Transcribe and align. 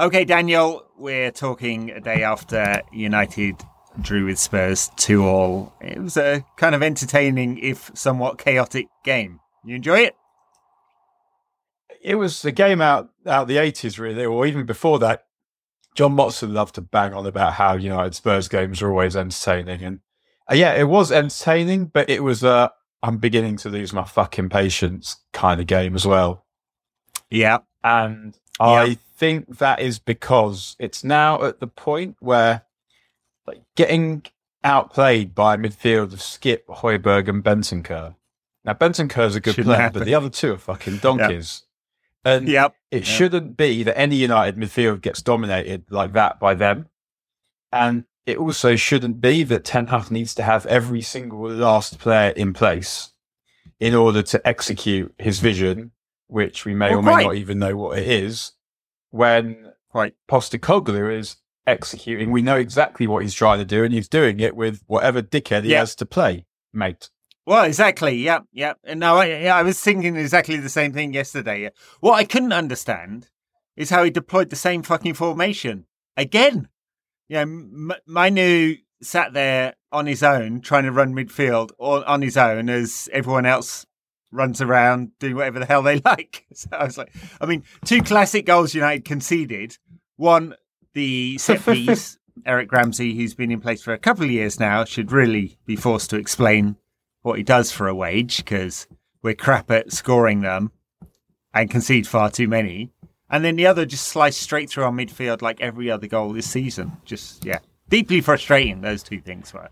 Okay, 0.00 0.24
Daniel, 0.24 0.84
we're 0.96 1.32
talking 1.32 1.90
a 1.90 1.98
day 1.98 2.22
after 2.22 2.82
United 2.92 3.56
drew 4.00 4.26
with 4.26 4.38
Spurs 4.38 4.92
2 4.94 5.26
all. 5.26 5.74
It 5.80 6.00
was 6.00 6.16
a 6.16 6.44
kind 6.56 6.76
of 6.76 6.84
entertaining, 6.84 7.58
if 7.58 7.90
somewhat 7.94 8.38
chaotic 8.38 8.86
game. 9.04 9.40
You 9.64 9.74
enjoy 9.74 9.98
it? 10.02 10.14
It 12.00 12.14
was 12.14 12.44
a 12.44 12.52
game 12.52 12.80
out 12.80 13.10
out 13.26 13.48
the 13.48 13.56
80s, 13.56 13.98
really, 13.98 14.24
or 14.24 14.46
even 14.46 14.66
before 14.66 15.00
that. 15.00 15.24
John 15.96 16.14
Motson 16.14 16.52
loved 16.52 16.76
to 16.76 16.80
bang 16.80 17.12
on 17.12 17.26
about 17.26 17.54
how 17.54 17.74
United 17.74 18.14
Spurs 18.14 18.46
games 18.46 18.80
are 18.80 18.90
always 18.90 19.16
entertaining. 19.16 19.82
And 19.82 19.98
uh, 20.48 20.54
yeah, 20.54 20.74
it 20.74 20.84
was 20.84 21.10
entertaining, 21.10 21.86
but 21.86 22.08
it 22.08 22.22
was 22.22 22.44
uh, 22.44 22.68
I'm 23.02 23.18
beginning 23.18 23.56
to 23.56 23.68
lose 23.68 23.92
my 23.92 24.04
fucking 24.04 24.50
patience 24.50 25.16
kind 25.32 25.60
of 25.60 25.66
game 25.66 25.96
as 25.96 26.06
well. 26.06 26.46
Yeah. 27.30 27.58
And 27.82 28.38
I 28.60 28.98
think 29.16 29.58
that 29.58 29.80
is 29.80 29.98
because 29.98 30.76
it's 30.78 31.02
now 31.04 31.42
at 31.44 31.60
the 31.60 31.66
point 31.66 32.16
where 32.20 32.62
like 33.46 33.62
getting 33.76 34.24
outplayed 34.64 35.34
by 35.34 35.56
midfield 35.56 36.12
of 36.12 36.18
Skipp, 36.20 36.64
Højbjerg, 36.66 37.28
and 37.28 37.42
Bentancur. 37.44 38.14
Now 38.64 38.72
Bentancur 38.74 39.26
is 39.26 39.36
a 39.36 39.40
good 39.40 39.54
Shouldn't 39.54 39.66
player, 39.74 39.80
happen. 39.82 40.00
but 40.00 40.04
the 40.06 40.14
other 40.14 40.28
two 40.30 40.52
are 40.54 40.58
fucking 40.58 40.98
donkeys. 41.02 41.62
And 42.24 42.48
Yep. 42.48 42.74
it 42.90 42.96
Yep. 42.96 43.04
shouldn't 43.04 43.56
be 43.56 43.82
that 43.84 43.96
any 43.98 44.16
United 44.16 44.56
midfield 44.56 45.00
gets 45.00 45.22
dominated 45.22 45.84
like 45.90 46.12
that 46.12 46.38
by 46.40 46.54
them. 46.54 46.88
And 47.72 48.04
it 48.26 48.36
also 48.38 48.76
shouldn't 48.76 49.20
be 49.20 49.42
that 49.44 49.64
Ten 49.64 49.86
Hag 49.86 50.10
needs 50.10 50.34
to 50.34 50.42
have 50.42 50.66
every 50.66 51.00
single 51.00 51.48
last 51.48 51.98
player 51.98 52.30
in 52.30 52.52
place 52.52 53.12
in 53.80 53.94
order 53.94 54.22
to 54.22 54.46
execute 54.46 55.14
his 55.18 55.38
vision, 55.40 55.92
which 56.28 56.64
we 56.64 56.74
may 56.74 56.90
Well, 56.90 57.00
or 57.00 57.02
may 57.02 57.10
quite. 57.12 57.26
not 57.26 57.34
even 57.34 57.58
know 57.58 57.76
what 57.76 57.98
it 57.98 58.06
is. 58.08 58.52
When 59.10 59.72
Right. 59.92 60.14
Postecoglou 60.30 61.12
is 61.18 61.36
executing, 61.66 62.30
we 62.30 62.42
know 62.42 62.56
exactly 62.56 63.06
what 63.06 63.22
he's 63.22 63.34
trying 63.34 63.58
to 63.58 63.64
do, 63.64 63.82
and 63.84 63.92
he's 63.92 64.08
doing 64.08 64.38
it 64.40 64.54
with 64.54 64.82
whatever 64.86 65.20
dickhead 65.22 65.64
he 65.64 65.70
Yeah. 65.72 65.80
has 65.80 65.94
to 65.96 66.06
play, 66.06 66.46
mate. 66.72 67.10
Well, 67.46 67.64
exactly. 67.64 68.14
Yeah, 68.16 68.40
yeah. 68.52 68.74
And 68.84 69.00
now 69.00 69.16
I, 69.16 69.44
I 69.46 69.62
was 69.62 69.80
thinking 69.80 70.14
exactly 70.16 70.56
the 70.58 70.68
same 70.68 70.92
thing 70.92 71.14
yesterday. 71.14 71.70
What 72.00 72.12
I 72.14 72.24
couldn't 72.24 72.52
understand 72.52 73.30
is 73.76 73.88
how 73.90 74.04
he 74.04 74.10
deployed 74.10 74.50
the 74.50 74.56
same 74.56 74.82
fucking 74.82 75.14
formation 75.14 75.86
again. 76.16 76.68
Yeah, 77.28 77.40
M- 77.42 77.92
Mainoo 78.06 78.76
sat 79.02 79.32
there 79.32 79.74
on 79.92 80.04
his 80.06 80.22
own 80.22 80.60
trying 80.60 80.84
to 80.84 80.92
run 80.92 81.14
midfield 81.14 81.70
or 81.78 82.06
on 82.06 82.20
his 82.20 82.36
own 82.36 82.68
as 82.68 83.08
everyone 83.12 83.46
else 83.46 83.86
runs 84.30 84.60
around 84.60 85.10
doing 85.18 85.36
whatever 85.36 85.58
the 85.58 85.66
hell 85.66 85.82
they 85.82 86.00
like. 86.04 86.46
So 86.54 86.68
I 86.72 86.84
was 86.84 86.98
like, 86.98 87.14
I 87.40 87.46
mean, 87.46 87.64
two 87.84 88.02
classic 88.02 88.46
goals 88.46 88.74
United 88.74 89.04
conceded. 89.04 89.78
One, 90.16 90.54
the 90.94 91.38
set 91.38 91.62
piece. 91.64 92.18
Eric 92.46 92.70
Ramsay, 92.70 93.16
who's 93.16 93.34
been 93.34 93.50
in 93.50 93.60
place 93.60 93.82
for 93.82 93.92
a 93.92 93.98
couple 93.98 94.24
of 94.24 94.30
years 94.30 94.60
now, 94.60 94.84
should 94.84 95.10
really 95.10 95.58
be 95.66 95.74
forced 95.74 96.10
to 96.10 96.16
explain 96.16 96.76
what 97.22 97.36
he 97.36 97.42
does 97.42 97.72
for 97.72 97.88
a 97.88 97.94
wage 97.94 98.38
because 98.38 98.86
we're 99.22 99.34
crap 99.34 99.70
at 99.72 99.92
scoring 99.92 100.40
them 100.42 100.70
and 101.52 101.70
concede 101.70 102.06
far 102.06 102.30
too 102.30 102.46
many. 102.46 102.92
And 103.28 103.44
then 103.44 103.56
the 103.56 103.66
other 103.66 103.84
just 103.84 104.06
sliced 104.06 104.40
straight 104.40 104.70
through 104.70 104.84
our 104.84 104.92
midfield 104.92 105.42
like 105.42 105.60
every 105.60 105.90
other 105.90 106.06
goal 106.06 106.32
this 106.32 106.48
season. 106.48 106.92
Just, 107.04 107.44
yeah, 107.44 107.58
deeply 107.88 108.20
frustrating, 108.20 108.80
those 108.80 109.02
two 109.02 109.20
things 109.20 109.52
were. 109.52 109.68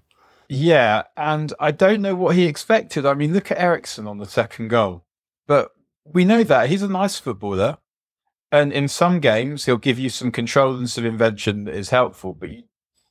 Yeah, 0.49 1.05
and 1.17 1.53
I 1.59 1.71
don't 1.71 2.03
know 2.03 2.15
what 2.15 2.37
he 2.37 2.47
expected. 2.47 3.05
I 3.05 3.15
mean, 3.15 3.33
look 3.33 3.51
at 3.51 3.59
Eriksen 3.59 4.07
on 4.07 4.19
the 4.19 4.27
second 4.27 4.69
goal. 4.69 5.05
But 5.47 5.73
we 6.05 6.25
know 6.25 6.45
that 6.45 6.69
he's 6.69 6.83
a 6.83 6.89
nice 6.89 7.19
footballer. 7.19 7.79
And 8.53 8.73
in 8.73 8.89
some 8.89 9.19
games, 9.21 9.65
he'll 9.65 9.77
give 9.77 9.99
you 9.99 10.09
some 10.09 10.31
control 10.31 10.77
and 10.77 10.89
some 10.89 11.05
invention 11.05 11.65
that 11.65 11.75
is 11.75 11.91
helpful. 11.91 12.33
But 12.33 12.51
you, 12.51 12.63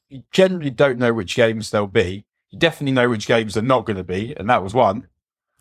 you 0.07 0.24
generally 0.31 0.69
don't 0.69 0.97
know 0.97 1.13
which 1.13 1.35
games 1.35 1.69
they'll 1.69 1.88
be. 1.88 2.25
You 2.51 2.59
definitely 2.59 2.94
know 2.94 3.09
which 3.09 3.28
games 3.28 3.53
they're 3.53 3.63
not 3.63 3.85
going 3.85 3.97
to 3.97 4.03
be. 4.03 4.34
And 4.38 4.50
that 4.50 4.63
was 4.63 4.74
one. 4.74 5.07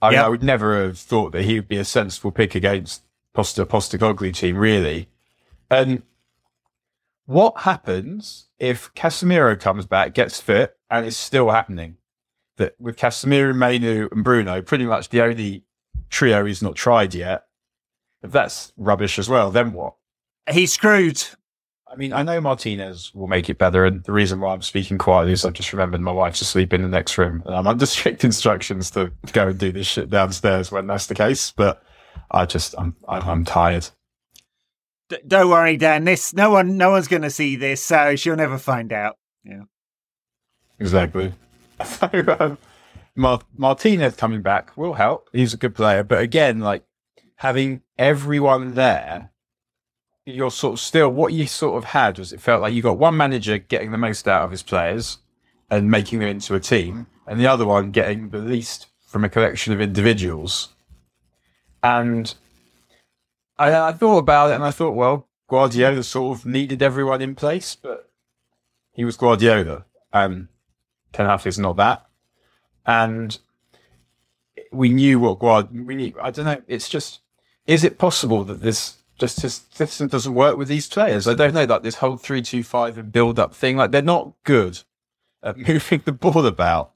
I, 0.01 0.11
mean, 0.11 0.19
I 0.21 0.29
would 0.29 0.43
never 0.43 0.84
have 0.84 0.99
thought 0.99 1.33
that 1.33 1.45
he 1.45 1.55
would 1.57 1.69
be 1.69 1.79
a 1.79 1.84
sensible 1.84 2.31
pick 2.31 2.55
against 2.55 3.03
Posta 3.34 3.65
Postecoglou 3.65 4.34
team, 4.34 4.57
really. 4.57 5.09
And 5.71 6.03
what 7.27 7.61
happens 7.61 8.49
if 8.59 8.93
Casemiro 8.95 9.59
comes 9.59 9.87
back, 9.87 10.15
gets 10.15 10.41
fit, 10.41 10.77
and 10.99 11.06
it's 11.06 11.16
still 11.16 11.50
happening? 11.50 11.97
That 12.56 12.75
with 12.78 12.97
Casemiro, 12.97 13.55
Mainoo, 13.55 14.09
and 14.12 14.22
Bruno, 14.22 14.62
pretty 14.62 14.87
much 14.87 15.09
the 15.09 15.22
only 15.22 15.65
trio 16.09 16.44
he's 16.44 16.62
not 16.62 16.77
tried 16.77 17.15
yet. 17.15 17.44
If 18.22 18.32
that's 18.32 18.72
rubbish 18.77 19.19
as 19.19 19.28
well, 19.28 19.50
then 19.50 19.72
what? 19.72 19.94
He's 20.50 20.72
screwed. 20.72 21.22
I 21.94 21.97
mean, 21.97 22.12
I 22.12 22.22
know 22.22 22.41
Martinez 22.41 23.15
will 23.15 23.27
make 23.27 23.49
it 23.49 23.59
better, 23.59 23.84
and 23.84 24.03
the 24.04 24.12
reason 24.12 24.41
why 24.41 24.53
I'm 24.53 24.62
speaking 24.62 24.99
quietly 24.99 25.33
is 25.33 25.44
I've 25.44 25.53
just 25.53 25.72
remembered 25.72 26.00
my 26.00 26.10
wife's 26.10 26.41
asleep 26.41 26.72
in 26.72 26.83
the 26.83 26.88
next 26.88 27.19
room, 27.19 27.43
and 27.47 27.54
I'm 27.54 27.66
under 27.66 27.87
strict 27.87 28.25
instructions 28.25 28.91
to 28.93 29.12
go 29.33 29.49
and 29.49 29.59
do 29.59 29.71
this 29.72 29.87
shit 29.87 30.10
downstairs 30.10 30.72
when 30.72 30.87
that's 30.87 31.06
the 31.06 31.15
case. 31.15 31.53
But 31.53 31.83
I 32.31 32.47
just, 32.47 32.75
I'm, 32.78 32.97
I'm, 33.09 33.22
I'm 33.28 33.44
tired. 33.44 33.88
D- 35.09 35.19
don't 35.27 35.50
worry, 35.50 35.77
Dan. 35.77 36.04
This 36.04 36.34
no 36.34 36.50
one, 36.50 36.77
no 36.77 36.91
one's 36.91 37.09
going 37.09 37.22
to 37.22 37.31
see 37.31 37.56
this, 37.56 37.83
so 37.83 38.16
she'll 38.16 38.37
never 38.37 38.59
find 38.59 38.93
out. 38.93 39.16
Yeah. 39.44 39.62
Exactly. 40.79 41.33
So, 41.85 42.09
um, 42.39 42.57
Mar- 43.17 43.41
Martinez 43.57 44.15
coming 44.15 44.43
back 44.43 44.77
will 44.77 44.95
help. 44.95 45.29
He's 45.33 45.53
a 45.53 45.57
good 45.57 45.75
player, 45.75 46.05
but 46.05 46.21
again, 46.21 46.61
like 46.61 46.85
having 47.37 47.83
everyone 47.99 48.75
there, 48.75 49.33
you're 50.25 50.53
sort 50.53 50.75
of 50.75 50.81
still 50.81 51.11
what 51.11 51.33
you 51.33 51.47
sort 51.47 51.77
of 51.77 51.84
had 51.91 52.19
was 52.19 52.33
it 52.33 52.41
felt 52.41 52.63
like 52.63 52.73
you 52.73 52.81
got 52.81 52.97
one 52.97 53.17
manager 53.17 53.59
getting 53.59 53.91
the 53.91 53.99
most 53.99 54.27
out 54.29 54.43
of 54.43 54.51
his 54.53 54.63
players 54.63 55.19
and 55.69 55.91
making 55.91 56.21
them 56.21 56.29
into 56.29 56.55
a 56.55 56.61
team, 56.61 57.07
and 57.27 57.41
the 57.41 57.47
other 57.47 57.67
one 57.67 57.91
getting 57.91 58.31
the 58.31 58.39
least 58.39 58.87
from 59.07 59.25
a 59.25 59.29
collection 59.29 59.73
of 59.73 59.81
individuals. 59.81 60.69
And 61.83 62.33
I, 63.59 63.89
I 63.89 63.93
thought 63.93 64.19
about 64.19 64.51
it, 64.51 64.55
and 64.55 64.65
I 64.65 64.71
thought, 64.71 64.93
well, 64.93 65.29
Guardiola 65.49 66.03
sort 66.03 66.39
of 66.39 66.47
needed 66.47 66.83
everyone 66.83 67.21
in 67.21 67.34
place, 67.34 67.75
but 67.75 68.11
he 68.93 69.05
was 69.05 69.17
Guardiola. 69.17 69.84
Um, 70.13 70.49
Ten 71.15 71.27
Hag 71.27 71.47
is 71.47 71.59
not 71.59 71.77
that. 71.77 72.05
And 72.85 73.39
we 74.73 74.89
knew 74.91 75.19
what 75.21 75.39
Guard, 75.39 75.69
we 75.73 75.95
knew, 75.95 76.13
I 76.21 76.31
don't 76.31 76.45
know, 76.45 76.61
it's 76.67 76.89
just, 76.89 77.21
is 77.67 77.85
it 77.85 77.97
possible 77.99 78.45
that 78.45 78.61
this 78.61 78.97
just 79.17 79.41
this 79.43 79.63
system 79.71 80.09
doesn't 80.09 80.35
work 80.35 80.57
with 80.59 80.69
these 80.69 80.89
players? 80.89 81.27
I 81.29 81.35
don't 81.35 81.55
know, 81.55 81.65
like 81.65 81.83
this 81.85 81.95
whole 81.97 82.17
3 82.17 82.43
2 82.43 82.63
5 82.63 82.99
and 82.99 83.13
build 83.13 83.39
up 83.39 83.55
thing, 83.55 83.77
like 83.77 83.93
they're 83.93 84.03
not 84.03 84.33
good 84.45 84.81
at 85.43 85.57
moving 85.69 86.03
the 86.05 86.13
ball 86.13 86.45
about. 86.47 86.93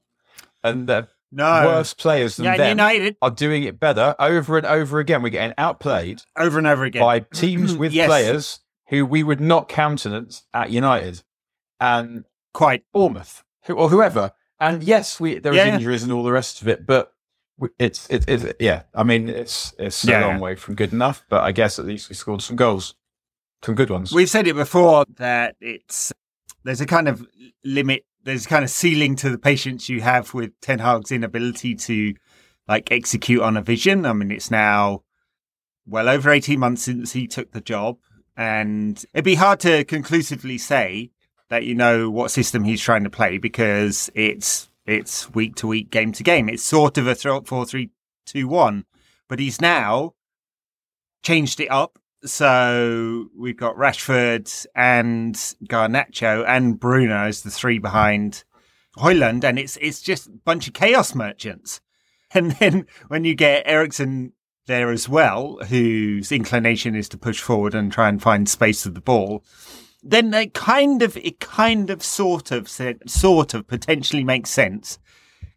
And 0.63 0.87
the 0.87 1.07
No. 1.31 1.65
worse 1.65 1.93
players 1.93 2.35
than 2.35 2.45
yeah, 2.45 2.57
them 2.57 2.69
United 2.69 3.15
are 3.21 3.31
doing 3.31 3.63
it 3.63 3.79
better 3.79 4.15
over 4.19 4.57
and 4.57 4.65
over 4.67 4.99
again. 4.99 5.23
We're 5.23 5.29
getting 5.29 5.55
outplayed 5.57 6.21
over 6.37 6.57
and 6.57 6.67
over 6.67 6.83
again. 6.83 7.01
by 7.01 7.19
teams 7.21 7.75
with 7.77 7.93
Yes. 7.93 8.07
players 8.07 8.59
who 8.89 9.05
we 9.05 9.23
would 9.23 9.39
not 9.39 9.69
countenance 9.69 10.43
at 10.53 10.69
United 10.71 11.23
and 11.79 12.25
Quite. 12.53 12.83
Bournemouth 12.91 13.43
or 13.71 13.89
whoever. 13.89 14.31
And 14.59 14.83
yes, 14.83 15.19
we 15.19 15.39
there 15.39 15.51
was 15.51 15.57
Yeah, 15.57 15.75
injuries 15.75 16.03
and 16.03 16.11
all 16.11 16.23
the 16.23 16.31
rest 16.31 16.61
of 16.61 16.67
it, 16.67 16.85
but 16.85 17.13
it's 17.77 18.09
it's, 18.09 18.25
it's 18.27 18.53
yeah. 18.59 18.83
I 18.93 19.03
mean, 19.03 19.29
it's 19.29 19.73
it's 19.79 20.03
Yeah, 20.05 20.21
a 20.21 20.27
long 20.27 20.35
yeah. 20.35 20.39
way 20.41 20.55
from 20.55 20.75
good 20.75 20.91
enough, 20.93 21.23
but 21.29 21.43
I 21.43 21.51
guess 21.51 21.79
at 21.79 21.85
least 21.85 22.09
we 22.09 22.15
scored 22.15 22.41
some 22.41 22.55
goals, 22.55 22.95
some 23.63 23.75
good 23.75 23.89
ones. 23.89 24.11
We've 24.11 24.29
said 24.29 24.47
it 24.47 24.55
before 24.55 25.05
that 25.17 25.55
it's 25.61 26.11
there's 26.63 26.81
a 26.81 26.85
kind 26.85 27.07
of 27.07 27.25
limit, 27.63 28.05
there's 28.23 28.45
a 28.45 28.49
kind 28.49 28.63
of 28.63 28.69
ceiling 28.69 29.15
to 29.17 29.29
the 29.29 29.37
patience 29.37 29.87
you 29.89 30.01
have 30.01 30.33
with 30.33 30.51
Ten 30.61 30.79
Hag's 30.79 31.11
inability 31.11 31.75
to 31.75 32.13
like 32.67 32.91
execute 32.91 33.41
on 33.41 33.55
a 33.57 33.61
vision. 33.61 34.05
I 34.05 34.13
mean, 34.13 34.29
it's 34.31 34.51
now 34.51 35.03
well 35.87 36.09
over 36.09 36.29
18 36.29 36.59
months 36.59 36.83
since 36.83 37.13
he 37.13 37.27
took 37.27 37.51
the 37.51 37.61
job, 37.61 37.97
and 38.37 39.03
it'd 39.13 39.25
be 39.25 39.35
hard 39.35 39.59
to 39.61 39.83
conclusively 39.85 40.57
say 40.57 41.11
that 41.49 41.65
you 41.65 41.75
know 41.75 42.09
what 42.09 42.31
system 42.31 42.63
he's 42.63 42.81
trying 42.81 43.03
to 43.03 43.09
play 43.09 43.37
because 43.37 44.09
it's 44.15 44.69
it's 44.85 45.31
week 45.33 45.55
to 45.55 45.67
week, 45.67 45.91
game 45.91 46.11
to 46.13 46.23
game. 46.23 46.49
It's 46.49 46.63
sort 46.63 46.97
of 46.97 47.07
a 47.07 47.15
throw 47.15 47.41
four 47.41 47.65
three 47.65 47.89
two 48.25 48.47
one, 48.47 48.85
but 49.27 49.39
he's 49.39 49.61
now 49.61 50.13
changed 51.23 51.59
it 51.59 51.69
up. 51.69 51.99
So 52.25 53.27
we've 53.37 53.57
got 53.57 53.75
Rashford 53.75 54.65
and 54.75 55.35
Garnacho 55.65 56.43
and 56.47 56.79
Bruno 56.79 57.25
as 57.25 57.43
the 57.43 57.49
three 57.49 57.79
behind 57.79 58.43
Højlund, 58.97 59.43
and 59.43 59.57
it's 59.57 59.77
it's 59.77 60.01
just 60.01 60.27
a 60.27 60.31
bunch 60.31 60.67
of 60.67 60.73
chaos 60.73 61.15
merchants. 61.15 61.81
And 62.31 62.51
then 62.51 62.85
when 63.07 63.23
you 63.23 63.33
get 63.33 63.63
Eriksen 63.65 64.33
there 64.67 64.91
as 64.91 65.09
well, 65.09 65.57
whose 65.67 66.31
inclination 66.31 66.95
is 66.95 67.09
to 67.09 67.17
push 67.17 67.41
forward 67.41 67.73
and 67.73 67.91
try 67.91 68.07
and 68.07 68.21
find 68.21 68.47
space 68.47 68.85
with 68.85 68.93
the 68.93 69.01
ball, 69.01 69.43
then 70.01 70.33
it 70.33 70.53
kind 70.53 71.01
of 71.01 71.17
it 71.17 71.39
kind 71.39 71.89
of 71.89 72.03
sort 72.03 72.51
of 72.51 72.69
sort 72.69 73.53
of 73.53 73.67
potentially 73.67 74.23
makes 74.23 74.49
sense 74.49 74.99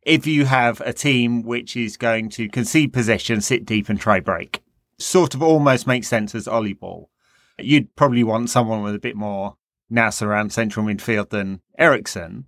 if 0.02 0.26
you 0.26 0.44
have 0.46 0.80
a 0.80 0.92
team 0.92 1.42
which 1.42 1.76
is 1.76 1.96
going 1.96 2.28
to 2.28 2.48
concede 2.48 2.92
possession, 2.92 3.40
sit 3.40 3.64
deep, 3.64 3.88
and 3.88 4.00
try 4.00 4.18
break. 4.18 4.60
Sort 4.98 5.34
of 5.34 5.42
almost 5.42 5.86
makes 5.86 6.08
sense 6.08 6.34
as 6.34 6.48
Ole 6.48 6.74
ball. 6.74 7.08
you'd 7.58 7.94
probably 7.94 8.24
want 8.24 8.50
someone 8.50 8.82
with 8.82 8.94
a 8.94 9.00
bit 9.00 9.14
more 9.14 9.56
nous 9.88 10.22
around 10.22 10.52
central 10.52 10.86
midfield 10.86 11.30
than 11.30 11.60
Eriksen. 11.78 12.46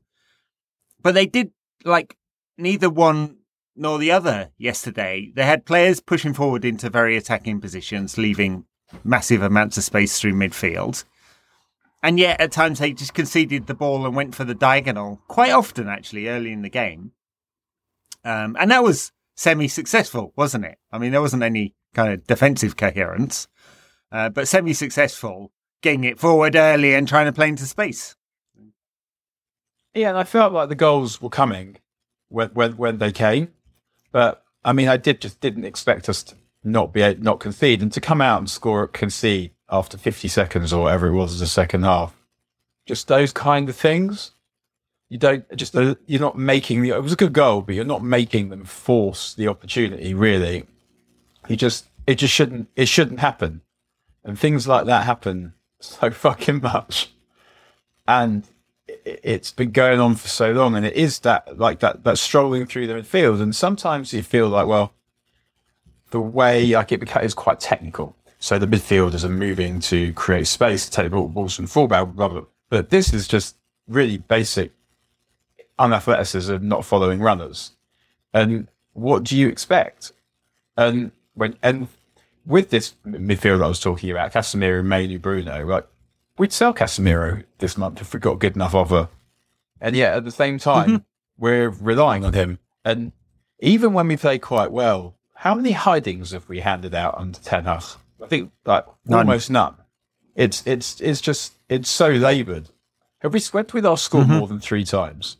But 1.00 1.14
they 1.14 1.26
did 1.26 1.52
like 1.84 2.16
neither 2.56 2.90
one 2.90 3.36
nor 3.76 3.98
the 3.98 4.10
other 4.10 4.50
yesterday. 4.56 5.30
They 5.34 5.44
had 5.44 5.66
players 5.66 6.00
pushing 6.00 6.32
forward 6.32 6.64
into 6.64 6.90
very 6.90 7.16
attacking 7.16 7.60
positions, 7.60 8.18
leaving 8.18 8.64
massive 9.04 9.42
amounts 9.42 9.76
of 9.76 9.84
space 9.84 10.18
through 10.18 10.34
midfield. 10.34 11.04
And 12.04 12.18
yet, 12.18 12.38
at 12.38 12.52
times, 12.52 12.80
they 12.80 12.92
just 12.92 13.14
conceded 13.14 13.66
the 13.66 13.72
ball 13.72 14.04
and 14.04 14.14
went 14.14 14.34
for 14.34 14.44
the 14.44 14.54
diagonal 14.54 15.22
quite 15.26 15.52
often, 15.52 15.88
actually, 15.88 16.28
early 16.28 16.52
in 16.52 16.60
the 16.60 16.68
game. 16.68 17.12
Um, 18.22 18.58
and 18.60 18.70
that 18.70 18.82
was 18.82 19.10
semi 19.36 19.68
successful, 19.68 20.34
wasn't 20.36 20.66
it? 20.66 20.76
I 20.92 20.98
mean, 20.98 21.12
there 21.12 21.22
wasn't 21.22 21.42
any 21.42 21.74
kind 21.94 22.12
of 22.12 22.26
defensive 22.26 22.76
coherence, 22.76 23.48
uh, 24.12 24.28
but 24.28 24.48
semi 24.48 24.74
successful, 24.74 25.50
getting 25.80 26.04
it 26.04 26.20
forward 26.20 26.56
early 26.56 26.92
and 26.92 27.08
trying 27.08 27.24
to 27.24 27.32
play 27.32 27.48
into 27.48 27.64
space. 27.64 28.14
Yeah, 29.94 30.10
and 30.10 30.18
I 30.18 30.24
felt 30.24 30.52
like 30.52 30.68
the 30.68 30.74
goals 30.74 31.22
were 31.22 31.30
coming 31.30 31.78
when 32.28 32.50
when, 32.50 32.76
when 32.76 32.98
they 32.98 33.12
came, 33.12 33.48
but 34.12 34.44
I 34.62 34.74
mean, 34.74 34.88
I 34.88 34.98
did 34.98 35.22
just 35.22 35.40
didn't 35.40 35.64
expect 35.64 36.10
us 36.10 36.22
to 36.24 36.34
not 36.62 36.92
be 36.92 37.14
not 37.14 37.40
concede 37.40 37.80
and 37.80 37.90
to 37.92 38.00
come 38.02 38.20
out 38.20 38.40
and 38.40 38.50
score 38.50 38.86
concede 38.86 39.53
after 39.70 39.96
50 39.96 40.28
seconds 40.28 40.72
or 40.72 40.84
whatever 40.84 41.08
it 41.08 41.14
was 41.14 41.38
the 41.38 41.46
second 41.46 41.84
half. 41.84 42.14
Just 42.86 43.08
those 43.08 43.32
kind 43.32 43.68
of 43.68 43.76
things. 43.76 44.32
You 45.08 45.18
don't 45.18 45.44
just 45.56 45.74
you're 45.74 46.20
not 46.20 46.36
making 46.36 46.82
the. 46.82 46.90
It 46.90 47.02
was 47.02 47.12
a 47.12 47.16
good 47.16 47.32
goal, 47.32 47.62
but 47.62 47.74
you're 47.74 47.84
not 47.84 48.02
making 48.02 48.48
them 48.48 48.64
force 48.64 49.34
the 49.34 49.48
opportunity. 49.48 50.12
Really, 50.12 50.64
you 51.46 51.56
just 51.56 51.86
it 52.06 52.16
just 52.16 52.34
shouldn't 52.34 52.68
it 52.74 52.88
shouldn't 52.88 53.20
happen, 53.20 53.60
and 54.24 54.38
things 54.38 54.66
like 54.66 54.86
that 54.86 55.04
happen 55.04 55.54
so 55.80 56.10
fucking 56.10 56.62
much, 56.62 57.12
and 58.08 58.48
it's 59.04 59.50
been 59.50 59.70
going 59.70 60.00
on 60.00 60.14
for 60.14 60.28
so 60.28 60.52
long, 60.52 60.74
and 60.74 60.84
it 60.84 60.94
is 60.94 61.20
that 61.20 61.58
like 61.58 61.80
that 61.80 62.04
that 62.04 62.18
strolling 62.18 62.66
through 62.66 62.86
the 62.86 62.94
midfield. 62.94 63.40
and 63.40 63.54
sometimes 63.54 64.12
you 64.12 64.22
feel 64.22 64.48
like 64.48 64.66
well, 64.66 64.94
the 66.10 66.20
way 66.20 66.66
like 66.74 66.92
it 66.92 67.02
is 67.22 67.34
quite 67.34 67.60
technical. 67.60 68.16
So 68.44 68.58
the 68.58 68.66
midfielders 68.66 69.24
are 69.24 69.30
moving 69.30 69.80
to 69.80 70.12
create 70.12 70.46
space 70.46 70.84
to 70.84 70.90
take 70.90 71.10
the 71.10 71.16
balls 71.16 71.56
from 71.56 71.66
fullback, 71.66 72.08
blah, 72.08 72.28
blah. 72.28 72.40
blah. 72.40 72.48
But 72.68 72.90
this 72.90 73.14
is 73.14 73.26
just 73.26 73.56
really 73.88 74.18
basic 74.18 74.72
unathleticism, 75.78 76.60
not 76.60 76.84
following 76.84 77.20
runners. 77.20 77.70
And 78.34 78.68
what 78.92 79.24
do 79.24 79.34
you 79.34 79.48
expect? 79.48 80.12
And 80.76 81.12
when 81.32 81.56
and 81.62 81.88
with 82.44 82.68
this 82.68 82.92
midfield 83.06 83.64
I 83.64 83.68
was 83.68 83.80
talking 83.80 84.10
about, 84.10 84.34
Casemiro, 84.34 84.84
Mainoo 84.84 85.18
Bruno, 85.18 85.64
like 85.64 85.86
we'd 86.36 86.52
sell 86.52 86.74
Casemiro 86.74 87.44
this 87.60 87.78
month 87.78 88.02
if 88.02 88.12
we 88.12 88.20
got 88.20 88.32
a 88.32 88.36
good 88.36 88.56
enough 88.56 88.74
offer. 88.74 89.08
And 89.80 89.96
yet 89.96 90.18
at 90.18 90.24
the 90.26 90.30
same 90.30 90.58
time, 90.58 90.88
mm-hmm. 90.88 90.96
we're 91.38 91.70
relying 91.70 92.26
on 92.26 92.34
him. 92.34 92.58
And 92.84 93.12
even 93.60 93.94
when 93.94 94.06
we 94.06 94.18
play 94.18 94.38
quite 94.38 94.70
well, 94.70 95.14
how 95.32 95.54
many 95.54 95.72
hidings 95.72 96.32
have 96.32 96.46
we 96.46 96.60
handed 96.60 96.94
out 96.94 97.16
under 97.16 97.38
Ten 97.38 97.64
Hag? 97.64 97.84
I 98.22 98.26
think 98.26 98.52
like 98.64 98.84
none. 99.06 99.20
almost 99.20 99.50
none. 99.50 99.76
It's 100.34 100.66
it's 100.66 101.00
it's 101.00 101.20
just 101.20 101.54
it's 101.68 101.90
so 101.90 102.08
laboured. 102.08 102.70
Have 103.20 103.32
we 103.32 103.40
swept 103.40 103.72
with 103.72 103.86
our 103.86 103.96
score 103.96 104.22
mm-hmm. 104.22 104.34
more 104.34 104.46
than 104.46 104.60
three 104.60 104.84
times? 104.84 105.38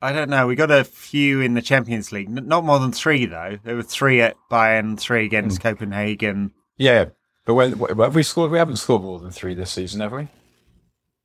I 0.00 0.12
don't 0.12 0.30
know. 0.30 0.46
We 0.46 0.56
got 0.56 0.70
a 0.70 0.84
few 0.84 1.40
in 1.40 1.54
the 1.54 1.62
Champions 1.62 2.12
League. 2.12 2.28
N- 2.28 2.46
not 2.46 2.64
more 2.64 2.78
than 2.78 2.92
three, 2.92 3.26
though. 3.26 3.58
There 3.64 3.76
were 3.76 3.82
three 3.82 4.20
at 4.20 4.36
Bayern, 4.50 4.98
three 4.98 5.24
against 5.24 5.58
mm. 5.58 5.62
Copenhagen. 5.62 6.52
Yeah, 6.76 7.06
but 7.46 7.54
when, 7.54 7.78
have 7.78 8.14
we 8.14 8.22
scored? 8.22 8.50
We 8.50 8.58
haven't 8.58 8.76
scored 8.76 9.02
more 9.02 9.18
than 9.18 9.30
three 9.30 9.54
this 9.54 9.70
season, 9.70 10.00
have 10.00 10.12
we? 10.12 10.28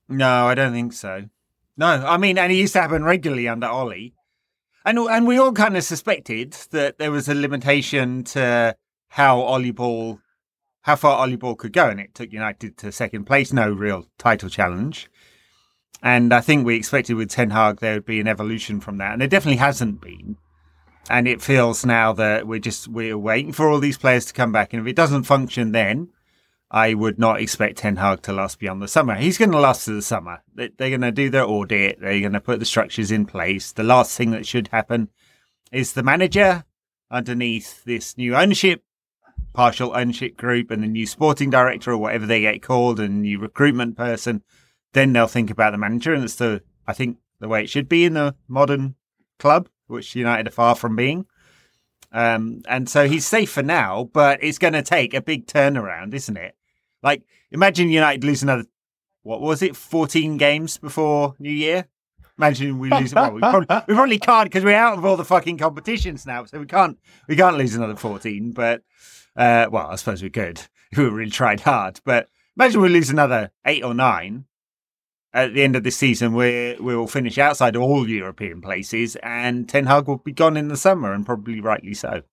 No, 0.07 0.47
I 0.47 0.55
don't 0.55 0.71
think 0.71 0.93
so. 0.93 1.25
No, 1.75 1.87
I 1.87 2.17
mean, 2.17 2.37
and 2.37 2.51
it 2.51 2.55
used 2.55 2.73
to 2.73 2.81
happen 2.81 3.03
regularly 3.03 3.47
under 3.47 3.67
Ole, 3.67 4.11
and 4.85 4.97
and 4.97 5.27
we 5.27 5.37
all 5.37 5.51
kind 5.51 5.75
of 5.75 5.83
suspected 5.83 6.53
that 6.71 6.97
there 6.97 7.11
was 7.11 7.27
a 7.27 7.35
limitation 7.35 8.23
to 8.25 8.75
how 9.09 9.41
Ole 9.41 9.71
Ball, 9.71 10.19
how 10.81 10.95
far 10.95 11.25
Ole 11.25 11.35
Ball 11.35 11.55
could 11.55 11.73
go, 11.73 11.89
and 11.89 11.99
it 11.99 12.15
took 12.15 12.31
United 12.31 12.77
to 12.77 12.91
second 12.91 13.25
place, 13.25 13.53
no 13.53 13.71
real 13.71 14.07
title 14.17 14.49
challenge. 14.49 15.09
And 16.03 16.33
I 16.33 16.41
think 16.41 16.65
we 16.65 16.75
expected 16.75 17.13
with 17.13 17.29
Ten 17.29 17.51
Hag 17.51 17.79
there 17.79 17.95
would 17.95 18.05
be 18.05 18.19
an 18.19 18.27
evolution 18.27 18.79
from 18.79 18.97
that, 18.97 19.13
and 19.13 19.21
there 19.21 19.27
definitely 19.27 19.57
hasn't 19.57 20.01
been. 20.01 20.37
And 21.09 21.27
it 21.27 21.41
feels 21.41 21.85
now 21.85 22.13
that 22.13 22.47
we're 22.47 22.59
just 22.59 22.87
we're 22.87 23.17
waiting 23.17 23.51
for 23.51 23.69
all 23.69 23.79
these 23.79 23.97
players 23.97 24.25
to 24.25 24.33
come 24.33 24.51
back, 24.51 24.73
and 24.73 24.81
if 24.81 24.89
it 24.89 24.95
doesn't 24.95 25.23
function, 25.23 25.71
then 25.71 26.09
I 26.71 26.93
would 26.93 27.19
not 27.19 27.41
expect 27.41 27.79
Ten 27.79 27.97
Hag 27.97 28.21
to 28.23 28.33
last 28.33 28.57
beyond 28.57 28.81
the 28.81 28.87
summer. 28.87 29.15
He's 29.15 29.37
going 29.37 29.51
to 29.51 29.59
last 29.59 29.85
to 29.85 29.91
the 29.91 30.01
summer. 30.01 30.41
They're 30.55 30.69
going 30.77 31.01
to 31.01 31.11
do 31.11 31.29
their 31.29 31.45
audit. 31.45 31.99
They're 31.99 32.21
going 32.21 32.31
to 32.33 32.39
put 32.39 32.59
the 32.59 32.65
structures 32.65 33.11
in 33.11 33.25
place. 33.25 33.71
The 33.71 33.83
last 33.83 34.17
thing 34.17 34.31
that 34.31 34.47
should 34.47 34.69
happen 34.69 35.09
is 35.71 35.93
the 35.93 36.01
manager 36.01 36.63
underneath 37.11 37.83
this 37.83 38.17
new 38.17 38.35
ownership, 38.35 38.83
partial 39.53 39.95
ownership 39.95 40.37
group, 40.37 40.71
and 40.71 40.83
the 40.83 40.87
new 40.87 41.05
sporting 41.05 41.49
director 41.49 41.91
or 41.91 41.97
whatever 41.97 42.25
they 42.25 42.41
get 42.41 42.61
called, 42.61 42.99
and 42.99 43.21
new 43.21 43.39
recruitment 43.39 43.97
person 43.97 44.43
then 44.93 45.13
they'll 45.13 45.27
think 45.27 45.49
about 45.49 45.71
the 45.71 45.77
manager, 45.77 46.13
and 46.13 46.23
it's 46.23 46.35
the 46.35 46.61
I 46.87 46.93
think 46.93 47.17
the 47.39 47.47
way 47.47 47.63
it 47.63 47.69
should 47.69 47.87
be 47.87 48.05
in 48.05 48.13
the 48.13 48.35
modern 48.47 48.95
club, 49.39 49.69
which 49.87 50.15
United 50.15 50.47
are 50.47 50.51
far 50.51 50.75
from 50.75 50.95
being. 50.95 51.25
Um, 52.11 52.61
and 52.67 52.89
so 52.89 53.07
he's 53.07 53.25
safe 53.25 53.51
for 53.51 53.63
now, 53.63 54.09
but 54.11 54.43
it's 54.43 54.57
going 54.57 54.73
to 54.73 54.81
take 54.81 55.13
a 55.13 55.21
big 55.21 55.47
turnaround, 55.47 56.13
isn't 56.13 56.35
it? 56.35 56.55
Like, 57.01 57.23
imagine 57.51 57.89
United 57.89 58.23
lose 58.23 58.43
another, 58.43 58.65
what 59.23 59.39
was 59.39 59.61
it, 59.61 59.77
14 59.77 60.35
games 60.35 60.77
before 60.77 61.35
New 61.39 61.51
Year? 61.51 61.87
Imagine 62.37 62.79
we 62.79 62.89
lose. 62.89 63.13
well, 63.13 63.31
we 63.31 63.39
probably, 63.39 63.67
we 63.87 63.93
probably 63.93 64.19
can't 64.19 64.49
because 64.49 64.63
we're 64.63 64.75
out 64.75 64.97
of 64.97 65.05
all 65.05 65.15
the 65.15 65.23
fucking 65.23 65.57
competitions 65.57 66.25
now, 66.25 66.43
so 66.43 66.59
we 66.59 66.65
can't 66.65 66.97
we 67.27 67.35
can't 67.35 67.57
lose 67.57 67.75
another 67.75 67.95
14. 67.95 68.51
But 68.51 68.81
uh, 69.35 69.67
well, 69.71 69.87
I 69.87 69.95
suppose 69.95 70.23
we 70.23 70.29
could 70.29 70.61
if 70.91 70.97
we 70.97 71.05
really 71.05 71.31
tried 71.31 71.61
hard. 71.61 71.99
But 72.03 72.27
imagine 72.57 72.81
we 72.81 72.89
lose 72.89 73.09
another 73.09 73.51
eight 73.65 73.83
or 73.83 73.93
nine 73.93 74.45
at 75.33 75.53
the 75.53 75.63
end 75.63 75.75
of 75.75 75.83
the 75.83 75.91
season, 75.91 76.33
we 76.33 76.75
we 76.79 76.95
will 76.95 77.07
finish 77.07 77.37
outside 77.37 77.75
of 77.75 77.81
all 77.81 78.07
European 78.07 78.61
places, 78.61 79.15
and 79.23 79.67
Ten 79.67 79.85
Hag 79.85 80.07
will 80.07 80.17
be 80.17 80.33
gone 80.33 80.57
in 80.57 80.67
the 80.67 80.77
summer, 80.77 81.13
and 81.13 81.25
probably 81.25 81.61
rightly 81.61 81.93
so. 81.93 82.23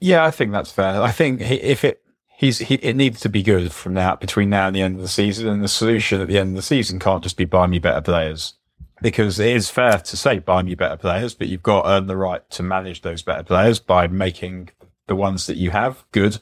Yeah, 0.00 0.24
I 0.24 0.30
think 0.30 0.52
that's 0.52 0.72
fair. 0.72 1.00
I 1.00 1.10
think 1.10 1.40
if 1.40 1.84
it 1.84 2.02
he's 2.36 2.58
he, 2.58 2.74
it 2.76 2.96
needs 2.96 3.20
to 3.20 3.28
be 3.28 3.42
good 3.42 3.72
from 3.72 3.94
now 3.94 4.16
between 4.16 4.50
now 4.50 4.66
and 4.66 4.76
the 4.76 4.82
end 4.82 4.96
of 4.96 5.02
the 5.02 5.08
season, 5.08 5.46
and 5.48 5.62
the 5.62 5.68
solution 5.68 6.20
at 6.20 6.28
the 6.28 6.38
end 6.38 6.50
of 6.50 6.56
the 6.56 6.62
season 6.62 6.98
can't 6.98 7.22
just 7.22 7.36
be 7.36 7.44
buy 7.44 7.66
me 7.66 7.78
better 7.78 8.00
players, 8.00 8.54
because 9.00 9.38
it 9.38 9.54
is 9.54 9.70
fair 9.70 9.98
to 9.98 10.16
say 10.16 10.40
buy 10.40 10.62
me 10.62 10.74
better 10.74 10.96
players, 10.96 11.34
but 11.34 11.46
you've 11.48 11.62
got 11.62 11.82
to 11.82 11.90
earn 11.90 12.06
the 12.06 12.16
right 12.16 12.48
to 12.50 12.62
manage 12.62 13.02
those 13.02 13.22
better 13.22 13.44
players 13.44 13.78
by 13.78 14.08
making 14.08 14.70
the 15.06 15.16
ones 15.16 15.46
that 15.46 15.56
you 15.56 15.70
have 15.70 16.04
good 16.12 16.38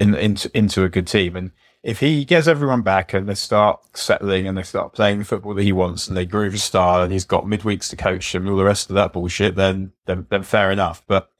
in, 0.00 0.14
into 0.14 0.50
into 0.56 0.84
a 0.84 0.88
good 0.88 1.06
team 1.06 1.36
and 1.36 1.50
if 1.82 2.00
he 2.00 2.24
gets 2.24 2.46
everyone 2.46 2.82
back 2.82 3.14
and 3.14 3.28
they 3.28 3.34
start 3.34 3.80
settling 3.96 4.46
and 4.46 4.58
they 4.58 4.62
start 4.62 4.92
playing 4.92 5.20
the 5.20 5.24
football 5.24 5.54
that 5.54 5.62
he 5.62 5.72
wants 5.72 6.08
and 6.08 6.16
they 6.16 6.26
groove 6.26 6.52
his 6.52 6.62
style 6.62 7.02
and 7.02 7.12
he's 7.12 7.24
got 7.24 7.44
midweeks 7.44 7.88
to 7.88 7.96
coach 7.96 8.34
him 8.34 8.42
and 8.42 8.50
all 8.50 8.58
the 8.58 8.64
rest 8.64 8.90
of 8.90 8.94
that 8.94 9.12
bullshit, 9.12 9.54
then 9.54 9.92
then, 10.06 10.26
then 10.28 10.42
fair 10.42 10.72
enough. 10.72 11.02
But 11.06 11.30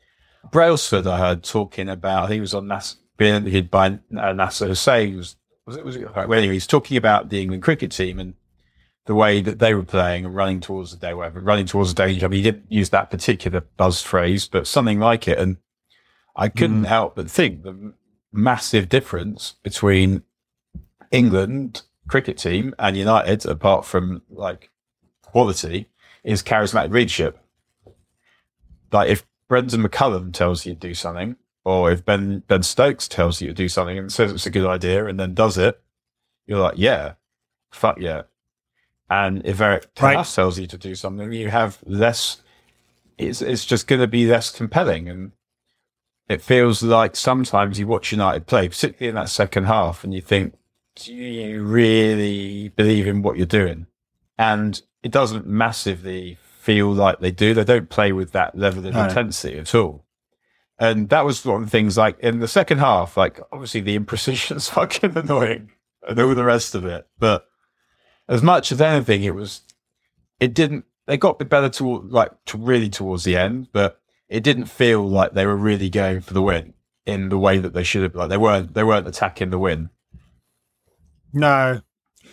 Brailsford, 0.51 1.07
I 1.07 1.19
heard 1.19 1.43
talking 1.43 1.89
about, 1.89 2.31
he 2.31 2.41
was 2.41 2.55
on 2.55 2.69
NAS, 2.69 2.97
being 3.17 3.35
interviewed 3.35 3.71
by 3.71 3.99
uh, 4.17 4.33
Nasser 4.33 4.69
Hussain, 4.69 5.17
was, 5.17 5.37
was 5.67 5.77
it, 5.77 5.85
was 5.85 5.97
it, 5.97 6.15
well, 6.15 6.33
anyway, 6.33 6.55
he's 6.55 6.67
talking 6.67 6.97
about 6.97 7.29
the 7.29 7.43
England 7.43 7.65
cricket 7.65 7.91
team 7.91 8.21
and 8.21 8.35
the 9.07 9.15
way 9.15 9.41
that 9.41 9.59
they 9.59 9.75
were 9.75 9.83
playing 9.83 10.25
and 10.25 10.35
running 10.35 10.61
towards 10.61 10.93
the 10.93 10.97
day, 10.97 11.15
whatever, 11.15 11.41
running 11.41 11.67
towards 11.67 11.93
the 11.93 12.07
danger. 12.07 12.27
I 12.27 12.29
mean, 12.29 12.45
he 12.45 12.51
didn't 12.51 12.71
use 12.71 12.91
that 12.91 13.11
particular 13.11 13.63
buzz 13.77 14.03
phrase, 14.03 14.47
but 14.47 14.67
something 14.67 15.01
like 15.01 15.27
it. 15.27 15.39
And 15.39 15.57
I 16.37 16.49
couldn't 16.49 16.85
mm. 16.85 16.87
help 16.87 17.17
but 17.17 17.31
think 17.31 17.65
the 17.65 17.95
massive 18.33 18.89
difference 18.89 19.55
between 19.63 20.23
England 21.11 21.83
cricket 22.09 22.39
team 22.39 22.75
and 22.79 22.97
United, 22.97 23.47
apart 23.47 23.85
from 23.85 24.23
like 24.31 24.71
quality, 25.23 25.89
is 26.25 26.43
charismatic 26.43 26.93
leadership. 26.93 27.39
Like 28.93 29.11
if 29.11 29.27
Brendon 29.49 29.83
McCullum 29.83 30.33
tells 30.33 30.67
you 30.67 30.75
to 30.75 30.81
do 30.81 30.95
something, 30.95 31.37
or 31.65 31.91
if 31.91 32.05
Ben 32.05 32.43
Ben 32.49 32.63
Stokes 32.63 33.09
tells 33.09 33.41
you 33.41 33.49
to 33.49 33.55
do 33.55 33.69
something 33.69 33.99
and 33.99 34.13
says 34.13 34.33
it's 34.33 34.47
a 34.47 34.51
good 34.51 34.67
idea 34.67 35.07
and 35.07 35.21
then 35.21 35.35
does 35.35 35.59
it, 35.59 35.81
you're 36.47 36.61
like, 36.61 36.79
yeah, 36.79 37.15
fuck 37.71 38.01
yeah. 38.01 38.23
And 39.11 39.45
if 39.47 39.61
Eric 39.61 39.89
right. 40.01 40.27
tells 40.27 40.59
you 40.59 40.67
to 40.67 40.79
do 40.79 40.95
something, 40.95 41.33
you 41.33 41.49
have 41.49 41.79
less. 41.87 42.43
It's 43.17 43.43
it's 43.43 43.65
just 43.65 43.87
going 43.87 44.01
to 44.01 44.07
be 44.07 44.27
less 44.27 44.51
compelling, 44.51 45.09
and 45.09 45.33
it 46.29 46.43
feels 46.43 46.83
like 46.83 47.17
sometimes 47.17 47.79
you 47.79 47.87
watch 47.87 48.13
United 48.13 48.47
play, 48.47 48.69
particularly 48.69 49.09
in 49.09 49.15
that 49.15 49.31
second 49.31 49.65
half, 49.65 50.05
and 50.05 50.13
you 50.13 50.21
think, 50.21 50.55
do 50.95 51.15
you 51.15 51.63
really 51.63 52.69
believe 52.71 53.07
in 53.07 53.23
what 53.23 53.37
you're 53.37 53.47
doing? 53.47 53.87
And 54.37 54.81
it 55.03 55.13
doesn't 55.13 55.47
massively 55.47 56.39
feel 56.41 56.93
like 56.93 57.21
they 57.21 57.31
do. 57.31 57.55
They 57.55 57.65
don't 57.65 57.89
play 57.89 58.13
with 58.13 58.33
that 58.33 58.59
level 58.59 58.87
of 58.87 58.95
no. 58.95 59.05
intensity 59.05 59.59
at 59.59 59.75
all. 59.75 60.05
And 60.79 61.09
that 61.09 61.25
was 61.25 61.45
one 61.45 61.63
of 61.63 61.67
the 61.67 61.71
things 61.71 61.97
like 61.97 62.19
in 62.21 62.41
the 62.41 62.49
second 62.49 62.79
half, 62.79 63.17
like 63.17 63.41
obviously 63.51 63.81
the 63.81 63.99
imprecision 63.99 64.57
is 64.57 64.69
fucking 64.71 65.17
annoying. 65.17 65.73
and 66.07 66.19
all 66.21 66.35
the 66.35 66.45
rest 66.45 66.75
of 66.75 66.85
it. 66.85 67.07
But 67.19 67.47
as 68.29 68.43
much 68.43 68.71
as 68.71 68.81
anything, 68.81 69.25
it 69.25 69.35
was 69.35 69.63
it 70.39 70.55
didn't. 70.55 70.85
They 71.07 71.17
got 71.17 71.37
a 71.37 71.39
bit 71.39 71.49
better 71.49 71.71
to 71.71 72.01
like 72.03 72.33
to 72.47 72.59
really 72.59 72.91
towards 72.91 73.25
the 73.25 73.37
end, 73.37 73.69
but 73.73 74.01
it 74.29 74.43
didn't 74.43 74.67
feel 74.67 75.07
like 75.07 75.33
they 75.33 75.47
were 75.47 75.57
really 75.57 75.91
going 75.91 76.21
for 76.21 76.35
the 76.35 76.43
win 76.43 76.75
in 77.07 77.31
the 77.31 77.39
way 77.39 77.59
that 77.59 77.73
they 77.73 77.83
should 77.83 78.03
have. 78.03 78.15
Like 78.15 78.29
they 78.29 78.37
weren't 78.37 78.75
they 78.75 78.85
weren't 78.85 79.09
attacking 79.09 79.51
the 79.51 79.59
win. 79.59 79.91
No, 81.33 81.81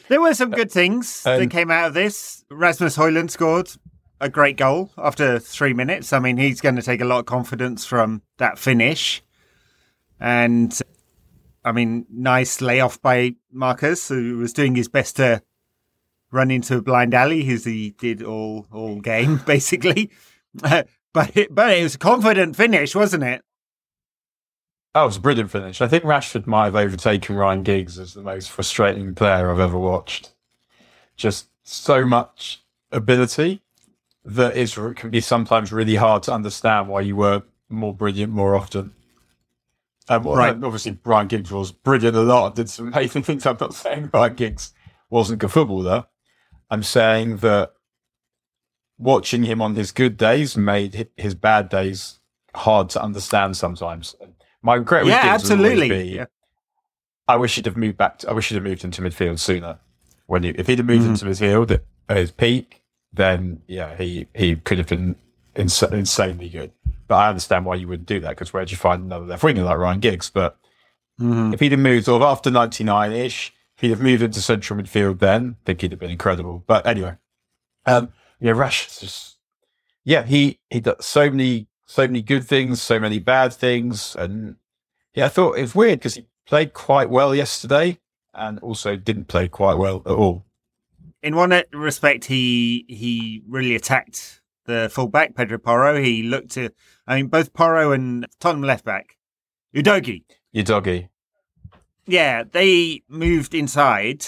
there 0.08 0.22
were 0.22 0.34
some 0.34 0.52
good 0.52 0.72
things 0.72 1.26
um, 1.26 1.40
that 1.40 1.50
came 1.50 1.72
out 1.72 1.88
of 1.88 1.94
this. 1.94 2.44
Rasmus 2.52 2.98
Højlund 2.98 3.30
scored 3.32 3.70
a 4.20 4.30
great 4.30 4.58
goal 4.58 4.92
after 4.98 5.40
three 5.40 5.74
minutes. 5.74 6.14
I 6.14 6.20
mean, 6.20 6.38
he's 6.38 6.62
going 6.62 6.76
to 6.76 6.82
take 6.82 7.02
a 7.02 7.06
lot 7.06 7.20
of 7.20 7.26
confidence 7.26 7.86
from 7.86 8.22
that 8.38 8.58
finish. 8.58 9.24
And 10.20 10.78
I 11.64 11.72
mean, 11.72 12.06
nice 12.10 12.62
layoff 12.62 13.02
by 13.02 13.36
Marcus, 13.52 14.08
who 14.08 14.38
was 14.38 14.54
doing 14.54 14.76
his 14.76 14.88
best 14.88 15.18
to 15.18 15.42
run 16.32 16.52
into 16.52 16.78
a 16.78 16.82
blind 16.82 17.14
alley, 17.14 17.48
as 17.50 17.66
he 17.66 17.92
did 17.92 18.22
all 18.22 18.68
all 18.72 19.00
game 19.00 19.38
basically. 19.46 20.12
But 21.16 21.36
it, 21.38 21.56
but 21.56 21.76
it 21.76 21.82
was 21.82 21.96
a 21.96 21.98
confident 21.98 22.58
finish, 22.58 22.94
wasn't 22.94 23.24
it? 23.24 23.42
Oh, 24.94 25.04
it 25.04 25.06
was 25.08 25.18
a 25.18 25.22
brilliant 25.22 25.50
finish. 25.50 25.80
I 25.82 25.88
think 25.88 26.04
Rashford 26.04 26.46
might 26.46 26.66
have 26.66 26.76
overtaken 26.76 27.38
Ryan 27.38 27.64
Giggs 27.64 27.98
as 27.98 28.14
the 28.14 28.22
most 28.22 28.52
frustrating 28.52 29.16
player 29.16 29.50
I've 29.50 29.60
ever 29.62 29.80
watched. 29.80 30.34
Just 31.16 31.48
so 31.64 32.06
much 32.06 32.64
ability 32.92 33.62
that 34.26 34.58
is 34.58 34.78
can 34.96 35.10
be 35.10 35.22
sometimes 35.22 35.72
really 35.72 35.96
hard 35.96 36.22
to 36.24 36.34
understand 36.34 36.90
why 36.90 37.00
you 37.00 37.16
were 37.16 37.44
more 37.70 37.94
brilliant 37.94 38.34
more 38.34 38.54
often. 38.54 38.94
Um, 40.10 40.24
right. 40.24 40.52
Obviously, 40.62 40.98
Ryan 41.06 41.28
Giggs 41.28 41.52
was 41.52 41.72
brilliant 41.72 42.18
a 42.18 42.22
lot. 42.22 42.56
Did 42.56 42.70
some 42.70 42.90
amazing 42.90 43.24
things. 43.24 43.46
I'm 43.46 43.58
not 43.58 43.74
saying 43.74 44.10
Ryan 44.14 44.36
Giggs 44.36 44.74
wasn't 45.10 45.40
good 45.40 45.52
footballer. 45.52 46.08
I'm 46.70 46.84
saying 46.84 47.38
that 47.38 47.72
watching 48.98 49.44
him 49.44 49.62
on 49.62 49.76
his 49.76 49.92
good 49.92 50.18
days 50.18 50.56
made 50.56 51.08
his 51.18 51.36
bad 51.36 51.70
days 51.70 52.20
hard 52.56 52.90
to 52.90 53.02
understand 53.02 53.58
sometimes. 53.58 54.16
My 54.62 54.76
regret 54.76 55.04
with 55.04 55.14
yeah, 55.14 55.22
absolutely. 55.24 55.90
Be, 55.90 56.04
yeah. 56.16 56.26
I 57.28 57.36
wish 57.36 57.56
he'd 57.56 57.66
have 57.66 57.78
moved 57.78 57.98
back. 57.98 58.20
To, 58.20 58.30
I 58.30 58.34
wish 58.34 58.50
he'd 58.50 58.56
have 58.56 58.64
moved 58.64 58.84
into 58.84 59.02
midfield 59.02 59.40
sooner. 59.40 59.80
When 60.28 60.44
he, 60.44 60.50
if 60.50 60.68
he'd 60.68 60.80
have 60.80 60.88
moved 60.88 61.06
mm. 61.06 61.10
into 61.10 61.26
midfield 61.26 61.80
at 62.10 62.18
his 62.18 62.32
peak, 62.32 62.82
then 63.14 63.62
yeah, 63.68 63.96
he 63.96 64.28
he 64.34 64.56
could 64.56 64.78
have 64.78 64.88
been 64.88 65.16
ins- 65.56 65.84
insanely 65.84 66.50
good. 66.50 66.72
But 67.08 67.16
I 67.16 67.30
understand 67.30 67.66
why 67.66 67.76
you 67.76 67.88
wouldn't 67.88 68.08
do 68.08 68.20
that 68.22 68.30
because 68.30 68.54
where'd 68.54 68.72
you 68.72 68.78
find 68.78 69.04
another 69.04 69.26
left 69.26 69.44
winger 69.44 69.64
like 69.64 69.78
Ryan 69.78 70.00
Giggs? 70.00 70.30
But 70.30 70.58
mm-hmm. 71.20 71.54
if 71.54 71.60
he'd 71.60 71.72
have 71.72 71.80
moved 71.80 72.06
sort 72.06 72.22
of 72.22 72.28
after 72.28 72.50
ninety 72.50 72.84
nine 72.84 73.12
ish, 73.12 73.54
if 73.76 73.82
he'd 73.82 73.92
have 73.92 74.02
moved 74.02 74.24
into 74.24 74.42
central 74.42 74.80
midfield, 74.80 75.20
then 75.20 75.58
I 75.62 75.66
think 75.66 75.82
he'd 75.82 75.92
have 75.92 76.00
been 76.00 76.10
incredible. 76.10 76.64
But 76.66 76.88
anyway, 76.88 77.16
um, 77.86 78.10
yeah, 78.40 78.52
Rash 78.52 79.00
just 79.00 79.38
yeah, 80.04 80.24
he 80.24 80.60
he 80.70 80.80
does 80.80 81.06
so 81.06 81.30
many 81.30 81.68
so 81.86 82.04
many 82.04 82.22
good 82.22 82.44
things, 82.44 82.82
so 82.82 83.00
many 83.00 83.20
bad 83.20 83.54
things, 83.54 84.16
and 84.16 84.56
yeah, 85.14 85.26
I 85.26 85.30
thought 85.30 85.58
it 85.58 85.62
was 85.62 85.76
weird 85.76 86.00
because 86.00 86.16
he 86.16 86.28
played 86.46 86.74
quite 86.74 87.10
well 87.10 87.34
yesterday 87.34 88.00
and 88.34 88.60
also 88.60 88.96
didn't 88.96 89.28
play 89.28 89.48
quite 89.48 89.78
well 89.78 90.02
at 90.06 90.12
all 90.12 90.46
in 91.26 91.36
one 91.36 91.60
respect, 91.74 92.26
he 92.26 92.86
he 92.88 93.42
really 93.48 93.76
attacked 93.76 94.42
the 94.66 94.90
fullback 94.92 95.36
Pedro 95.36 95.58
Porro. 95.58 96.00
He 96.00 96.22
looked 96.22 96.52
to, 96.52 96.70
I 97.08 97.16
mean, 97.16 97.28
both 97.28 97.52
Porro 97.52 97.92
and 97.92 98.28
Tottenham 98.40 98.62
left 98.68 98.86
back 98.86 99.18
Udogie. 99.76 100.24
Udogie. 100.56 101.10
Yeah, 102.06 102.44
they 102.44 103.02
moved 103.10 103.56
inside 103.56 104.24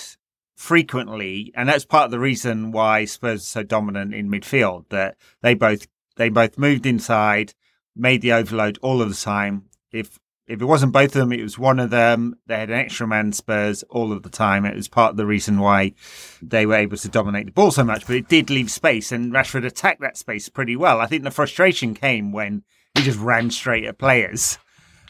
frequently, 0.57 1.53
and 1.55 1.69
that's 1.69 1.85
part 1.85 2.05
of 2.05 2.11
the 2.11 2.19
reason 2.19 2.71
why 2.71 3.05
Spurs 3.05 3.41
are 3.41 3.45
so 3.45 3.63
dominant 3.63 4.13
in 4.13 4.29
midfield. 4.29 4.89
That 4.89 5.15
they 5.41 5.53
both 5.53 5.87
they 6.17 6.29
both 6.29 6.57
moved 6.57 6.85
inside, 6.85 7.53
made 7.95 8.21
the 8.21 8.33
overload 8.33 8.77
all 8.81 9.01
of 9.01 9.09
the 9.09 9.15
time. 9.15 9.65
If 9.91 10.19
if 10.47 10.61
it 10.61 10.65
wasn't 10.65 10.93
both 10.93 11.15
of 11.15 11.19
them, 11.19 11.33
it 11.33 11.43
was 11.43 11.59
one 11.59 11.79
of 11.79 11.89
them. 11.89 12.35
They 12.47 12.57
had 12.57 12.69
an 12.69 12.79
extra 12.79 13.05
man 13.05 13.33
Spurs 13.33 13.83
all 13.89 14.11
of 14.11 14.23
the 14.23 14.29
time. 14.29 14.65
It 14.65 14.75
was 14.75 14.87
part 14.87 15.11
of 15.11 15.17
the 15.17 15.25
reason 15.25 15.59
why 15.59 15.93
they 16.41 16.65
were 16.65 16.75
able 16.75 16.97
to 16.97 17.09
dominate 17.09 17.45
the 17.45 17.51
ball 17.51 17.71
so 17.71 17.83
much, 17.83 18.07
but 18.07 18.15
it 18.15 18.29
did 18.29 18.49
leave 18.49 18.71
space 18.71 19.11
and 19.11 19.33
Rashford 19.33 19.65
attacked 19.65 20.01
that 20.01 20.17
space 20.17 20.49
pretty 20.49 20.75
well. 20.75 21.01
I 21.01 21.05
think 21.05 21.23
the 21.23 21.31
frustration 21.31 21.93
came 21.93 22.31
when 22.31 22.63
he 22.95 23.03
just 23.03 23.19
ran 23.19 23.51
straight 23.51 23.83
at 23.85 23.97
players 23.97 24.57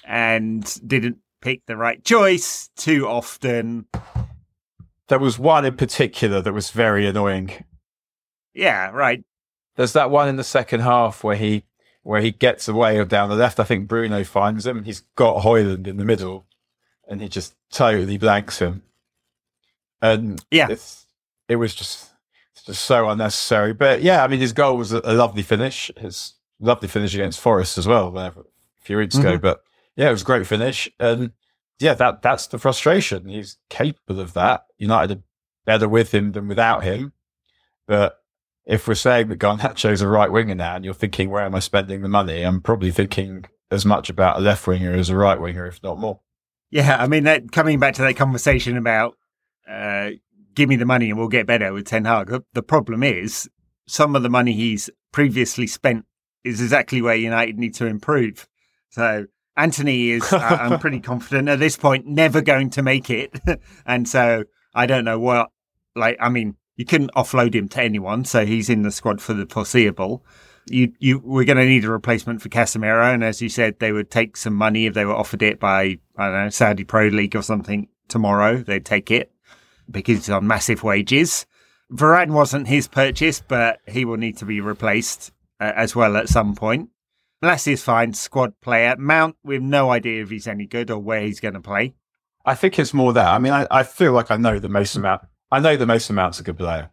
and 0.06 0.66
didn't 0.88 1.20
pick 1.42 1.66
the 1.68 1.78
right 1.78 2.04
choice 2.04 2.70
too 2.76 3.08
often. 3.08 3.86
There 5.08 5.20
was 5.20 5.40
one 5.40 5.66
in 5.66 5.78
particular 5.78 6.42
that 6.42 6.54
was 6.54 6.70
very 6.72 7.08
annoying. 7.08 7.64
Yeah, 8.54 8.90
right. 8.90 9.24
There's 9.76 9.94
that 9.94 10.10
one 10.10 10.28
in 10.28 10.36
the 10.36 10.44
second 10.44 10.82
half 10.82 11.24
where 11.24 11.36
he 11.36 11.64
where 12.04 12.22
he 12.22 12.32
gets 12.32 12.68
away 12.68 13.04
down 13.06 13.30
the 13.30 13.36
left. 13.36 13.60
I 13.60 13.64
think 13.64 13.88
Bruno 13.88 14.24
finds 14.24 14.66
him. 14.66 14.84
He's 14.84 15.02
got 15.16 15.44
Højlund 15.44 15.88
in 15.88 15.98
the 15.98 16.06
middle, 16.06 16.46
and 17.08 17.22
he 17.22 17.30
just 17.30 17.56
totally 17.70 18.18
blanks 18.18 18.60
him. 18.60 18.82
And 20.02 20.44
yeah, 20.52 20.68
it 21.48 21.56
was 21.58 21.76
just 21.76 22.10
just 22.66 22.82
so 22.82 23.10
unnecessary. 23.10 23.74
But 23.74 24.02
yeah, 24.02 24.24
I 24.24 24.28
mean, 24.28 24.40
his 24.40 24.54
goal 24.54 24.78
was 24.78 24.92
a, 24.92 25.02
a 25.04 25.14
lovely 25.14 25.44
finish. 25.44 25.92
His 25.98 26.34
lovely 26.60 26.88
finish 26.88 27.14
against 27.14 27.40
Forest 27.40 27.78
as 27.78 27.88
well, 27.88 28.12
whenever, 28.12 28.42
a 28.42 28.84
few 28.84 28.98
weeks 28.98 29.16
mm-hmm. 29.16 29.28
ago. 29.28 29.38
But 29.38 29.64
yeah, 29.96 30.10
it 30.10 30.12
was 30.12 30.22
a 30.22 30.26
great 30.26 30.46
finish, 30.48 30.90
and 31.00 31.32
yeah, 31.80 31.94
that 31.96 32.22
that's 32.22 32.48
the 32.48 32.58
frustration. 32.58 33.28
He's 33.28 33.58
capable 33.70 34.20
of 34.20 34.34
that. 34.34 34.66
United 34.78 35.20
are 35.20 35.24
better 35.66 35.90
with 35.90 36.14
him 36.14 36.32
than 36.32 36.48
without 36.48 36.84
him, 36.84 37.14
but 37.88 38.18
if 38.66 38.88
we're 38.88 38.96
saying 38.96 39.30
that 39.30 39.40
Garnacho's 39.40 40.02
a 40.02 40.08
right 40.08 40.32
winger 40.32 40.56
now 40.56 40.76
and 40.76 40.84
you're 40.84 40.94
thinking, 40.94 41.30
where 41.30 41.46
am 41.46 41.56
I 41.56 41.60
spending 41.60 42.02
the 42.02 42.10
money? 42.10 42.42
I'm 42.44 42.62
probably 42.62 42.92
thinking 42.92 43.46
as 43.72 43.86
much 43.86 44.10
about 44.10 44.38
a 44.38 44.42
left 44.42 44.68
winger 44.68 44.92
as 44.92 45.10
a 45.10 45.16
right 45.16 45.40
winger, 45.40 45.66
if 45.66 45.82
not 45.82 45.98
more. 45.98 46.20
Yeah, 46.70 47.02
I 47.02 47.08
mean, 47.08 47.24
that, 47.24 47.54
coming 47.54 47.80
back 47.80 47.94
to 47.96 48.02
that 48.02 48.18
conversation 48.18 48.76
about 48.76 49.16
uh, 49.70 50.12
give 50.54 50.68
me 50.68 50.76
the 50.76 50.86
money 50.86 51.10
and 51.10 51.18
we'll 51.18 51.30
get 51.30 51.48
better 51.48 51.72
with 51.72 51.86
Ten 51.86 52.06
Hag, 52.06 52.44
the, 52.54 52.64
problem 52.64 53.04
is 53.04 53.50
some 53.88 54.16
of 54.16 54.24
the 54.24 54.30
money 54.30 54.54
he's 54.54 54.90
previously 55.14 55.68
spent 55.68 56.06
is 56.44 56.62
exactly 56.62 57.02
where 57.02 57.16
United 57.16 57.58
need 57.58 57.74
to 57.76 57.86
improve. 57.86 58.48
So 58.90 59.28
Antony 59.58 60.12
is, 60.12 60.32
uh, 60.32 60.38
I'm 60.38 60.80
pretty 60.80 61.00
confident 61.00 61.50
at 61.50 61.60
this 61.60 61.76
point, 61.76 62.06
never 62.06 62.42
going 62.42 62.70
to 62.72 62.84
make 62.84 63.10
it. 63.10 63.34
and 63.86 64.08
so 64.08 64.44
I 64.74 64.86
don't 64.86 65.04
know 65.04 65.20
what, 65.20 65.50
like, 65.96 66.18
I 66.20 66.30
mean, 66.30 66.56
you 66.76 66.86
couldn't 66.86 67.12
offload 67.16 67.56
him 67.56 67.68
to 67.70 67.82
anyone, 67.82 68.24
so 68.24 68.46
he's 68.46 68.70
in 68.70 68.84
the 68.84 68.92
squad 68.92 69.20
for 69.20 69.34
the 69.34 69.48
foreseeable. 69.48 70.24
You, 70.70 70.94
you, 71.00 71.20
we're 71.20 71.46
going 71.46 71.58
to 71.58 71.66
need 71.66 71.86
a 71.86 71.90
replacement 71.90 72.42
for 72.42 72.50
Casemiro, 72.50 73.14
and 73.14 73.24
as 73.24 73.42
you 73.42 73.50
said, 73.50 73.80
they 73.80 73.92
would 73.92 74.12
take 74.12 74.38
some 74.38 74.54
money 74.54 74.86
if 74.86 74.94
they 74.94 75.06
were 75.06 75.16
offered 75.16 75.42
it 75.42 75.60
by 75.60 75.98
I 76.18 76.26
don't 76.30 76.44
know 76.44 76.50
Saudi 76.50 76.84
Pro 76.84 77.08
League 77.08 77.36
or 77.36 77.42
something 77.42 77.88
tomorrow. 78.08 78.58
They'd 78.58 78.86
take 78.86 79.10
it 79.10 79.32
because 79.90 80.18
he's 80.18 80.30
on 80.30 80.46
massive 80.46 80.84
wages. 80.84 81.46
Varane 81.92 82.32
wasn't 82.32 82.68
his 82.68 82.88
purchase, 82.88 83.42
but 83.46 83.80
he 83.88 84.04
will 84.06 84.18
need 84.18 84.38
to 84.38 84.46
be 84.46 84.60
replaced 84.60 85.32
uh, 85.60 85.72
as 85.76 85.96
well 85.96 86.18
at 86.18 86.30
some 86.30 86.54
point. 86.54 86.90
Is 87.42 87.84
fine, 87.84 88.14
squad 88.14 88.60
player. 88.62 88.96
Mount, 88.98 89.36
we 89.44 89.56
have 89.56 89.64
no 89.64 89.92
idea 89.92 90.24
if 90.24 90.30
he's 90.30 90.48
any 90.48 90.66
good 90.66 90.90
or 90.90 91.00
where 91.00 91.22
he's 91.22 91.40
going 91.40 91.54
to 91.54 91.62
play. 91.62 91.94
I 92.46 92.56
think 92.56 92.80
it's 92.80 92.94
more 92.94 93.14
that. 93.14 93.28
I 93.28 93.38
mean, 93.38 93.54
I, 93.54 93.68
I 93.70 93.84
feel 93.84 94.12
like 94.12 94.32
I 94.32 94.38
know 94.38 94.58
the 94.58 94.70
most 94.70 94.96
amount 94.96 95.22
I 95.52 95.60
know 95.60 95.78
the 95.78 95.86
most 95.86 96.10
amount's 96.10 96.40
a 96.40 96.44
good 96.44 96.58
player. 96.58 96.90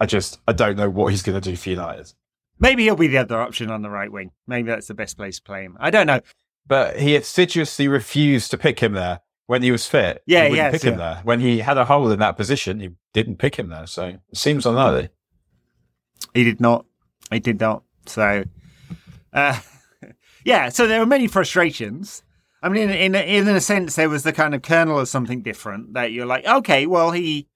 I 0.00 0.06
just 0.06 0.40
I 0.48 0.52
don't 0.52 0.76
know 0.76 0.90
what 0.90 1.08
he's 1.08 1.22
going 1.22 1.40
to 1.40 1.50
do 1.50 1.56
for 1.56 1.70
United. 1.70 2.12
Maybe 2.58 2.84
he'll 2.84 2.96
be 2.96 3.08
the 3.08 3.18
other 3.18 3.40
option 3.40 3.70
on 3.70 3.82
the 3.82 3.90
right 3.90 4.10
wing. 4.10 4.30
Maybe 4.46 4.68
that's 4.68 4.88
the 4.88 4.94
best 4.94 5.16
place 5.16 5.36
to 5.36 5.42
play 5.42 5.64
him. 5.64 5.76
I 5.80 5.90
don't 5.90 6.06
know. 6.06 6.20
But 6.66 6.98
he 6.98 7.14
assiduously 7.16 7.88
refused 7.88 8.50
to 8.52 8.58
pick 8.58 8.80
him 8.80 8.92
there 8.92 9.20
when 9.46 9.62
he 9.62 9.70
was 9.70 9.86
fit. 9.86 10.22
Yeah, 10.26 10.48
he 10.48 10.56
yes, 10.56 10.72
pick 10.72 10.84
yeah. 10.84 10.90
him 10.90 10.98
there. 10.98 11.20
When 11.24 11.40
he 11.40 11.58
had 11.58 11.76
a 11.76 11.84
hole 11.84 12.10
in 12.10 12.18
that 12.20 12.36
position, 12.36 12.80
he 12.80 12.90
didn't 13.12 13.36
pick 13.36 13.56
him 13.56 13.68
there. 13.68 13.86
So 13.86 14.04
it 14.06 14.36
seems 14.36 14.64
unlikely. 14.64 15.10
He 16.32 16.44
did 16.44 16.60
not. 16.60 16.86
He 17.30 17.40
did 17.40 17.60
not. 17.60 17.82
So, 18.06 18.44
uh, 19.32 19.60
yeah. 20.44 20.68
So 20.68 20.86
there 20.86 21.00
were 21.00 21.06
many 21.06 21.26
frustrations. 21.26 22.22
I 22.62 22.68
mean, 22.68 22.88
in, 22.90 23.14
in 23.14 23.48
in 23.48 23.56
a 23.56 23.60
sense, 23.60 23.96
there 23.96 24.08
was 24.08 24.22
the 24.22 24.32
kind 24.32 24.54
of 24.54 24.62
kernel 24.62 24.98
of 24.98 25.08
something 25.08 25.42
different 25.42 25.94
that 25.94 26.12
you're 26.12 26.26
like, 26.26 26.46
okay, 26.46 26.86
well, 26.86 27.10
he 27.10 27.48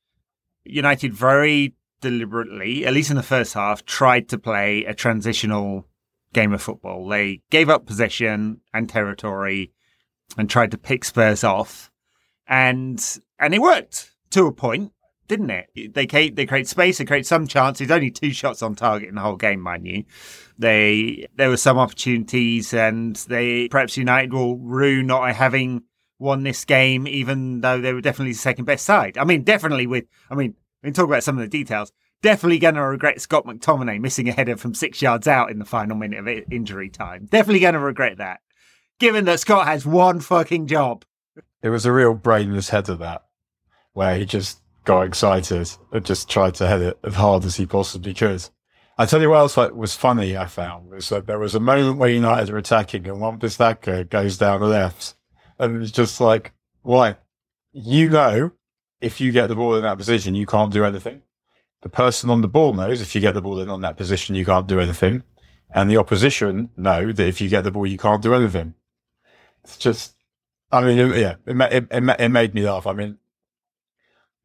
United 0.64 1.14
very 1.14 1.75
deliberately, 2.00 2.87
at 2.87 2.92
least 2.92 3.11
in 3.11 3.16
the 3.16 3.23
first 3.23 3.54
half, 3.54 3.85
tried 3.85 4.28
to 4.28 4.38
play 4.38 4.85
a 4.85 4.95
transitional 4.95 5.87
game 6.33 6.52
of 6.52 6.62
football. 6.62 7.09
They 7.09 7.40
gave 7.50 7.71
up 7.71 7.87
possession 7.87 8.61
and 8.75 8.88
territory 8.88 9.73
and 10.37 10.49
tried 10.49 10.71
to 10.73 10.78
pick 10.78 11.04
Spurs 11.04 11.42
off. 11.42 11.90
And 12.47 13.02
and 13.38 13.54
it 13.54 13.62
worked 13.62 14.11
to 14.30 14.47
a 14.47 14.52
point, 14.52 14.92
didn't 15.28 15.50
it? 15.50 15.94
They 15.94 16.06
create, 16.06 16.37
they 16.37 16.47
create 16.47 16.66
space, 16.66 16.99
they 16.99 17.04
create 17.04 17.26
some 17.26 17.47
chances, 17.47 17.90
only 17.90 18.11
two 18.11 18.32
shots 18.32 18.62
on 18.62 18.75
target 18.75 19.08
in 19.08 19.14
the 19.14 19.20
whole 19.20 19.37
game, 19.37 19.61
mind 19.61 19.87
you. 19.87 20.04
They 20.58 21.28
there 21.37 21.50
were 21.50 21.56
some 21.56 21.78
opportunities 21.78 22.75
and 22.75 23.14
they 23.14 23.68
perhaps 23.68 23.97
United 23.97 24.32
will 24.32 24.56
rue 24.56 25.02
not 25.02 25.32
having 25.35 25.82
won 26.18 26.42
this 26.42 26.64
game, 26.64 27.06
even 27.06 27.61
though 27.61 27.80
they 27.80 27.92
were 27.92 28.00
definitely 28.00 28.32
the 28.32 28.38
second 28.38 28.64
best 28.64 28.85
side. 28.85 29.16
I 29.16 29.25
mean, 29.25 29.44
definitely 29.44 29.87
with, 29.87 30.06
I 30.30 30.35
mean, 30.35 30.54
we 30.82 30.88
can 30.88 30.94
talk 30.94 31.06
about 31.06 31.23
some 31.23 31.38
of 31.38 31.42
the 31.42 31.49
details. 31.49 31.92
Definitely 32.23 32.58
going 32.58 32.75
to 32.75 32.82
regret 32.82 33.20
Scott 33.20 33.47
McTominay 33.47 34.00
missing 34.00 34.28
a 34.28 34.32
header 34.32 34.56
from 34.56 34.75
six 34.75 35.00
yards 35.00 35.28
out 35.28 35.52
in 35.52 35.61
the 35.61 35.64
final 35.64 35.97
minute 35.97 36.18
of 36.18 36.44
injury 36.50 36.88
time. 36.88 37.28
Definitely 37.30 37.61
going 37.61 37.75
to 37.75 37.80
regret 37.80 38.16
that, 38.18 38.40
given 38.99 39.25
that 39.26 39.38
Scott 39.38 39.68
has 39.68 39.87
one 39.87 40.18
fucking 40.18 40.66
job. 40.66 41.04
It 41.62 41.68
was 41.68 41.87
a 41.87 41.92
real 41.92 42.14
brainless 42.14 42.70
header 42.70 42.97
that, 42.97 43.23
where 43.92 44.16
he 44.16 44.25
just 44.25 44.61
got 44.85 45.02
excited 45.02 45.70
and 45.92 46.04
just 46.04 46.28
tried 46.28 46.54
to 46.56 46.66
head 46.66 46.80
it 46.80 46.99
as 47.04 47.14
hard 47.14 47.44
as 47.44 47.56
he 47.56 47.66
possibly 47.66 48.14
could. 48.14 48.49
I 48.97 49.06
tell 49.06 49.20
you 49.20 49.30
what 49.30 49.38
else 49.38 49.56
like, 49.56 49.75
was 49.75 49.94
funny 49.94 50.37
I 50.37 50.47
found 50.47 50.90
was 50.90 51.08
that 51.11 51.26
there 51.26 51.38
was 51.38 51.54
a 51.54 51.61
moment 51.61 51.99
where 51.99 52.08
United 52.08 52.50
were 52.50 52.58
attacking 52.58 53.06
and 53.06 53.20
Wan 53.20 53.38
Bissaka 53.38 54.08
goes 54.08 54.38
down 54.38 54.61
the 54.61 54.66
left 54.66 55.14
and 55.58 55.82
it's 55.82 55.92
just 55.92 56.20
like, 56.20 56.52
why? 56.82 57.16
You 57.73 58.08
know, 58.11 58.52
if 59.00 59.20
you 59.20 59.30
get 59.30 59.49
the 59.49 59.54
ball 59.54 59.76
in 59.76 59.82
that 59.82 59.99
position, 59.99 60.35
you 60.35 60.47
can't 60.47 60.73
do 60.73 60.85
anything. 60.85 61.23
The 61.82 61.88
person 61.88 62.30
on 62.30 62.40
the 62.40 62.49
ball 62.49 62.75
knows 62.75 63.00
if 63.00 63.14
you 63.14 63.20
get 63.20 63.35
the 63.35 63.42
ball 63.42 63.61
in 63.61 63.68
on 63.68 63.82
that 63.82 63.97
position, 63.97 64.35
you 64.35 64.44
can't 64.44 64.66
do 64.66 64.80
anything. 64.80 65.23
And 65.70 65.90
the 65.90 65.99
opposition 65.99 66.70
know 66.76 67.12
that 67.12 67.26
if 67.28 67.40
you 67.40 67.49
get 67.49 67.62
the 67.62 67.70
ball, 67.70 67.87
you 67.87 67.99
can't 67.99 68.23
do 68.23 68.35
anything. 68.35 68.75
It's 69.62 69.76
just, 69.76 70.14
I 70.73 70.82
mean, 70.82 70.99
it, 70.99 71.16
yeah, 71.18 71.35
it, 71.47 71.88
it, 71.90 72.16
it, 72.18 72.28
made 72.30 72.54
me 72.54 72.62
laugh. 72.62 72.87
I 72.87 72.94
mean, 72.94 73.18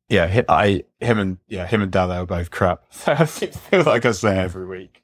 yeah, 0.09 0.43
I, 0.49 0.83
him 0.99 1.19
and, 1.19 1.37
yeah, 1.47 1.65
him 1.65 1.81
and 1.81 1.91
Dalot 1.91 2.23
are 2.23 2.25
both 2.25 2.51
crap. 2.51 2.83
I 3.07 3.25
feel 3.25 3.83
like 3.83 4.05
I 4.05 4.11
say 4.11 4.37
every 4.37 4.65
week. 4.65 5.03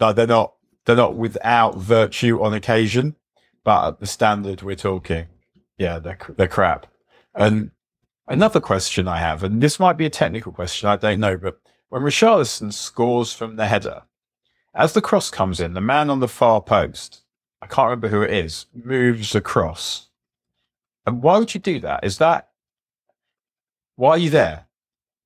Like 0.00 0.16
they're 0.16 0.26
not, 0.26 0.54
they're 0.84 0.96
not 0.96 1.14
without 1.14 1.76
virtue 1.76 2.42
on 2.42 2.54
occasion, 2.54 3.16
but 3.64 3.88
at 3.88 4.00
the 4.00 4.06
standard 4.06 4.62
we're 4.62 4.76
talking, 4.76 5.26
yeah, 5.78 5.98
they're, 5.98 6.18
they're 6.36 6.48
crap. 6.48 6.86
And 7.34 7.70
another 8.26 8.60
question 8.60 9.06
I 9.06 9.18
have, 9.18 9.42
and 9.42 9.62
this 9.62 9.78
might 9.78 9.96
be 9.96 10.06
a 10.06 10.10
technical 10.10 10.52
question, 10.52 10.88
I 10.88 10.96
don't 10.96 11.20
know, 11.20 11.36
but 11.36 11.60
when 11.88 12.02
Richarlison 12.02 12.72
scores 12.72 13.32
from 13.32 13.56
the 13.56 13.66
header, 13.66 14.02
as 14.74 14.94
the 14.94 15.02
cross 15.02 15.30
comes 15.30 15.60
in, 15.60 15.74
the 15.74 15.80
man 15.80 16.08
on 16.08 16.20
the 16.20 16.28
far 16.28 16.62
post, 16.62 17.22
I 17.60 17.66
can't 17.66 17.86
remember 17.86 18.08
who 18.08 18.22
it 18.22 18.32
is, 18.32 18.66
moves 18.74 19.34
across. 19.34 20.08
And 21.06 21.22
why 21.22 21.38
would 21.38 21.54
you 21.54 21.60
do 21.60 21.80
that? 21.80 22.04
Is 22.04 22.18
that 22.18 22.48
why 23.96 24.10
are 24.10 24.18
you 24.18 24.30
there? 24.30 24.66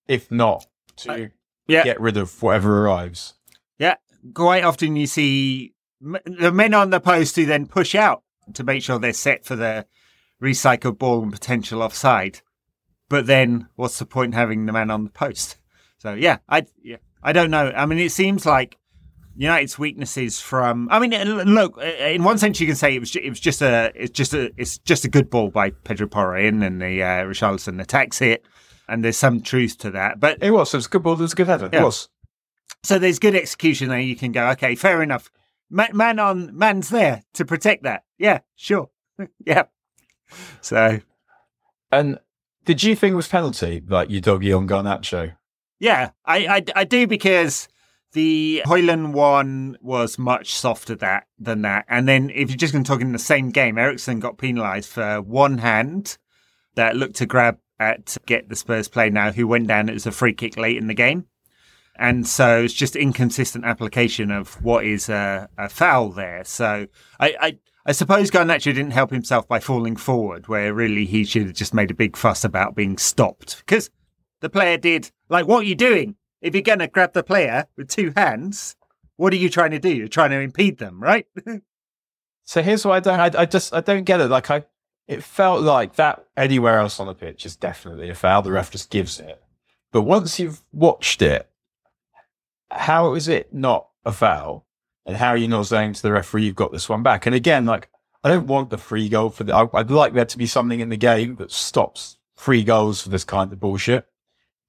If 0.08 0.30
not 0.30 0.66
to 0.99 1.30
yeah. 1.66 1.85
get 1.85 2.00
rid 2.00 2.16
of 2.16 2.42
whatever 2.42 2.85
arrives. 2.85 3.35
Yeah, 3.78 3.96
quite 4.35 4.64
often 4.64 4.96
you 4.96 5.06
see 5.06 5.75
the 6.00 6.52
men 6.52 6.75
on 6.75 6.90
the 6.90 7.00
post 7.00 7.37
who 7.37 7.46
then 7.46 7.66
push 7.66 7.94
out 7.94 8.23
to 8.54 8.64
make 8.64 8.82
sure 8.82 8.99
they're 8.99 9.12
set 9.12 9.44
for 9.44 9.56
the 9.56 9.87
recycled 10.42 10.99
ball 10.99 11.23
and 11.23 11.32
potential 11.32 11.82
offside. 11.82 12.40
But 13.08 13.26
then, 13.26 13.68
what's 13.76 13.99
the 13.99 14.06
point 14.06 14.35
having 14.35 14.66
the 14.66 14.73
man 14.73 14.90
on 14.90 15.04
the 15.04 15.11
post? 15.11 15.58
So 15.99 16.14
yeah, 16.14 16.38
I 16.49 16.66
yeah, 16.82 16.96
I 17.23 17.32
don't 17.32 17.50
know. 17.50 17.73
I 17.75 17.87
mean, 17.87 17.99
it 17.99 18.12
seems 18.12 18.44
like 18.46 18.78
United's 19.37 19.78
weaknesses 19.78 20.40
from. 20.40 20.88
I 20.90 20.99
mean, 20.99 21.11
look, 21.11 21.78
in 21.81 22.25
one 22.25 22.38
sense, 22.38 22.61
you 22.61 22.66
can 22.66 22.76
say 22.76 22.94
it 22.94 23.01
was 23.01 23.14
it 23.14 23.29
was 23.29 23.40
just 23.40 23.62
a 23.62 23.92
it's 23.94 24.11
just 24.11 24.33
a 24.35 24.51
it's 24.57 24.79
just 24.79 25.05
a 25.05 25.09
good 25.09 25.29
ball 25.29 25.51
by 25.51 25.70
Pedro 25.70 26.07
Porro 26.07 26.40
in, 26.40 26.62
and 26.62 26.81
the 26.81 27.03
uh, 27.03 27.25
Richarlison 27.25 27.81
attacks 27.81 28.22
it, 28.22 28.46
and 28.88 29.05
there's 29.05 29.16
some 29.16 29.42
truth 29.42 29.79
to 29.79 29.90
that. 29.90 30.20
But 30.20 30.42
it 30.42 30.51
was 30.51 30.72
it 30.72 30.79
was 30.79 30.87
a 30.87 30.88
good 30.90 31.03
ball. 31.03 31.14
It 31.14 31.20
was 31.20 31.33
a 31.33 31.37
good 31.37 31.49
header. 31.49 31.68
Yeah. 31.72 31.81
It 31.81 31.85
was. 31.85 32.09
So 32.83 32.99
there's 32.99 33.18
good 33.18 33.35
execution 33.35 33.88
there. 33.88 34.01
You 34.01 34.16
can 34.16 34.33
go, 34.33 34.49
okay, 34.51 34.75
fair 34.75 35.03
enough. 35.03 35.31
Man, 35.68 35.90
man 35.92 36.18
on 36.18 36.57
man's 36.57 36.88
there 36.88 37.25
to 37.35 37.44
protect 37.44 37.83
that. 37.83 38.05
Yeah, 38.18 38.40
sure. 38.55 38.90
yeah. 39.44 39.64
So, 40.61 41.01
and 41.92 42.18
did 42.64 42.83
you 42.83 42.96
think 42.96 43.12
it 43.12 43.16
was 43.16 43.29
penalty, 43.29 43.83
like 43.87 44.09
Udogie 44.09 44.57
on 44.57 44.68
Garnacho? 44.68 45.37
Yeah, 45.79 46.11
I, 46.25 46.46
I, 46.46 46.64
I 46.75 46.85
do 46.85 47.07
because 47.07 47.68
the 48.12 48.62
Højlund 48.66 49.12
one 49.12 49.77
was 49.81 50.19
much 50.19 50.55
softer 50.55 50.95
that 50.97 51.27
than 51.38 51.62
that. 51.62 51.85
And 51.88 52.09
then 52.09 52.31
if 52.31 52.49
you're 52.49 52.57
just 52.57 52.73
going 52.73 52.85
to 52.85 52.88
talk 52.88 53.01
in 53.01 53.12
the 53.12 53.19
same 53.19 53.51
game, 53.51 53.79
Eriksen 53.79 54.21
got 54.21 54.38
penalised 54.38 54.88
for 54.88 55.21
one 55.21 55.59
hand 55.59 56.19
that 56.75 56.97
looked 56.97 57.16
to 57.16 57.27
grab 57.27 57.59
at 57.79 58.16
get 58.27 58.49
the 58.49 58.57
Spurs 58.57 58.88
play 58.88 59.11
now, 59.11 59.33
who 59.33 59.47
went 59.47 59.66
down 59.66 59.90
as 59.90 60.07
a 60.07 60.12
free 60.12 60.33
kick 60.33 60.57
late 60.57 60.77
in 60.77 60.87
the 60.87 60.95
game. 60.95 61.27
And 61.99 62.27
so 62.27 62.62
it's 62.62 62.75
just 62.75 62.95
inconsistent 62.97 63.64
application 63.64 64.31
of 64.31 64.62
what 64.62 64.85
is 64.85 65.09
a, 65.09 65.49
a 65.57 65.69
foul 65.69 66.11
there. 66.11 66.45
So 66.45 66.87
I, 67.19 67.35
I, 67.40 67.59
I 67.87 67.92
suppose 67.92 68.31
Garnacho 68.31 68.64
didn't 68.64 68.90
help 68.90 69.11
himself 69.11 69.49
by 69.49 69.61
falling 69.61 69.97
forward, 69.97 70.49
where 70.49 70.75
really 70.75 71.07
he 71.07 71.25
should 71.25 71.42
have 71.42 71.55
just 71.55 71.73
made 71.73 71.90
a 71.90 71.95
big 71.95 72.16
fuss 72.16 72.45
about 72.45 72.75
being 72.75 72.99
stopped 72.99 73.59
because 73.59 73.90
the 74.40 74.51
player 74.51 74.77
did. 74.77 75.11
Like, 75.29 75.47
what 75.47 75.61
are 75.61 75.66
you 75.69 75.75
doing? 75.75 76.16
If 76.40 76.55
you're 76.55 76.62
going 76.62 76.81
to 76.81 76.88
grab 76.88 77.12
the 77.12 77.22
player 77.22 77.66
with 77.77 77.88
two 77.88 78.12
hands, 78.16 78.77
what 79.16 79.33
are 79.33 79.37
you 79.37 79.49
trying 79.49 79.70
to 79.70 79.79
do? 79.79 79.94
You're 79.94 80.09
trying 80.09 80.31
to 80.31 80.40
impede 80.40 80.79
them, 80.79 81.03
right? 81.03 81.27
so 82.44 82.62
here's 82.62 82.85
what 82.85 82.94
I 82.94 83.01
don't. 83.01 83.37
I, 83.37 83.42
I 83.42 83.46
just 83.46 83.75
I 83.75 83.81
don't 83.81 84.05
get 84.05 84.20
it. 84.20 84.29
Like 84.29 84.51
I, 84.51 84.64
it 85.09 85.22
felt 85.22 85.62
like 85.62 85.96
that 85.96 86.27
anywhere 86.37 86.79
else 86.79 87.01
on 87.01 87.07
the 87.07 87.14
pitch 87.14 87.46
is 87.46 87.57
definitely 87.57 88.11
a 88.11 88.14
foul. 88.14 88.42
The 88.42 88.53
ref 88.53 88.70
just 88.70 88.90
gives 88.90 89.18
it. 89.18 89.42
But 89.92 90.03
once 90.03 90.38
you've 90.38 90.62
watched 90.72 91.22
it 91.22 91.49
how 92.70 93.14
is 93.14 93.29
it 93.29 93.53
not 93.53 93.88
a 94.05 94.12
foul? 94.12 94.66
And 95.05 95.16
how 95.16 95.29
are 95.29 95.37
you 95.37 95.49
not 95.49 95.66
saying 95.66 95.94
to 95.94 96.03
the 96.03 96.12
referee, 96.12 96.44
you've 96.44 96.57
got 96.57 96.72
this 96.72 96.88
one 96.88 97.03
back? 97.03 97.27
And 97.27 97.35
again, 97.35 97.64
like, 97.64 97.88
I 98.25 98.29
don't 98.29 98.49
want 98.49 98.70
the 98.70 98.79
free 98.79 99.09
goal 99.09 99.31
for 99.31 99.44
the, 99.44 99.55
I, 99.55 99.62
would 99.62 99.90
like 99.90 100.14
there 100.14 100.25
to 100.25 100.38
be 100.38 100.46
something 100.46 100.81
in 100.81 100.88
the 100.88 100.96
game 100.96 101.37
that 101.37 101.53
stops 101.53 102.18
free 102.35 102.64
goals 102.64 103.03
for 103.03 103.09
this 103.09 103.25
kind 103.25 103.53
of 103.53 103.61
bullshit. 103.61 104.07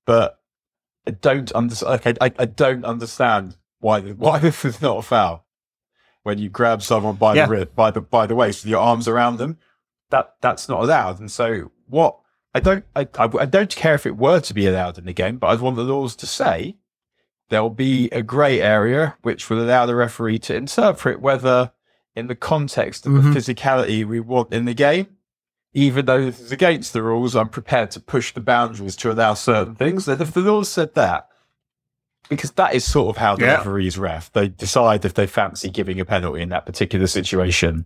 But 0.06 0.37
I 1.08 1.12
don't 1.12 1.52
understand. 1.54 2.02
Okay, 2.02 2.14
I, 2.20 2.32
I 2.38 2.46
don't 2.46 2.84
understand 2.84 3.56
why, 3.80 4.02
why 4.02 4.40
this 4.40 4.66
is 4.66 4.82
not 4.82 4.98
a 4.98 5.02
foul. 5.02 5.46
When 6.24 6.38
you 6.38 6.50
grab 6.50 6.84
someone 6.84 7.16
by 7.16 7.36
yeah. 7.36 7.46
the 7.46 7.52
rib, 7.52 7.76
by 7.76 7.90
the, 7.90 8.02
by 8.02 8.28
the 8.28 8.36
waist 8.36 8.64
with 8.64 8.72
your 8.72 8.82
arms 8.82 9.08
around 9.08 9.38
them, 9.38 9.58
that, 10.10 10.36
that's 10.42 10.68
not 10.68 10.84
allowed. 10.84 11.20
And 11.22 11.32
so 11.32 11.72
what, 11.88 12.20
I 12.54 12.60
don't, 12.60 12.84
I, 12.94 13.08
I, 13.18 13.30
I 13.40 13.46
don't 13.46 13.74
care 13.74 13.96
if 13.96 14.06
it 14.06 14.18
were 14.18 14.42
to 14.42 14.54
be 14.54 14.68
allowed 14.68 14.98
in 14.98 15.06
the 15.06 15.14
game, 15.14 15.38
but 15.38 15.48
I'd 15.48 15.62
want 15.62 15.78
the 15.78 15.84
laws 15.84 16.18
to 16.18 16.28
say 16.28 16.76
there'll 17.48 17.70
be 17.70 18.10
a 18.10 18.22
grey 18.22 18.62
area 18.62 19.16
which 19.22 19.50
will 19.50 19.64
allow 19.64 19.86
the 19.86 19.96
referee 19.96 20.40
to 20.40 20.56
interpret 20.56 21.22
whether, 21.22 21.72
in 22.14 22.28
the 22.28 22.36
context 22.36 23.06
of 23.06 23.14
mm-hmm. 23.14 23.32
the 23.32 23.40
physicality 23.40 24.06
we 24.06 24.20
want 24.20 24.52
in 24.52 24.66
the 24.66 24.74
game, 24.74 25.08
even 25.78 26.06
though 26.06 26.26
this 26.26 26.40
is 26.40 26.52
against 26.52 26.94
the 26.94 27.04
rules, 27.04 27.36
I'm 27.36 27.50
prepared 27.50 27.92
to 27.92 28.00
push 28.00 28.34
the 28.34 28.42
boundaries 28.42 28.96
to 28.98 29.12
allow 29.12 29.36
certain 29.36 29.76
things. 29.76 30.06
That 30.06 30.20
if 30.20 30.34
the 30.34 30.42
laws 30.42 30.70
said 30.70 30.96
that, 30.96 31.30
because 32.30 32.52
that 32.54 32.74
is 32.74 32.84
sort 32.84 33.16
of 33.16 33.18
how 33.18 33.36
the 33.36 33.46
yeah. 33.46 33.58
referees 33.58 33.98
ref, 33.98 34.32
they 34.34 34.48
decide 34.48 35.06
if 35.06 35.14
they 35.14 35.28
fancy 35.28 35.70
giving 35.70 36.00
a 36.00 36.06
penalty 36.06 36.42
in 36.42 36.50
that 36.50 36.66
particular 36.66 37.06
situation. 37.08 37.86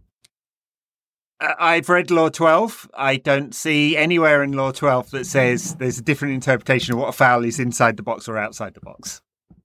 I've 1.40 1.90
read 1.90 2.12
Law 2.12 2.30
12. 2.30 2.90
I 2.94 3.18
don't 3.18 3.54
see 3.54 3.98
anywhere 3.98 4.42
in 4.42 4.54
Law 4.54 4.72
12 4.72 5.12
that 5.12 5.26
says 5.26 5.76
there's 5.76 6.00
a 6.00 6.04
different 6.04 6.36
interpretation 6.36 6.94
of 6.94 7.00
what 7.00 7.10
a 7.10 7.14
foul 7.14 7.44
is 7.44 7.60
inside 7.60 7.98
the 7.98 8.04
box 8.04 8.30
or 8.30 8.38
outside 8.38 8.74
the 8.74 8.82
box 8.82 9.22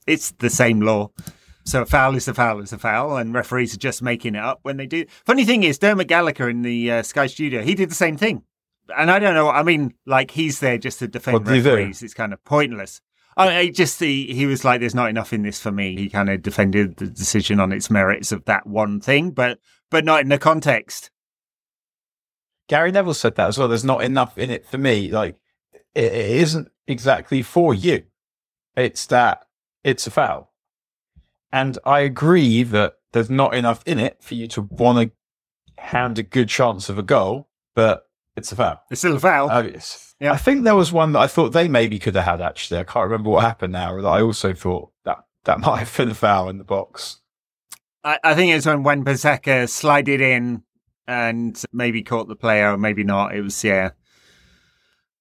it's 0.06 0.30
the 0.32 0.50
same 0.50 0.80
law. 0.80 1.10
So 1.66 1.82
a 1.82 1.86
foul 1.86 2.14
is 2.14 2.28
a 2.28 2.34
foul 2.34 2.60
is 2.60 2.72
a 2.72 2.78
foul, 2.78 3.16
and 3.16 3.34
referees 3.34 3.74
are 3.74 3.78
just 3.78 4.00
making 4.00 4.36
it 4.36 4.42
up 4.42 4.60
when 4.62 4.76
they 4.76 4.86
do. 4.86 5.04
Funny 5.24 5.44
thing 5.44 5.64
is, 5.64 5.78
Dermot 5.78 6.06
Gallagher 6.06 6.48
in 6.48 6.62
the 6.62 6.92
uh, 6.92 7.02
Sky 7.02 7.26
Studio, 7.26 7.62
he 7.62 7.74
did 7.74 7.90
the 7.90 7.94
same 7.94 8.16
thing. 8.16 8.44
And 8.96 9.10
I 9.10 9.18
don't 9.18 9.34
know. 9.34 9.50
I 9.50 9.64
mean, 9.64 9.94
like 10.06 10.30
he's 10.30 10.60
there 10.60 10.78
just 10.78 11.00
to 11.00 11.08
defend 11.08 11.46
referees. 11.46 12.04
It's 12.04 12.14
kind 12.14 12.32
of 12.32 12.42
pointless. 12.44 13.00
I, 13.36 13.56
I 13.56 13.68
just 13.70 13.98
he, 13.98 14.32
he 14.32 14.46
was 14.46 14.64
like, 14.64 14.78
"There's 14.78 14.94
not 14.94 15.10
enough 15.10 15.32
in 15.32 15.42
this 15.42 15.60
for 15.60 15.72
me." 15.72 15.96
He 15.96 16.08
kind 16.08 16.30
of 16.30 16.40
defended 16.40 16.98
the 16.98 17.08
decision 17.08 17.58
on 17.58 17.72
its 17.72 17.90
merits 17.90 18.30
of 18.30 18.44
that 18.44 18.66
one 18.66 19.00
thing, 19.00 19.32
but 19.32 19.58
but 19.90 20.04
not 20.04 20.20
in 20.20 20.28
the 20.28 20.38
context. 20.38 21.10
Gary 22.68 22.92
Neville 22.92 23.14
said 23.14 23.34
that 23.34 23.48
as 23.48 23.58
well. 23.58 23.66
There's 23.66 23.84
not 23.84 24.04
enough 24.04 24.38
in 24.38 24.50
it 24.50 24.66
for 24.66 24.78
me. 24.78 25.10
Like 25.10 25.36
it, 25.96 26.12
it 26.12 26.30
isn't 26.42 26.68
exactly 26.86 27.42
for 27.42 27.74
you. 27.74 28.04
It's 28.76 29.04
that 29.06 29.46
it's 29.82 30.06
a 30.06 30.12
foul. 30.12 30.52
And 31.52 31.78
I 31.84 32.00
agree 32.00 32.62
that 32.64 32.94
there's 33.12 33.30
not 33.30 33.54
enough 33.54 33.82
in 33.86 33.98
it 33.98 34.18
for 34.20 34.34
you 34.34 34.46
to 34.48 34.62
want 34.62 35.10
to 35.10 35.82
hand 35.82 36.18
a 36.18 36.22
good 36.22 36.48
chance 36.48 36.88
of 36.88 36.98
a 36.98 37.02
goal, 37.02 37.48
but 37.74 38.06
it's 38.36 38.52
a 38.52 38.56
foul. 38.56 38.82
It's 38.90 39.00
still 39.00 39.16
a 39.16 39.20
foul. 39.20 39.50
Uh, 39.50 39.70
yeah. 40.20 40.32
I 40.32 40.36
think 40.36 40.64
there 40.64 40.76
was 40.76 40.92
one 40.92 41.12
that 41.12 41.20
I 41.20 41.26
thought 41.26 41.50
they 41.50 41.68
maybe 41.68 41.98
could 41.98 42.14
have 42.14 42.24
had 42.24 42.40
actually. 42.40 42.80
I 42.80 42.84
can't 42.84 43.04
remember 43.04 43.30
what 43.30 43.44
happened 43.44 43.72
now. 43.72 44.00
That 44.00 44.08
I 44.08 44.22
also 44.22 44.52
thought 44.52 44.90
that 45.04 45.24
that 45.44 45.60
might 45.60 45.78
have 45.78 45.96
been 45.96 46.10
a 46.10 46.14
foul 46.14 46.48
in 46.48 46.58
the 46.58 46.64
box. 46.64 47.20
I, 48.04 48.18
I 48.22 48.34
think 48.34 48.52
it 48.52 48.56
was 48.56 48.66
when 48.66 48.82
when 48.82 49.04
Bissaka 49.04 49.68
slided 49.68 50.20
in 50.20 50.62
and 51.06 51.62
maybe 51.72 52.02
caught 52.02 52.28
the 52.28 52.36
player, 52.36 52.72
or 52.72 52.78
maybe 52.78 53.04
not. 53.04 53.34
It 53.34 53.42
was 53.42 53.62
yeah. 53.62 53.90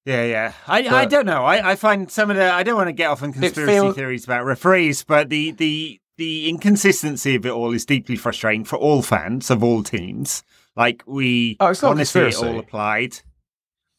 Yeah, 0.06 0.24
yeah. 0.24 0.54
I, 0.68 0.84
but 0.84 0.94
I 0.94 1.06
don't 1.06 1.26
know. 1.26 1.44
I, 1.44 1.72
I 1.72 1.76
find 1.76 2.12
some 2.12 2.30
of 2.30 2.38
the. 2.38 2.52
I 2.52 2.62
don't 2.62 2.76
want 2.76 2.90
to 2.90 2.94
get 2.94 3.10
off 3.10 3.24
on 3.24 3.34
conspiracy 3.34 3.74
feels, 3.74 3.96
theories 3.96 4.24
about 4.24 4.46
referees, 4.46 5.04
but 5.04 5.30
the 5.30 5.52
the 5.52 6.00
the 6.18 6.50
inconsistency 6.50 7.36
of 7.36 7.46
it 7.46 7.52
all 7.52 7.74
is 7.74 7.86
deeply 7.86 8.16
frustrating 8.16 8.64
for 8.64 8.78
all 8.78 9.02
fans 9.02 9.50
of 9.50 9.64
all 9.64 9.84
teams. 9.84 10.44
Like 10.76 11.04
we 11.06 11.58
Oh, 11.60 11.74
honestly 11.84 12.22
it 12.22 12.36
all 12.38 12.60
applied. 12.60 13.20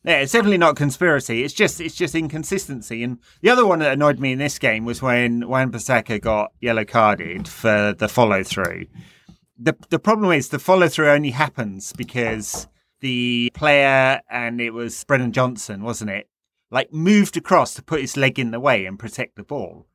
Yeah, 0.04 0.20
it's 0.20 0.32
definitely 0.32 0.58
not 0.58 0.76
conspiracy. 0.76 1.42
It's 1.42 1.54
just 1.54 1.80
it's 1.80 1.96
just 1.96 2.14
inconsistency. 2.14 3.02
And 3.02 3.18
the 3.40 3.50
other 3.50 3.66
one 3.66 3.80
that 3.80 3.92
annoyed 3.92 4.20
me 4.20 4.32
in 4.32 4.38
this 4.38 4.58
game 4.58 4.84
was 4.84 5.02
when 5.02 5.48
Wan 5.48 5.72
Bissaka 5.72 6.20
got 6.20 6.52
yellow 6.60 6.84
carded 6.84 7.48
for 7.48 7.92
the 7.96 8.08
follow 8.08 8.42
through. 8.44 8.86
The 9.58 9.74
the 9.88 9.98
problem 9.98 10.30
is 10.32 10.48
the 10.50 10.58
follow 10.58 10.88
through 10.88 11.08
only 11.10 11.30
happens 11.30 11.92
because 11.92 12.68
the 13.00 13.50
player 13.54 14.20
and 14.30 14.60
it 14.60 14.70
was 14.70 15.02
Brennan 15.04 15.32
Johnson, 15.32 15.82
wasn't 15.82 16.10
it? 16.10 16.28
Like 16.70 16.92
moved 16.92 17.36
across 17.36 17.74
to 17.74 17.82
put 17.82 18.00
his 18.00 18.16
leg 18.16 18.38
in 18.38 18.50
the 18.52 18.60
way 18.60 18.86
and 18.86 18.98
protect 18.98 19.36
the 19.36 19.42
ball. 19.42 19.86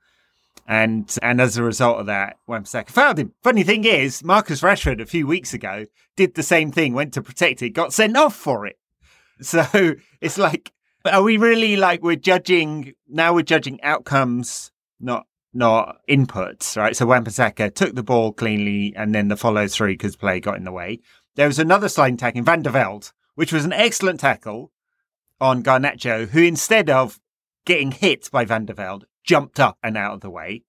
And 0.67 1.13
and 1.21 1.41
as 1.41 1.58
a 1.58 1.63
result 1.63 2.00
of 2.00 2.06
that, 2.06 2.38
Wan-Bissaka 2.47 2.89
fouled 2.89 3.19
him. 3.19 3.34
Funny 3.43 3.63
thing 3.63 3.84
is, 3.84 4.24
Marcus 4.24 4.62
Rashford 4.62 5.02
a 5.02 5.06
few 5.06 5.28
weeks 5.28 5.54
ago 5.54 5.86
did 6.15 6.36
the 6.36 6.43
same 6.43 6.71
thing, 6.71 6.93
went 6.93 7.13
to 7.13 7.21
protect 7.21 7.62
it, 7.62 7.71
got 7.71 7.93
sent 7.93 8.17
off 8.17 8.36
for 8.36 8.65
it. 8.65 8.78
So 9.43 9.95
it's 10.21 10.38
like, 10.38 10.71
are 11.04 11.24
we 11.24 11.38
really 11.38 11.76
like 11.76 12.04
we're 12.04 12.15
judging 12.15 12.93
now? 13.10 13.34
We're 13.34 13.41
judging 13.41 13.82
outcomes, 13.82 14.71
not 15.00 15.26
not 15.52 15.97
inputs, 16.08 16.78
right? 16.78 16.95
So 16.95 17.08
Wan-Bissaka 17.08 17.74
took 17.74 17.95
the 17.95 18.04
ball 18.04 18.34
cleanly, 18.34 18.93
and 18.95 19.15
then 19.15 19.30
the 19.30 19.36
follow 19.36 19.67
through 19.67 19.93
because 19.93 20.15
play 20.15 20.39
got 20.39 20.58
in 20.58 20.63
the 20.63 20.71
way. 20.71 21.00
There 21.36 21.47
was 21.47 21.58
another 21.58 21.89
sliding 21.89 22.17
tackle 22.17 22.39
in 22.39 22.45
Van 22.45 22.62
der 22.62 22.69
Velde, 22.69 23.12
which 23.36 23.52
was 23.52 23.65
an 23.65 23.74
excellent 23.74 24.19
tackle 24.19 24.71
on 25.39 25.63
Garnacho, 25.63 26.30
who 26.30 26.43
instead 26.43 26.89
of 26.89 27.19
getting 27.65 27.91
hit 27.91 28.30
by 28.32 28.45
Van 28.45 28.65
der 28.65 28.74
Velde, 28.74 29.06
jumped 29.24 29.60
up 29.60 29.78
and 29.84 29.98
out 29.98 30.14
of 30.16 30.22
the 30.22 30.30
way. 30.30 30.64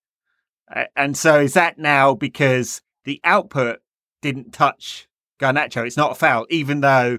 And 0.97 1.17
so 1.17 1.41
is 1.41 1.55
that 1.55 1.79
now 1.79 2.15
because 2.15 2.83
the 3.05 3.21
output 3.25 3.81
didn't 4.21 4.53
touch 4.53 5.09
Garnacho? 5.39 5.87
It's 5.87 5.97
not 5.97 6.13
a 6.13 6.15
foul, 6.15 6.47
even 6.49 6.81
though 6.81 7.19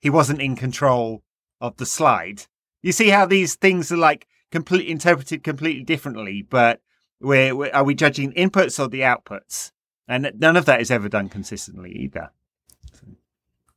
he 0.00 0.10
wasn't 0.10 0.40
in 0.40 0.56
control 0.56 1.22
of 1.60 1.76
the 1.76 1.86
slide. 1.86 2.46
You 2.82 2.92
see 2.92 3.08
how 3.08 3.26
these 3.26 3.54
things 3.56 3.90
are 3.90 3.96
like 3.96 4.26
completely 4.50 4.90
interpreted 4.90 5.42
completely 5.42 5.82
differently, 5.82 6.42
but 6.42 6.80
we're, 7.20 7.54
we're 7.56 7.72
are 7.72 7.84
we 7.84 7.94
judging 7.94 8.32
inputs 8.32 8.78
or 8.78 8.88
the 8.88 9.00
outputs? 9.00 9.72
And 10.06 10.32
none 10.38 10.56
of 10.56 10.66
that 10.66 10.80
is 10.80 10.90
ever 10.90 11.08
done 11.08 11.28
consistently 11.28 11.90
either. 11.92 12.30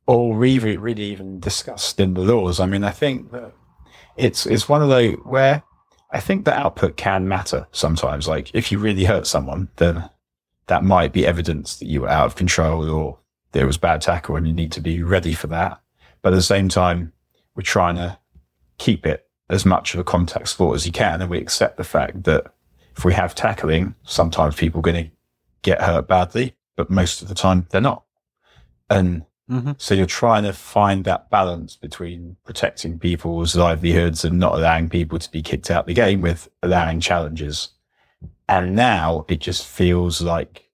or 0.06 0.34
really, 0.34 0.76
really 0.76 1.04
even 1.04 1.38
discussed 1.38 2.00
in 2.00 2.14
the 2.14 2.22
laws. 2.22 2.58
I 2.60 2.66
mean, 2.66 2.82
I 2.82 2.90
think 2.90 3.30
that 3.32 3.52
it's 4.16 4.46
it's 4.46 4.68
one 4.68 4.82
of 4.82 4.88
the 4.88 5.12
where 5.24 5.62
I 6.10 6.20
think 6.20 6.44
the 6.44 6.54
output 6.54 6.96
can 6.96 7.28
matter 7.28 7.66
sometimes. 7.72 8.26
Like 8.26 8.50
if 8.54 8.72
you 8.72 8.78
really 8.78 9.04
hurt 9.04 9.26
someone, 9.26 9.68
then 9.76 10.08
that 10.66 10.84
might 10.84 11.12
be 11.12 11.26
evidence 11.26 11.76
that 11.76 11.88
you 11.88 12.02
were 12.02 12.08
out 12.08 12.26
of 12.26 12.36
control 12.36 12.88
or 12.88 13.18
there 13.52 13.66
was 13.66 13.76
bad 13.76 14.00
tackle 14.00 14.36
and 14.36 14.46
you 14.46 14.52
need 14.52 14.72
to 14.72 14.80
be 14.80 15.02
ready 15.02 15.34
for 15.34 15.46
that. 15.48 15.80
But 16.22 16.32
at 16.32 16.36
the 16.36 16.42
same 16.42 16.68
time, 16.68 17.12
we're 17.54 17.62
trying 17.62 17.96
to 17.96 18.18
keep 18.78 19.06
it 19.06 19.26
as 19.50 19.64
much 19.64 19.94
of 19.94 20.00
a 20.00 20.04
contact 20.04 20.48
sport 20.48 20.76
as 20.76 20.86
you 20.86 20.92
can, 20.92 21.22
and 21.22 21.30
we 21.30 21.38
accept 21.38 21.76
the 21.76 21.84
fact 21.84 22.24
that 22.24 22.52
if 22.96 23.04
we 23.04 23.14
have 23.14 23.34
tackling, 23.34 23.94
sometimes 24.04 24.56
people 24.56 24.80
are 24.80 24.82
going 24.82 25.04
to 25.04 25.10
get 25.62 25.80
hurt 25.80 26.06
badly, 26.06 26.54
but 26.76 26.90
most 26.90 27.22
of 27.22 27.28
the 27.28 27.34
time 27.34 27.66
they're 27.70 27.80
not. 27.80 28.04
And 28.90 29.24
Mm-hmm. 29.50 29.72
so 29.78 29.94
you're 29.94 30.04
trying 30.04 30.42
to 30.42 30.52
find 30.52 31.04
that 31.04 31.30
balance 31.30 31.74
between 31.74 32.36
protecting 32.44 32.98
people's 32.98 33.56
livelihoods 33.56 34.22
and 34.22 34.38
not 34.38 34.54
allowing 34.54 34.90
people 34.90 35.18
to 35.18 35.30
be 35.30 35.40
kicked 35.40 35.70
out 35.70 35.80
of 35.80 35.86
the 35.86 35.94
game 35.94 36.20
with 36.20 36.50
allowing 36.62 37.00
challenges. 37.00 37.70
And 38.46 38.76
now 38.76 39.24
it 39.26 39.40
just 39.40 39.66
feels 39.66 40.20
like 40.20 40.68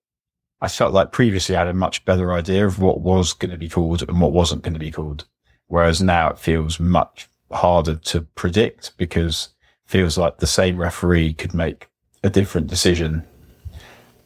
I 0.60 0.66
felt 0.66 0.92
like 0.92 1.12
previously 1.12 1.54
I 1.54 1.60
had 1.60 1.68
a 1.68 1.74
much 1.74 2.04
better 2.04 2.32
idea 2.32 2.66
of 2.66 2.80
what 2.80 3.00
was 3.00 3.32
going 3.32 3.52
to 3.52 3.56
be 3.56 3.68
called 3.68 4.02
and 4.02 4.20
what 4.20 4.32
wasn't 4.32 4.62
going 4.62 4.74
to 4.74 4.80
be 4.80 4.90
called. 4.90 5.24
Whereas 5.68 6.02
now 6.02 6.30
it 6.30 6.38
feels 6.38 6.80
much 6.80 7.28
harder 7.52 7.94
to 7.94 8.22
predict 8.22 8.96
because 8.96 9.50
it 9.84 9.90
feels 9.90 10.18
like 10.18 10.38
the 10.38 10.46
same 10.48 10.78
referee 10.78 11.34
could 11.34 11.54
make 11.54 11.88
a 12.24 12.30
different 12.30 12.66
decision 12.66 13.22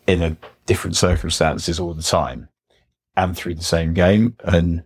in 0.07 0.23
a 0.23 0.37
different 0.65 0.97
circumstances 0.97 1.79
all 1.79 1.93
the 1.93 2.03
time 2.03 2.49
and 3.19 3.37
through 3.37 3.57
the 3.57 3.65
same 3.65 3.93
game. 3.93 4.37
And 4.45 4.85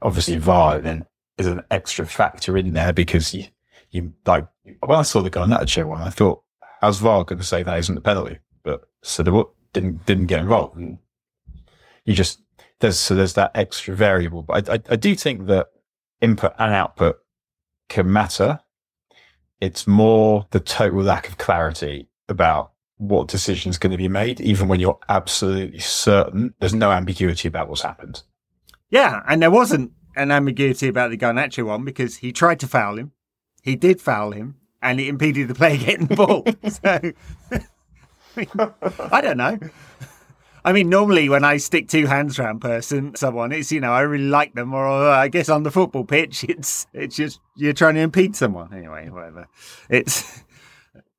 obviously 0.00 0.36
VAR 0.36 0.78
then 0.78 1.04
is 1.36 1.48
an 1.48 1.62
extra 1.70 2.06
factor 2.06 2.56
in 2.56 2.72
there 2.72 2.92
because 2.92 3.34
you, 3.34 3.46
you 3.90 4.14
like, 4.24 4.46
when 4.80 4.98
I 4.98 5.02
saw 5.02 5.20
the 5.20 5.30
Garnacho 5.30 5.86
one, 5.86 6.00
I 6.00 6.10
thought, 6.10 6.42
how's 6.80 7.00
VAR 7.00 7.24
going 7.24 7.40
to 7.40 7.44
say 7.44 7.62
that 7.62 7.78
isn't 7.80 7.98
a 7.98 8.00
penalty? 8.00 8.38
But 8.62 8.88
so 9.02 9.22
the 9.24 9.32
what 9.32 9.50
didn't, 9.72 10.06
didn't 10.06 10.26
get 10.26 10.40
involved. 10.40 10.76
And 10.76 10.98
you 12.04 12.14
just, 12.14 12.40
there's, 12.78 12.98
so 12.98 13.16
there's 13.16 13.34
that 13.34 13.50
extra 13.56 13.94
variable. 13.94 14.42
But 14.42 14.70
I, 14.70 14.74
I, 14.74 14.80
I 14.90 14.96
do 14.96 15.16
think 15.16 15.46
that 15.46 15.66
input 16.20 16.54
and 16.58 16.72
output 16.72 17.18
can 17.88 18.12
matter. 18.12 18.60
It's 19.60 19.88
more 19.88 20.46
the 20.52 20.60
total 20.60 21.02
lack 21.02 21.28
of 21.28 21.38
clarity 21.38 22.08
about 22.28 22.72
what 22.98 23.28
decision 23.28 23.70
is 23.70 23.78
going 23.78 23.92
to 23.92 23.96
be 23.96 24.08
made, 24.08 24.40
even 24.40 24.68
when 24.68 24.80
you're 24.80 24.98
absolutely 25.08 25.78
certain 25.78 26.54
there's 26.60 26.74
no 26.74 26.92
ambiguity 26.92 27.48
about 27.48 27.68
what's 27.68 27.82
happened. 27.82 28.22
Yeah, 28.90 29.22
and 29.28 29.42
there 29.42 29.50
wasn't 29.50 29.92
an 30.16 30.30
ambiguity 30.30 30.88
about 30.88 31.10
the 31.10 31.16
Garnacho 31.16 31.64
one 31.66 31.84
because 31.84 32.16
he 32.16 32.32
tried 32.32 32.60
to 32.60 32.66
foul 32.66 32.98
him. 32.98 33.12
He 33.62 33.76
did 33.76 34.00
foul 34.00 34.32
him, 34.32 34.56
and 34.82 35.00
it 35.00 35.08
impeded 35.08 35.48
the 35.48 35.54
player 35.54 35.76
getting 35.84 36.06
the 36.06 36.16
ball. 36.16 36.44
so, 36.68 37.12
I 39.10 39.20
don't 39.20 39.36
know. 39.36 39.58
I 40.64 40.72
mean, 40.72 40.88
normally 40.88 41.28
when 41.28 41.44
I 41.44 41.56
stick 41.56 41.88
two 41.88 42.06
hands 42.06 42.38
around 42.38 42.60
person, 42.60 43.14
someone, 43.14 43.52
it's 43.52 43.70
you 43.72 43.80
know 43.80 43.92
I 43.92 44.00
really 44.00 44.28
like 44.28 44.54
them, 44.54 44.74
or 44.74 44.86
uh, 44.86 45.16
I 45.16 45.28
guess 45.28 45.48
on 45.48 45.62
the 45.62 45.70
football 45.70 46.04
pitch, 46.04 46.44
it's 46.48 46.86
it's 46.92 47.16
just 47.16 47.40
you're 47.56 47.72
trying 47.72 47.94
to 47.94 48.00
impede 48.00 48.36
someone 48.36 48.72
anyway. 48.74 49.08
Whatever. 49.08 49.48
It's 49.88 50.42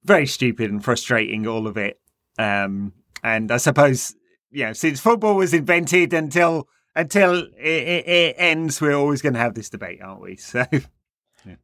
very 0.04 0.26
stupid 0.28 0.72
and 0.72 0.84
frustrating, 0.84 1.48
all 1.48 1.68
of 1.68 1.78
it. 1.78 2.00
Um, 2.38 2.94
and 3.24 3.52
I 3.52 3.58
suppose 3.58 4.16
you 4.52 4.66
know, 4.66 4.74
since 4.74 5.00
football 5.00 5.36
was 5.36 5.54
invented 5.54 6.14
until 6.14 6.68
until 6.96 7.38
it, 7.38 7.48
it, 7.58 8.08
it 8.08 8.36
ends, 8.38 8.82
we're 8.82 8.96
always 8.96 9.22
going 9.22 9.34
to 9.34 9.40
have 9.40 9.54
this 9.54 9.70
debate, 9.70 10.02
aren't 10.02 10.22
we? 10.22 10.38
So, 10.38 10.66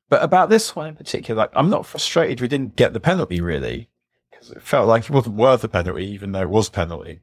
But 0.07 0.23
about 0.23 0.49
this 0.49 0.75
one 0.75 0.89
in 0.89 0.95
particular, 0.95 1.37
like, 1.37 1.51
I'm 1.53 1.69
not 1.69 1.85
frustrated 1.85 2.39
we 2.41 2.47
didn't 2.47 2.75
get 2.77 2.93
the 2.93 2.99
penalty 2.99 3.41
really, 3.41 3.89
because 4.31 4.51
it 4.51 4.61
felt 4.61 4.87
like 4.87 5.03
it 5.05 5.09
wasn't 5.09 5.35
worth 5.35 5.63
a 5.63 5.67
penalty, 5.67 6.05
even 6.05 6.31
though 6.31 6.43
it 6.43 6.49
was 6.49 6.69
penalty. 6.69 7.19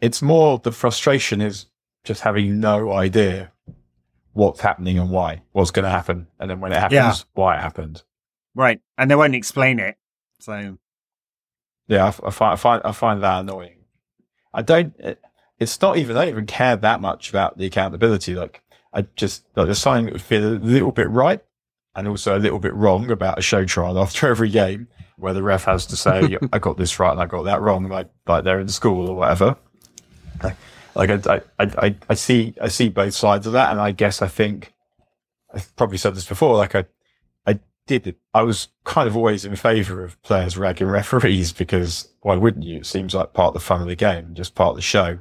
It's 0.00 0.20
more 0.22 0.58
the 0.58 0.72
frustration 0.72 1.40
is 1.40 1.66
just 2.04 2.22
having 2.22 2.58
no 2.58 2.92
idea 2.92 3.52
what's 4.32 4.60
happening 4.60 4.98
and 4.98 5.10
why, 5.10 5.42
what's 5.52 5.70
going 5.70 5.84
to 5.84 5.90
happen, 5.90 6.26
and 6.40 6.50
then 6.50 6.60
when 6.60 6.72
it 6.72 6.78
happens, 6.78 6.92
Yeah. 6.92 7.14
why 7.34 7.56
it 7.56 7.60
happened. 7.60 8.02
right, 8.54 8.80
and 8.98 9.10
they 9.10 9.14
won't 9.14 9.34
explain 9.34 9.78
it. 9.78 9.96
So, 10.38 10.78
Yeah, 11.88 12.04
I, 12.04 12.08
I 12.08 12.30
find 12.30 12.52
I 12.52 12.56
find 12.56 12.82
I 12.84 12.92
find 12.92 13.22
that 13.22 13.40
annoying. 13.40 13.84
I 14.52 14.62
don't. 14.62 14.94
It, 14.98 15.20
it's 15.58 15.80
not 15.80 15.96
even. 15.96 16.16
I 16.16 16.20
don't 16.20 16.30
even 16.30 16.46
care 16.46 16.76
that 16.76 17.00
much 17.00 17.30
about 17.30 17.58
the 17.58 17.66
accountability. 17.66 18.34
Like, 18.34 18.62
I 18.92 19.06
just 19.16 19.44
like 19.54 19.66
there's 19.66 19.78
something 19.78 20.06
that 20.06 20.12
would 20.12 20.22
feel 20.22 20.46
a 20.46 20.56
little 20.56 20.92
bit 20.92 21.08
right, 21.10 21.42
and 21.94 22.08
also 22.08 22.36
a 22.36 22.40
little 22.40 22.58
bit 22.58 22.74
wrong 22.74 23.10
about 23.10 23.38
a 23.38 23.42
show 23.42 23.64
trial 23.64 23.98
after 23.98 24.26
every 24.30 24.50
game, 24.50 24.88
where 25.16 25.32
the 25.32 25.42
ref 25.42 25.64
has 25.64 25.86
to 25.86 25.96
say, 25.96 26.36
"I 26.52 26.58
got 26.58 26.76
this 26.76 26.98
right 26.98 27.12
and 27.12 27.20
I 27.20 27.26
got 27.26 27.44
that 27.44 27.60
wrong," 27.60 27.88
like 27.88 28.08
like 28.26 28.44
they're 28.44 28.60
in 28.60 28.68
school 28.68 29.08
or 29.08 29.16
whatever. 29.16 29.56
Like, 30.42 30.56
like 30.94 31.26
I, 31.26 31.40
I, 31.58 31.64
I, 31.78 31.96
I 32.10 32.14
see 32.14 32.54
I 32.60 32.68
see 32.68 32.88
both 32.88 33.14
sides 33.14 33.46
of 33.46 33.52
that, 33.54 33.70
and 33.70 33.80
I 33.80 33.92
guess 33.92 34.22
I 34.22 34.28
think 34.28 34.74
I've 35.54 35.74
probably 35.76 35.98
said 35.98 36.14
this 36.14 36.26
before. 36.26 36.56
Like 36.56 36.74
I 36.74 36.84
did. 37.86 38.16
I 38.34 38.42
was 38.42 38.68
kind 38.84 39.08
of 39.08 39.16
always 39.16 39.44
in 39.44 39.54
favour 39.56 40.04
of 40.04 40.20
players 40.22 40.56
ragging 40.56 40.88
referees 40.88 41.52
because 41.52 42.08
why 42.20 42.36
wouldn't 42.36 42.64
you? 42.64 42.78
It 42.78 42.86
seems 42.86 43.14
like 43.14 43.32
part 43.32 43.48
of 43.48 43.54
the 43.54 43.60
fun 43.60 43.80
of 43.80 43.86
the 43.88 43.96
game, 43.96 44.34
just 44.34 44.54
part 44.54 44.70
of 44.70 44.76
the 44.76 44.82
show. 44.82 45.18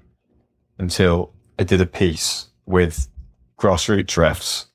Until 0.78 1.34
I 1.58 1.64
did 1.64 1.80
a 1.80 1.86
piece 1.86 2.48
with 2.66 3.08
grassroots 3.58 4.18
refs 4.18 4.66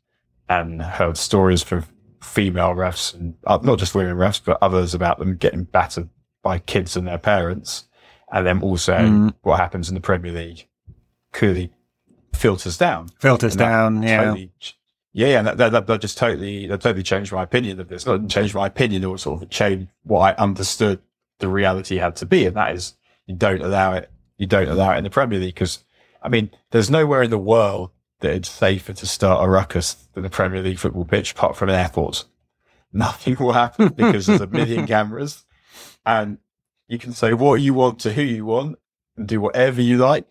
and 0.49 0.81
heard 0.81 1.17
stories 1.19 1.63
from 1.63 1.85
female 2.23 2.71
refs 2.75 3.15
and 3.15 3.35
uh, 3.47 3.59
not 3.63 3.79
just 3.79 3.95
women 3.95 4.17
refs, 4.17 4.41
but 4.43 4.59
others 4.63 4.95
about 4.95 5.19
them 5.19 5.37
getting 5.37 5.65
battered 5.65 6.09
by 6.43 6.59
kids 6.59 6.97
and 6.97 7.07
their 7.07 7.19
parents. 7.19 7.85
And 8.33 8.47
then 8.47 8.63
also 8.63 8.95
Mm. 8.97 9.35
what 9.43 9.59
happens 9.59 9.89
in 9.89 9.95
the 9.95 10.01
Premier 10.01 10.33
League 10.33 10.67
clearly 11.33 11.71
filters 12.33 12.79
down. 12.79 13.09
filters 13.21 13.57
down. 13.57 14.03
Yeah. 14.03 14.25
Totally, 14.25 14.53
yeah, 15.13 15.27
yeah, 15.27 15.39
and 15.39 15.47
that, 15.47 15.73
that, 15.73 15.87
that 15.87 16.01
just 16.01 16.19
totally, 16.19 16.67
that 16.69 16.81
totally 16.81 17.03
changed 17.03 17.33
my 17.33 17.43
opinion 17.43 17.81
of 17.81 17.89
this. 17.89 18.07
Not 18.07 18.29
changed 18.29 18.55
my 18.55 18.67
opinion, 18.67 19.05
or 19.05 19.19
sort 19.19 19.43
of 19.43 19.51
changed 19.51 19.89
what 20.05 20.21
I 20.21 20.43
understood 20.43 21.01
the 21.41 21.49
reality 21.49 21.97
had 21.97 22.17
to 22.17 22.27
be, 22.27 22.47
and 22.47 22.57
that 22.57 22.75
is 22.75 22.95
you 23.27 23.35
don't 23.35 23.61
allow 23.61 23.95
it. 23.95 24.11
You 24.37 24.47
don't 24.47 24.69
allow 24.69 24.93
it 24.93 24.99
in 24.99 25.05
the 25.05 25.11
Premier 25.11 25.39
League 25.39 25.55
because, 25.55 25.85
I 26.23 26.29
mean, 26.29 26.51
there's 26.71 26.91
nowhere 26.91 27.23
in 27.23 27.31
the 27.31 27.39
world 27.39 27.91
that 28.21 28.33
it's 28.33 28.49
safer 28.49 28.93
to 28.93 29.07
start 29.07 29.45
a 29.45 29.51
ruckus 29.51 29.95
than 30.15 30.23
the 30.23 30.31
Premier 30.31 30.63
League 30.63 30.79
football 30.79 31.05
pitch, 31.05 31.33
apart 31.33 31.57
from 31.57 31.71
an 31.71 31.75
airport. 31.75 32.25
Nothing 32.93 33.37
will 33.39 33.53
happen 33.53 33.89
because 33.89 34.27
there's 34.27 34.41
a 34.41 34.47
million 34.47 34.87
cameras, 34.87 35.45
and 36.07 36.39
you 36.87 36.99
can 36.99 37.13
say 37.13 37.35
what 37.35 37.61
you 37.61 37.75
want 37.75 37.99
to 38.01 38.13
who 38.13 38.23
you 38.23 38.45
want 38.45 38.79
and 39.17 39.27
do 39.27 39.41
whatever 39.41 39.83
you 39.83 39.99
like, 39.99 40.27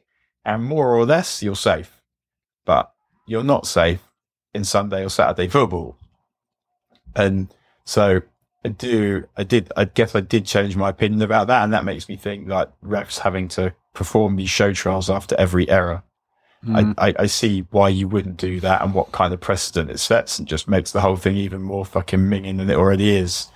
and 0.45 0.63
more 0.63 0.95
or 0.95 1.05
less 1.05 1.43
you're 1.43 1.55
safe. 1.55 2.01
But 2.65 2.91
you're 3.27 3.43
not 3.43 3.67
safe 3.67 4.08
in 4.53 4.63
Sunday 4.63 5.03
or 5.03 5.09
Saturday 5.09 5.47
football. 5.47 5.97
And 7.15 7.53
so 7.85 8.21
I 8.63 8.69
do, 8.69 9.25
I 9.37 9.43
did, 9.43 9.71
I 9.75 9.85
guess 9.85 10.15
I 10.15 10.21
did 10.21 10.45
change 10.45 10.75
my 10.75 10.89
opinion 10.89 11.21
about 11.21 11.47
that. 11.47 11.63
And 11.63 11.73
that 11.73 11.85
makes 11.85 12.07
me 12.09 12.17
think 12.17 12.47
like 12.47 12.69
refs 12.83 13.19
having 13.19 13.47
to 13.49 13.73
perform 13.93 14.35
these 14.35 14.49
show 14.49 14.73
trials 14.73 15.09
after 15.09 15.35
every 15.37 15.69
error. 15.69 16.03
Mm. 16.65 16.93
I, 16.97 17.07
I, 17.09 17.13
I 17.19 17.25
see 17.27 17.65
why 17.71 17.89
you 17.89 18.07
wouldn't 18.07 18.37
do 18.37 18.59
that 18.59 18.81
and 18.81 18.93
what 18.93 19.11
kind 19.11 19.33
of 19.33 19.39
precedent 19.39 19.89
it 19.89 19.99
sets 19.99 20.39
and 20.39 20.47
just 20.47 20.67
makes 20.67 20.91
the 20.91 21.01
whole 21.01 21.15
thing 21.15 21.37
even 21.37 21.61
more 21.61 21.85
fucking 21.85 22.19
minging 22.19 22.57
than 22.57 22.69
it 22.69 22.75
already 22.75 23.15
is. 23.15 23.47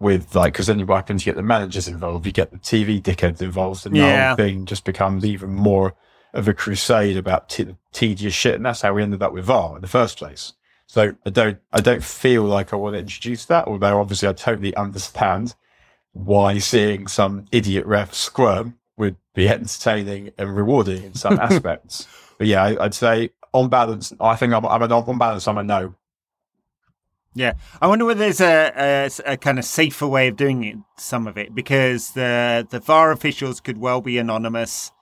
With 0.00 0.34
like, 0.34 0.54
because 0.54 0.66
then 0.66 0.80
you 0.80 0.86
happen 0.86 1.18
to 1.18 1.24
get 1.24 1.36
the 1.36 1.42
managers 1.42 1.86
involved, 1.86 2.26
you 2.26 2.32
get 2.32 2.50
the 2.50 2.58
TV 2.58 3.00
dickheads 3.00 3.40
involved, 3.40 3.86
and 3.86 3.94
the 3.94 4.00
Yeah. 4.00 4.28
whole 4.28 4.36
thing 4.36 4.66
just 4.66 4.84
becomes 4.84 5.24
even 5.24 5.50
more 5.54 5.94
of 6.32 6.48
a 6.48 6.54
crusade 6.54 7.16
about 7.16 7.48
t- 7.48 7.76
tedious 7.92 8.34
shit. 8.34 8.54
And 8.54 8.66
that's 8.66 8.82
how 8.82 8.94
we 8.94 9.02
ended 9.02 9.22
up 9.22 9.32
with 9.32 9.44
VAR 9.44 9.76
in 9.76 9.82
the 9.82 9.88
first 9.88 10.18
place. 10.18 10.54
So 10.86 11.14
I 11.24 11.30
don't, 11.30 11.58
I 11.72 11.80
don't 11.80 12.04
feel 12.04 12.44
like 12.44 12.72
I 12.72 12.76
want 12.76 12.94
to 12.94 13.00
introduce 13.00 13.44
that, 13.46 13.66
although 13.66 14.00
obviously 14.00 14.28
I 14.28 14.32
totally 14.32 14.74
understand 14.76 15.54
why 16.12 16.58
seeing 16.58 17.06
some 17.06 17.46
idiot 17.50 17.86
ref 17.86 18.12
squirm 18.12 18.78
would 18.96 19.16
be 19.34 19.48
entertaining 19.48 20.32
and 20.36 20.54
rewarding 20.54 21.02
in 21.04 21.14
some 21.14 21.38
aspects. 21.40 22.06
But 22.38 22.46
yeah, 22.46 22.62
I, 22.62 22.84
I'd 22.84 22.94
say 22.94 23.30
on 23.52 23.68
balance, 23.68 24.12
I 24.20 24.36
think 24.36 24.52
I'm, 24.52 24.66
I'm 24.66 24.82
an 24.82 24.92
on 24.92 25.18
balance, 25.18 25.48
I'm 25.48 25.58
a 25.58 25.62
no. 25.62 25.94
Yeah, 27.34 27.54
I 27.80 27.86
wonder 27.86 28.04
whether 28.04 28.20
there's 28.20 28.42
a, 28.42 28.72
a, 29.26 29.32
a 29.32 29.36
kind 29.38 29.58
of 29.58 29.64
safer 29.64 30.06
way 30.06 30.28
of 30.28 30.36
doing 30.36 30.64
it, 30.64 30.76
some 30.98 31.26
of 31.26 31.38
it, 31.38 31.54
because 31.54 32.10
the 32.10 32.66
the 32.68 32.78
VAR 32.78 33.10
officials 33.10 33.58
could 33.58 33.78
well 33.78 34.02
be 34.02 34.18
anonymous, 34.18 34.92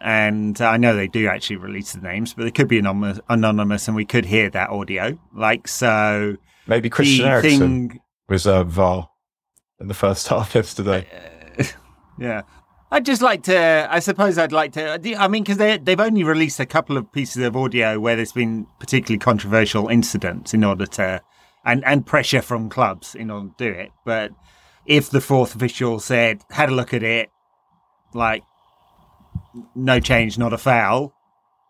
and 0.00 0.60
I 0.60 0.76
know 0.76 0.94
they 0.94 1.08
do 1.08 1.26
actually 1.28 1.56
release 1.56 1.92
the 1.92 2.00
names, 2.00 2.34
but 2.34 2.44
they 2.44 2.50
could 2.50 2.68
be 2.68 2.78
anonymous, 2.78 3.20
anonymous, 3.28 3.88
and 3.88 3.96
we 3.96 4.04
could 4.04 4.26
hear 4.26 4.50
that 4.50 4.70
audio. 4.70 5.18
Like 5.34 5.68
so, 5.68 6.36
Maybe 6.66 6.90
Christian 6.90 7.26
Eriksen 7.26 7.58
thing, 7.88 8.00
was 8.28 8.46
uh, 8.46 8.64
VAR 8.64 9.08
in 9.80 9.88
the 9.88 9.94
first 9.94 10.28
half 10.28 10.54
yesterday. 10.54 11.06
yeah. 12.18 12.42
I'd 12.90 13.04
just 13.04 13.22
like 13.22 13.42
to. 13.44 13.88
I 13.90 13.98
suppose 13.98 14.38
I'd 14.38 14.52
like 14.52 14.72
to. 14.72 15.00
I 15.18 15.28
mean, 15.28 15.42
because 15.42 15.58
they 15.58 15.78
they've 15.78 15.98
only 15.98 16.22
released 16.22 16.60
a 16.60 16.66
couple 16.66 16.96
of 16.96 17.10
pieces 17.12 17.42
of 17.42 17.56
audio 17.56 17.98
where 17.98 18.14
there's 18.14 18.32
been 18.32 18.66
particularly 18.78 19.18
controversial 19.18 19.88
incidents 19.88 20.54
in 20.54 20.62
order 20.62 20.86
to, 20.86 21.20
and 21.64 21.84
and 21.84 22.06
pressure 22.06 22.42
from 22.42 22.68
clubs 22.68 23.16
in 23.16 23.30
order 23.30 23.48
to 23.48 23.54
do 23.58 23.70
it. 23.70 23.90
But 24.04 24.30
if 24.86 25.10
the 25.10 25.20
fourth 25.20 25.56
official 25.56 25.98
said 25.98 26.42
had 26.50 26.68
a 26.68 26.74
look 26.74 26.94
at 26.94 27.02
it, 27.02 27.28
like 28.14 28.44
no 29.74 30.00
change, 30.00 30.38
not 30.38 30.52
a 30.52 30.58
foul, 30.58 31.12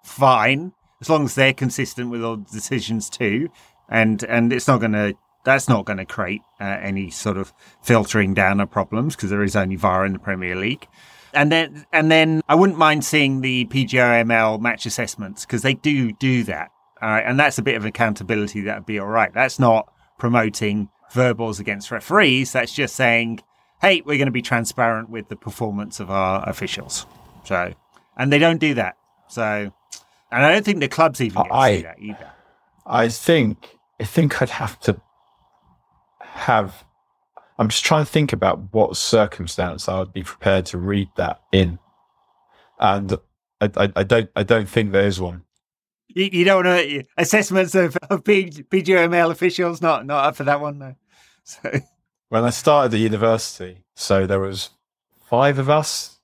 fine, 0.03 0.73
as 1.01 1.11
long 1.11 1.25
as 1.25 1.35
they're 1.35 1.53
consistent 1.53 2.11
with 2.11 2.25
all 2.25 2.37
decisions 2.37 3.11
too, 3.11 3.49
and 3.89 4.23
and 4.25 4.53
it's 4.53 4.69
not 4.69 4.81
going 4.81 4.93
to. 4.93 5.15
That's 5.45 5.69
not 5.69 5.85
going 5.85 5.99
to 5.99 6.05
create 6.05 6.43
uh, 6.61 6.65
any 6.65 7.09
sort 7.09 7.37
of 7.37 7.53
filtering 7.81 8.35
down 8.35 8.59
of 8.59 8.69
problems 8.69 9.15
because 9.15 9.31
there 9.31 9.45
is 9.45 9.55
only 9.55 9.77
VAR 9.77 10.05
in 10.05 10.13
the 10.13 10.19
Premier 10.19 10.57
League. 10.57 10.89
And 11.33 11.53
then, 11.53 11.87
and 11.93 12.11
then 12.11 12.41
I 12.49 12.57
wouldn't 12.57 12.81
mind 12.81 13.05
seeing 13.05 13.43
the 13.43 13.67
PGMOL 13.67 14.61
match 14.61 14.87
assessments 14.87 15.47
because 15.47 15.63
they 15.63 15.75
do 15.75 16.11
do 16.11 16.43
that. 16.45 16.71
Right, 17.01 17.21
and 17.21 17.39
that's 17.39 17.59
a 17.59 17.63
bit 17.63 17.77
of 17.77 17.85
accountability 17.85 18.63
that 18.63 18.79
would 18.79 18.87
be 18.87 18.99
all 18.99 19.07
right. 19.07 19.33
That's 19.33 19.61
not 19.61 19.93
promoting 20.19 20.89
verbals 21.13 21.61
against 21.61 21.93
referees. 21.93 22.53
That's 22.53 22.73
just 22.73 22.97
saying, 22.97 23.41
hey, 23.81 24.01
we're 24.01 24.17
going 24.17 24.27
to 24.27 24.33
be 24.33 24.43
transparent 24.43 25.11
with 25.11 25.29
the 25.29 25.37
performance 25.37 26.01
of 26.01 26.11
our 26.11 26.49
officials. 26.49 27.07
So, 27.47 27.73
and 28.17 28.33
they 28.33 28.39
don't 28.39 28.59
do 28.59 28.75
that. 28.75 28.97
So, 29.29 29.73
and 30.33 30.45
I 30.45 30.53
don't 30.53 30.65
think 30.65 30.81
the 30.81 30.89
clubs 30.89 31.21
even 31.21 31.43
get 31.43 31.49
to 31.49 31.55
I- 31.55 31.77
do 31.77 31.83
that 31.83 31.99
either. 32.01 32.33
I 32.89 33.09
think 33.09 33.79
I 34.01 34.05
think 34.05 34.41
I'd 34.41 34.51
have 34.51 34.79
to 34.81 35.01
have. 36.21 36.85
I'm 37.59 37.69
just 37.69 37.85
trying 37.85 38.05
to 38.05 38.11
think 38.11 38.33
about 38.33 38.73
what 38.73 38.97
circumstance 38.97 39.89
I 39.89 39.99
would 39.99 40.13
be 40.13 40.23
prepared 40.23 40.67
to 40.67 40.79
read 40.79 41.09
that 41.17 41.41
in, 41.53 41.79
and 42.79 43.17
I, 43.61 43.71
I, 43.77 43.93
I 43.97 44.03
don't 44.05 44.31
I 44.37 44.43
don't 44.43 44.69
think 44.69 44.93
there 44.93 45.07
is 45.07 45.21
one. 45.21 45.43
You, 46.09 46.29
you 46.33 46.45
don't 46.45 46.65
want 46.65 46.81
to 46.81 47.05
assessments 47.17 47.75
of, 47.75 47.97
of 48.09 48.25
P, 48.25 48.53
officials. 48.73 49.83
Not 49.83 50.07
not 50.07 50.25
up 50.27 50.37
for 50.37 50.45
that 50.45 50.61
one. 50.61 50.79
No. 50.79 50.95
So 51.49 51.71
When 52.29 52.43
I 52.43 52.51
started 52.51 52.93
at 52.95 52.99
university, 53.01 53.85
so 53.95 54.27
there 54.27 54.41
was 54.41 54.71
five 55.31 55.61
of 55.61 55.71
us 55.71 56.16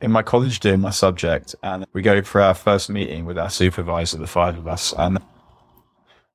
in 0.00 0.10
my 0.10 0.22
college 0.22 0.60
doing 0.60 0.80
my 0.80 0.90
subject, 0.90 1.54
and 1.62 1.86
we 1.92 2.02
go 2.02 2.22
for 2.22 2.40
our 2.40 2.54
first 2.54 2.88
meeting 2.88 3.24
with 3.24 3.38
our 3.38 3.50
supervisor, 3.50 4.18
the 4.18 4.26
five 4.26 4.56
of 4.56 4.66
us, 4.66 4.94
and 4.96 5.18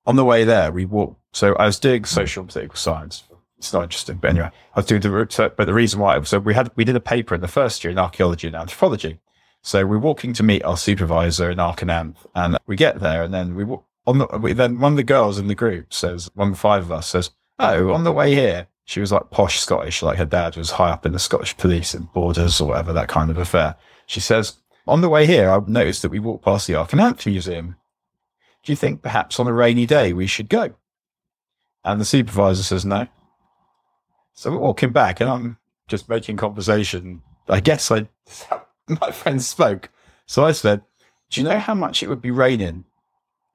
on 0.05 0.15
the 0.15 0.25
way 0.25 0.43
there, 0.43 0.71
we 0.71 0.85
walked. 0.85 1.19
So 1.33 1.55
I 1.55 1.65
was 1.65 1.79
doing 1.79 2.05
social 2.05 2.41
and 2.41 2.49
political 2.49 2.77
science. 2.77 3.23
It's 3.57 3.73
not 3.73 3.83
interesting, 3.83 4.17
but 4.17 4.31
anyway, 4.31 4.51
I 4.75 4.79
was 4.79 4.85
doing 4.85 5.01
the 5.01 5.53
But 5.57 5.65
the 5.65 5.73
reason 5.73 5.99
why, 5.99 6.21
so 6.23 6.39
we 6.39 6.53
had 6.53 6.71
we 6.75 6.83
did 6.83 6.95
a 6.95 7.01
paper 7.01 7.35
in 7.35 7.41
the 7.41 7.47
first 7.47 7.83
year 7.83 7.91
in 7.91 7.97
archaeology 7.97 8.47
and 8.47 8.55
anthropology. 8.55 9.19
So 9.61 9.85
we're 9.85 9.97
walking 9.97 10.33
to 10.33 10.43
meet 10.43 10.63
our 10.63 10.77
supervisor 10.77 11.49
in 11.49 11.57
Arcananth, 11.57 12.17
and 12.35 12.57
we 12.67 12.75
get 12.75 12.99
there, 12.99 13.23
and 13.23 13.33
then 13.33 13.55
we 13.55 13.63
walk 13.63 13.85
on 14.05 14.19
the. 14.19 14.27
We, 14.37 14.53
then 14.53 14.79
one 14.79 14.93
of 14.93 14.97
the 14.97 15.03
girls 15.03 15.39
in 15.39 15.47
the 15.47 15.55
group 15.55 15.93
says, 15.93 16.29
one 16.35 16.49
of 16.49 16.53
the 16.53 16.59
five 16.59 16.83
of 16.83 16.91
us 16.91 17.07
says, 17.07 17.31
"Oh, 17.57 17.91
on 17.91 18.03
the 18.03 18.11
way 18.11 18.35
here." 18.35 18.67
She 18.85 18.99
was 18.99 19.11
like 19.11 19.31
posh 19.31 19.59
Scottish, 19.59 20.03
like 20.03 20.17
her 20.17 20.25
dad 20.25 20.55
was 20.55 20.71
high 20.71 20.91
up 20.91 21.05
in 21.05 21.11
the 21.11 21.19
Scottish 21.19 21.57
police 21.57 21.93
and 21.93 22.11
borders 22.13 22.61
or 22.61 22.69
whatever, 22.69 22.93
that 22.93 23.07
kind 23.07 23.31
of 23.31 23.37
affair. 23.37 23.75
She 24.05 24.19
says, 24.19 24.57
on 24.87 25.01
the 25.01 25.09
way 25.09 25.25
here, 25.25 25.49
I 25.49 25.59
noticed 25.65 26.03
that 26.03 26.11
we 26.11 26.19
walked 26.19 26.45
past 26.45 26.67
the 26.67 26.73
Arcananth 26.73 27.25
Museum. 27.25 27.75
Do 28.63 28.71
you 28.71 28.75
think 28.75 29.01
perhaps 29.01 29.39
on 29.39 29.47
a 29.47 29.53
rainy 29.53 29.87
day 29.87 30.13
we 30.13 30.27
should 30.27 30.49
go? 30.49 30.75
And 31.83 31.99
the 31.99 32.05
supervisor 32.05 32.63
says 32.63 32.85
no. 32.85 33.07
So 34.33 34.51
we're 34.51 34.59
walking 34.59 34.91
back 34.91 35.19
and 35.19 35.29
I'm 35.29 35.57
just 35.87 36.07
making 36.07 36.37
conversation. 36.37 37.21
I 37.47 37.59
guess 37.61 37.89
I, 37.91 38.07
my 38.87 39.11
friend 39.11 39.41
spoke. 39.41 39.89
So 40.27 40.45
I 40.45 40.51
said, 40.51 40.81
do 41.29 41.41
you 41.41 41.47
know 41.47 41.57
how 41.59 41.73
much 41.73 42.03
it 42.03 42.09
would 42.09 42.21
be 42.21 42.31
raining 42.31 42.85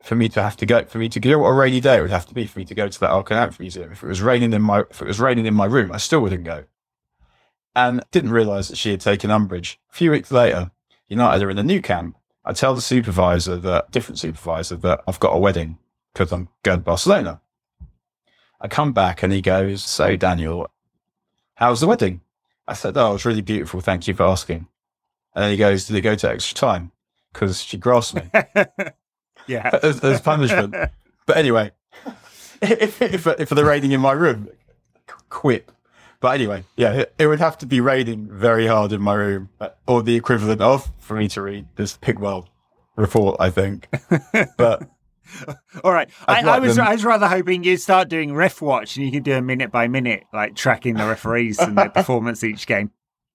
for 0.02 0.14
me 0.14 0.28
to 0.30 0.42
have 0.42 0.56
to 0.56 0.66
go, 0.66 0.84
for 0.84 0.98
me 0.98 1.08
to 1.08 1.20
go, 1.20 1.38
what 1.38 1.48
a 1.48 1.52
rainy 1.52 1.80
day 1.80 1.98
it 1.98 2.02
would 2.02 2.10
have 2.10 2.26
to 2.26 2.34
be 2.34 2.46
for 2.46 2.58
me 2.58 2.64
to 2.64 2.74
go 2.74 2.88
to 2.88 3.00
that 3.00 3.10
Arcananth 3.10 3.60
Museum? 3.60 3.92
If 3.92 4.02
it 4.02 4.06
was 4.06 4.22
raining 4.22 4.52
in 4.52 4.62
my, 4.62 4.80
if 4.90 5.02
it 5.02 5.08
was 5.08 5.20
raining 5.20 5.46
in 5.46 5.54
my 5.54 5.66
room, 5.66 5.92
I 5.92 5.98
still 5.98 6.20
wouldn't 6.20 6.44
go. 6.44 6.64
And 7.76 8.02
didn't 8.10 8.32
realize 8.32 8.68
that 8.68 8.76
she 8.76 8.90
had 8.90 9.00
taken 9.00 9.30
umbrage. 9.30 9.78
A 9.90 9.94
few 9.94 10.10
weeks 10.10 10.32
later, 10.32 10.70
United 11.06 11.44
are 11.44 11.50
in 11.50 11.56
the 11.56 11.62
Nou 11.62 11.80
Camp. 11.80 12.16
I 12.44 12.52
tell 12.52 12.74
the 12.74 12.80
supervisor 12.80 13.56
that, 13.58 13.90
different 13.90 14.18
supervisor, 14.18 14.76
that 14.76 15.02
I've 15.06 15.20
got 15.20 15.36
a 15.36 15.38
wedding 15.38 15.78
because 16.12 16.32
I'm 16.32 16.48
going 16.62 16.78
to 16.78 16.84
Barcelona. 16.84 17.40
I 18.60 18.68
come 18.68 18.92
back 18.92 19.22
and 19.22 19.32
he 19.32 19.40
goes, 19.40 19.84
So, 19.84 20.16
Daniel, 20.16 20.68
how's 21.54 21.80
the 21.80 21.86
wedding? 21.86 22.22
I 22.66 22.74
said, 22.74 22.96
Oh, 22.96 23.10
it 23.10 23.12
was 23.14 23.24
really 23.24 23.40
beautiful. 23.40 23.80
Thank 23.80 24.08
you 24.08 24.14
for 24.14 24.24
asking. 24.24 24.66
And 25.34 25.44
then 25.44 25.50
he 25.50 25.56
goes, 25.56 25.86
Did 25.86 25.96
it 25.96 26.02
go 26.02 26.14
to 26.14 26.30
extra 26.30 26.56
time? 26.56 26.92
Because 27.32 27.62
she 27.62 27.76
grasped 27.76 28.16
me 28.16 28.30
yeah. 29.46 29.70
as, 29.82 30.02
as 30.04 30.20
punishment. 30.20 30.74
But 31.26 31.36
anyway, 31.36 31.72
if, 32.62 33.00
if, 33.02 33.26
if 33.26 33.48
they're 33.50 33.64
raining 33.64 33.92
in 33.92 34.00
my 34.00 34.12
room, 34.12 34.48
quip. 35.28 35.70
But 36.20 36.34
anyway, 36.34 36.64
yeah, 36.76 36.92
it, 36.92 37.14
it 37.18 37.26
would 37.28 37.40
have 37.40 37.56
to 37.58 37.66
be 37.66 37.80
raining 37.80 38.28
very 38.30 38.66
hard 38.66 38.92
in 38.92 39.00
my 39.00 39.14
room, 39.14 39.48
or 39.86 40.02
the 40.02 40.16
equivalent 40.16 40.60
of, 40.60 40.90
for 40.98 41.16
me 41.16 41.28
to 41.28 41.40
read 41.42 41.66
this 41.76 41.96
Pigwell 41.96 42.48
report, 42.96 43.36
I 43.40 43.48
think. 43.50 43.88
But 44.58 44.88
All 45.84 45.92
right. 45.92 46.10
I, 46.26 46.42
I 46.42 46.58
was 46.58 46.76
them- 46.76 46.86
I 46.86 46.92
was 46.92 47.04
rather 47.04 47.28
hoping 47.28 47.64
you'd 47.64 47.80
start 47.80 48.08
doing 48.08 48.34
ref 48.34 48.60
watch 48.60 48.96
and 48.96 49.06
you 49.06 49.12
could 49.12 49.22
do 49.22 49.34
a 49.34 49.40
minute 49.40 49.70
by 49.70 49.88
minute, 49.88 50.24
like 50.32 50.56
tracking 50.56 50.94
the 50.96 51.06
referees 51.06 51.58
and 51.58 51.78
their 51.78 51.88
performance 51.90 52.42
each 52.44 52.66
game. 52.66 52.90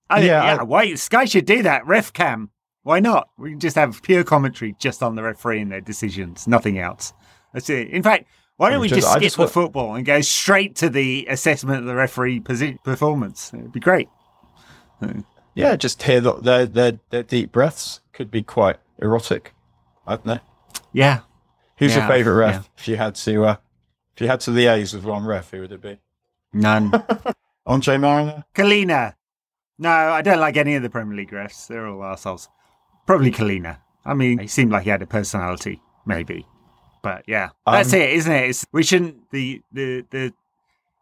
I, 0.09 0.19
Yeah, 0.21 0.43
yeah, 0.43 0.57
I- 0.59 0.63
why 0.63 0.93
Sky 0.95 1.25
should 1.25 1.45
do 1.45 1.63
that. 1.63 1.87
Ref 1.87 2.13
cam. 2.13 2.51
Why 2.85 2.99
not? 2.99 3.29
We 3.39 3.49
can 3.49 3.59
just 3.59 3.75
have 3.77 4.03
pure 4.03 4.23
commentary 4.23 4.75
just 4.77 5.01
on 5.01 5.15
the 5.15 5.23
referee 5.23 5.59
and 5.61 5.71
their 5.71 5.81
decisions, 5.81 6.47
nothing 6.47 6.77
else. 6.77 7.13
That's 7.51 7.67
it. 7.67 7.89
In 7.89 8.03
fact, 8.03 8.27
why 8.57 8.69
don't 8.69 8.79
we 8.79 8.87
Just- 8.89 9.09
skip 9.09 9.23
just 9.23 9.37
the 9.37 9.41
want- 9.41 9.51
football 9.53 9.95
and 9.95 10.05
go 10.05 10.21
straight 10.21 10.75
to 10.75 10.89
the 10.89 11.25
assessment 11.27 11.79
of 11.79 11.85
the 11.85 11.95
referee 11.95 12.41
posi- 12.41 12.77
performance? 12.83 13.51
It'd 13.55 13.71
be 13.71 13.79
great. 13.79 14.07
yeah, 15.55 15.75
just 15.75 16.03
hear 16.03 16.21
that 16.21 16.43
their, 16.43 16.65
their, 16.67 16.99
their 17.09 17.23
deep 17.23 17.51
breaths 17.51 18.01
could 18.13 18.29
be 18.29 18.43
quite 18.43 18.77
erotic. 18.99 19.53
I 20.05 20.15
don't 20.17 20.25
know. 20.27 20.39
Yeah. 20.93 21.21
Who's 21.77 21.95
Yeah, 21.95 22.01
your 22.01 22.07
favourite 22.07 22.37
ref? 22.37 22.53
yeah. 22.53 22.61
If 22.77 22.87
you 22.87 22.97
had 22.97 23.15
to, 23.15 23.45
uh, 23.45 23.55
if 24.15 24.21
you 24.21 24.27
had 24.27 24.39
to 24.41 24.51
liaise 24.51 24.93
with 24.93 25.03
one 25.05 25.25
ref, 25.25 25.49
who 25.51 25.61
would 25.61 25.71
it 25.71 25.81
be? 25.81 25.97
None. 26.53 26.91
Andre 27.65 27.97
Marriner? 27.97 28.43
Collina. 28.53 29.15
No, 29.79 29.89
I 29.89 30.21
don't 30.21 30.39
like 30.39 30.55
any 30.55 30.75
of 30.75 30.83
the 30.83 30.89
Premier 30.89 31.17
League 31.17 31.31
refs. 31.31 31.67
They're 31.67 31.87
all 31.87 32.03
assholes. 32.03 32.47
Probably 33.05 33.31
Collina. 33.31 33.77
I 34.05 34.13
mean, 34.13 34.39
he 34.39 34.47
seemed 34.47 34.71
like 34.71 34.83
he 34.83 34.89
had 34.89 35.01
a 35.01 35.07
personality, 35.07 35.81
maybe. 36.05 36.45
But 37.01 37.23
yeah, 37.27 37.49
that's 37.65 37.93
Um, 37.93 37.99
it, 37.99 38.09
isn't 38.11 38.31
it? 38.31 38.49
It's, 38.49 38.65
we 38.71 38.83
shouldn't 38.83 39.29
the 39.31 39.61
the 39.71 40.05
the 40.09 40.33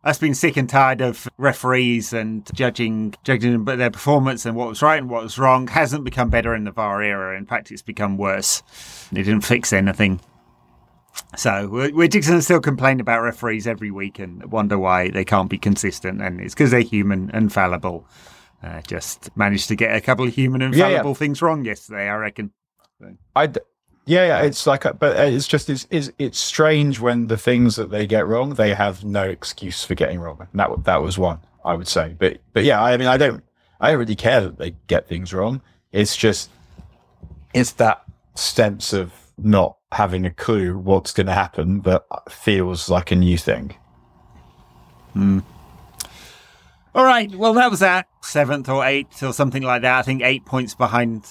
us 0.04 0.18
being 0.18 0.34
sick 0.34 0.58
and 0.58 0.70
tired 0.70 1.00
of 1.00 1.30
referees 1.38 2.12
and 2.12 2.46
judging 2.54 3.14
judging 3.24 3.54
them 3.54 3.64
but 3.64 3.78
their 3.78 3.90
performance 3.90 4.46
and 4.46 4.54
what 4.56 4.68
was 4.68 4.82
right 4.82 4.98
and 4.98 5.10
what 5.10 5.24
was 5.24 5.40
wrong 5.40 5.68
hasn't 5.68 6.04
become 6.04 6.30
better 6.30 6.54
in 6.54 6.66
the 6.66 6.72
VAR 6.72 7.02
era. 7.02 7.38
In 7.38 7.46
fact, 7.46 7.72
it's 7.72 7.82
become 7.82 8.18
worse. 8.18 8.64
It 9.12 9.24
didn't 9.24 9.42
fix 9.42 9.72
anything. 9.72 10.20
So 11.38 11.70
we're, 11.72 11.94
we're 11.94 12.08
just 12.08 12.28
going 12.28 12.40
to 12.40 12.44
still 12.44 12.60
complain 12.60 13.00
about 13.00 13.22
referees 13.22 13.68
every 13.68 13.92
week 13.92 14.20
and 14.20 14.52
wonder 14.52 14.78
why 14.80 15.10
they 15.10 15.24
can't 15.24 15.50
be 15.50 15.58
consistent. 15.60 16.22
And 16.22 16.42
it's 16.42 16.54
because 16.54 16.72
they're 16.72 16.82
human 16.82 17.30
and 17.34 17.54
fallible. 17.54 18.06
Uh, 18.64 18.82
just 18.88 19.36
managed 19.36 19.68
to 19.68 19.76
get 19.76 19.96
a 19.96 20.00
couple 20.00 20.26
of 20.26 20.34
human 20.34 20.62
and 20.62 20.74
Yeah, 20.74 20.88
yeah. 20.88 20.96
fallible 20.98 21.16
things 21.16 21.42
wrong 21.42 21.66
yesterday, 21.66 22.08
I 22.08 22.16
reckon. 22.16 22.52
I 23.36 23.48
d- 23.48 23.60
yeah, 24.06 24.28
yeah, 24.28 24.38
uh, 24.40 24.44
it's 24.46 24.66
like, 24.68 24.86
a, 24.86 24.94
but 24.94 25.18
uh, 25.18 25.24
it's 25.24 25.48
just 25.48 25.70
it's, 25.70 25.88
it's 25.90 26.12
it's 26.18 26.38
strange 26.40 27.00
when 27.00 27.28
the 27.28 27.38
things 27.38 27.76
that 27.78 27.90
they 27.90 28.06
get 28.06 28.28
wrong, 28.28 28.54
they 28.54 28.74
have 28.74 29.04
no 29.04 29.24
excuse 29.24 29.84
for 29.84 29.96
getting 29.96 30.20
wrong. 30.20 30.40
And 30.40 30.60
that 30.60 30.84
that 30.86 31.02
was 31.02 31.18
one, 31.18 31.40
I 31.64 31.74
would 31.74 31.88
say. 31.88 32.16
But 32.18 32.40
but 32.54 32.64
yeah, 32.64 32.82
I 32.82 32.98
mean, 32.98 33.08
I 33.08 33.18
don't 33.18 33.44
I 33.80 33.90
don't 33.92 34.00
really 34.00 34.16
care 34.16 34.42
that 34.42 34.58
they 34.58 34.76
get 34.88 35.08
things 35.08 35.34
wrong. 35.34 35.62
It's 35.92 36.16
just 36.18 36.50
it's 37.54 37.72
that 37.74 38.04
sense 38.36 38.94
of 38.94 39.14
not 39.38 39.78
having 39.92 40.26
a 40.26 40.32
clue 40.32 40.78
what's 40.78 41.14
going 41.14 41.28
to 41.28 41.34
happen 41.34 41.82
that 41.82 42.04
feels 42.30 42.90
like 42.90 43.12
a 43.12 43.16
new 43.16 43.38
thing. 43.38 43.76
Hmm. 45.14 45.40
All 46.96 47.06
right. 47.06 47.34
Well, 47.34 47.54
that 47.56 47.72
was 47.72 47.80
that 47.80 48.08
seventh 48.22 48.70
or 48.70 48.86
eighth 48.86 49.24
or 49.24 49.34
something 49.34 49.64
like 49.64 49.82
that. 49.82 50.00
I 50.00 50.02
think 50.04 50.22
eight 50.22 50.46
points 50.46 50.76
behind 50.76 51.26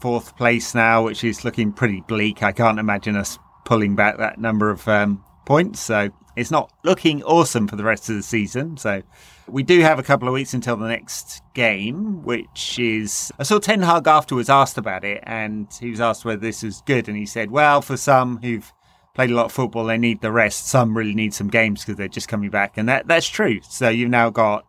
fourth 0.00 0.36
place 0.36 0.74
now, 0.74 1.04
which 1.04 1.24
is 1.24 1.44
looking 1.44 1.72
pretty 1.72 2.02
bleak. 2.06 2.42
I 2.42 2.52
can't 2.52 2.78
imagine 2.78 3.16
us 3.16 3.38
pulling 3.64 3.96
back 3.96 4.18
that 4.18 4.38
number 4.38 4.70
of 4.70 4.86
um, 4.86 5.24
points. 5.46 5.80
So 5.80 6.10
it's 6.36 6.50
not 6.50 6.70
looking 6.84 7.22
awesome 7.22 7.68
for 7.68 7.76
the 7.76 7.84
rest 7.84 8.10
of 8.10 8.16
the 8.16 8.22
season. 8.22 8.76
So 8.76 9.02
we 9.48 9.62
do 9.62 9.80
have 9.80 9.98
a 9.98 10.02
couple 10.02 10.28
of 10.28 10.34
weeks 10.34 10.52
until 10.52 10.76
the 10.76 10.88
next 10.88 11.42
game, 11.54 12.22
which 12.22 12.78
is. 12.78 13.32
I 13.38 13.44
saw 13.44 13.58
Ten 13.58 13.80
Hag 13.80 14.06
afterwards 14.06 14.50
asked 14.50 14.76
about 14.76 15.04
it, 15.04 15.22
and 15.24 15.68
he 15.80 15.90
was 15.90 16.00
asked 16.00 16.26
whether 16.26 16.40
this 16.40 16.62
was 16.62 16.82
good, 16.82 17.08
and 17.08 17.16
he 17.16 17.24
said, 17.26 17.50
"Well, 17.50 17.80
for 17.80 17.96
some 17.96 18.40
who've 18.42 18.70
played 19.14 19.30
a 19.30 19.34
lot 19.34 19.46
of 19.46 19.52
football, 19.52 19.84
they 19.84 19.98
need 19.98 20.20
the 20.20 20.30
rest. 20.30 20.68
Some 20.68 20.96
really 20.96 21.14
need 21.14 21.34
some 21.34 21.48
games 21.48 21.80
because 21.80 21.96
they're 21.96 22.08
just 22.08 22.28
coming 22.28 22.50
back, 22.50 22.76
and 22.76 22.88
that 22.88 23.08
that's 23.08 23.28
true. 23.28 23.60
So 23.62 23.88
you've 23.88 24.10
now 24.10 24.30
got 24.30 24.67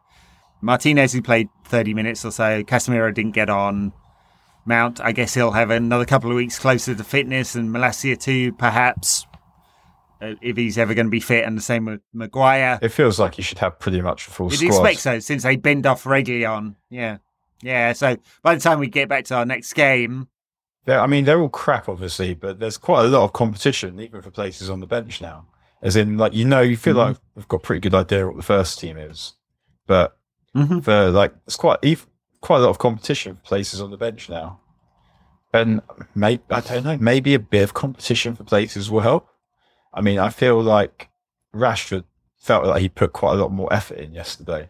Martinez 0.61 1.13
who 1.13 1.21
played 1.21 1.47
30 1.65 1.93
minutes 1.93 2.25
or 2.25 2.31
so. 2.31 2.63
Casemiro 2.63 3.13
didn't 3.13 3.31
get 3.31 3.49
on. 3.49 3.93
Mount, 4.65 4.99
I 5.01 5.13
guess 5.13 5.33
he'll 5.33 5.51
have 5.51 5.71
another 5.71 6.05
couple 6.05 6.29
of 6.29 6.35
weeks 6.35 6.59
closer 6.59 6.93
to 6.93 7.03
fitness, 7.03 7.55
and 7.55 7.71
Malacia 7.71 8.15
too, 8.19 8.51
perhaps, 8.53 9.25
uh, 10.21 10.33
if 10.41 10.57
he's 10.57 10.77
ever 10.77 10.93
going 10.93 11.07
to 11.07 11.11
be 11.11 11.21
fit. 11.21 11.45
And 11.45 11.57
the 11.57 11.61
same 11.61 11.85
with 11.85 12.01
Maguire. 12.13 12.77
It 12.81 12.89
feels 12.89 13.19
like 13.19 13.37
you 13.37 13.43
should 13.43 13.57
have 13.59 13.79
pretty 13.79 14.01
much 14.01 14.27
a 14.27 14.31
full 14.31 14.51
You'd 14.51 14.57
squad. 14.57 14.85
expect 14.85 14.99
so, 14.99 15.19
since 15.19 15.43
they 15.43 15.55
bend 15.55 15.85
off 15.87 16.03
Reguilon. 16.03 16.75
Yeah, 16.89 17.17
yeah. 17.63 17.93
So 17.93 18.17
by 18.43 18.53
the 18.53 18.61
time 18.61 18.79
we 18.79 18.87
get 18.89 19.09
back 19.09 19.25
to 19.25 19.35
our 19.37 19.45
next 19.45 19.73
game, 19.73 20.27
They're, 20.85 20.99
I 20.99 21.07
mean, 21.07 21.25
they're 21.25 21.39
all 21.41 21.49
crap, 21.49 21.89
obviously, 21.89 22.35
but 22.35 22.59
there's 22.59 22.77
quite 22.77 23.05
a 23.05 23.07
lot 23.07 23.23
of 23.23 23.33
competition, 23.33 23.99
even 23.99 24.21
for 24.21 24.29
places 24.29 24.69
on 24.69 24.81
the 24.81 24.87
bench 24.87 25.19
now. 25.21 25.47
As 25.81 25.95
in, 25.95 26.17
like, 26.17 26.33
you 26.33 26.45
know, 26.45 26.61
you 26.61 26.77
feel 26.77 26.93
Mm-hmm. 26.95 27.09
like 27.13 27.17
we've 27.35 27.47
got 27.47 27.57
a 27.57 27.61
pretty 27.61 27.79
good 27.79 27.95
idea 27.95 28.27
what 28.27 28.35
the 28.35 28.43
first 28.43 28.77
team 28.79 28.97
is, 28.97 29.33
but 29.87 30.17
Mhm. 30.55 30.83
for 30.83 31.09
like, 31.11 31.33
it's 31.45 31.55
quite 31.55 31.79
quite 32.41 32.57
a 32.57 32.61
lot 32.61 32.69
of 32.69 32.77
competition 32.79 33.35
for 33.35 33.41
places 33.41 33.81
on 33.81 33.91
the 33.91 33.97
bench 33.97 34.29
now. 34.29 34.59
And 35.53 35.81
maybe 36.15 36.43
I 36.49 36.61
don't 36.61 36.83
know, 36.83 36.97
maybe 36.99 37.33
a 37.33 37.39
bit 37.39 37.63
of 37.63 37.73
competition 37.73 38.35
for 38.35 38.43
places 38.43 38.89
will 38.91 38.99
help. 39.01 39.27
I 39.93 40.01
mean, 40.01 40.19
I 40.19 40.29
feel 40.29 40.61
like 40.61 41.09
Rashford 41.55 42.03
felt 42.37 42.65
like 42.65 42.81
he 42.81 42.89
put 42.89 43.13
quite 43.13 43.33
a 43.33 43.41
lot 43.41 43.51
more 43.51 43.71
effort 43.73 43.97
in 43.97 44.13
yesterday, 44.13 44.69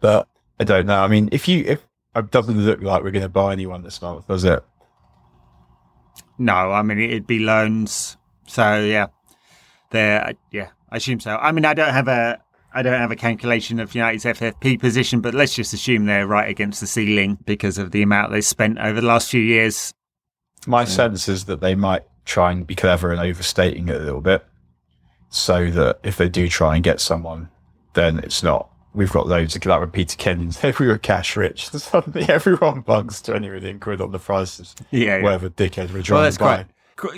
but 0.00 0.28
I 0.60 0.64
don't 0.64 0.86
know. 0.86 1.00
I 1.02 1.08
mean, 1.08 1.28
if 1.32 1.46
you 1.48 1.64
if 1.66 1.86
it 2.14 2.30
doesn't 2.30 2.58
look 2.58 2.82
like 2.82 3.02
we're 3.02 3.10
going 3.12 3.22
to 3.22 3.28
buy 3.28 3.52
anyone 3.52 3.82
this 3.82 4.02
month, 4.02 4.26
does 4.28 4.44
it? 4.44 4.62
no, 6.38 6.72
I 6.72 6.82
mean 6.82 6.98
it'd 6.98 7.26
be 7.26 7.38
loans. 7.38 8.16
So 8.46 8.80
yeah, 8.80 9.06
there. 9.90 10.34
Yeah, 10.50 10.68
I 10.90 10.96
assume 10.96 11.20
so. 11.20 11.36
I 11.36 11.52
mean, 11.52 11.64
I 11.64 11.74
don't 11.74 11.92
have 11.92 12.08
a. 12.08 12.40
I 12.74 12.82
don't 12.82 12.98
have 12.98 13.10
a 13.10 13.16
calculation 13.16 13.78
of 13.80 13.94
United's 13.94 14.24
FFP 14.24 14.80
position, 14.80 15.20
but 15.20 15.34
let's 15.34 15.54
just 15.54 15.72
assume 15.72 16.06
they're 16.06 16.26
right 16.26 16.48
against 16.48 16.80
the 16.80 16.86
ceiling 16.86 17.38
because 17.44 17.78
of 17.78 17.90
the 17.90 18.02
amount 18.02 18.32
they 18.32 18.40
spent 18.40 18.78
over 18.78 19.00
the 19.00 19.06
last 19.06 19.30
few 19.30 19.40
years. 19.42 19.92
My 20.66 20.84
sense 20.84 21.28
is 21.28 21.44
that 21.46 21.60
they 21.60 21.74
might 21.74 22.02
try 22.24 22.52
and 22.52 22.66
be 22.66 22.74
clever 22.74 23.10
and 23.10 23.20
overstating 23.20 23.88
it 23.88 23.96
a 23.96 24.04
little 24.04 24.20
bit, 24.20 24.44
so 25.28 25.70
that 25.70 25.98
if 26.02 26.16
they 26.16 26.28
do 26.28 26.48
try 26.48 26.74
and 26.76 26.84
get 26.84 27.00
someone, 27.00 27.48
then 27.94 28.18
it's 28.20 28.42
not. 28.42 28.68
We've 28.94 29.10
got 29.10 29.26
loads 29.26 29.56
of 29.56 29.64
like 29.64 29.80
when 29.80 29.90
Peter 29.90 30.16
Kenyon 30.16 30.52
said 30.52 30.78
we 30.78 30.86
were 30.86 30.98
cash 30.98 31.36
rich. 31.36 31.68
Suddenly 31.70 32.28
everyone 32.28 32.82
bugs 32.82 33.22
twenty 33.22 33.48
million 33.48 33.80
quid 33.80 34.00
on 34.00 34.12
the 34.12 34.18
prices. 34.18 34.74
Yeah, 34.90 35.16
yeah. 35.16 35.22
Whatever 35.22 35.48
dickhead 35.48 35.92
we're 35.92 36.02
trying 36.02 36.16
Well, 36.16 36.22
that's 36.24 36.36
to 36.36 36.44
buy. 36.44 36.56
quite. 36.56 36.66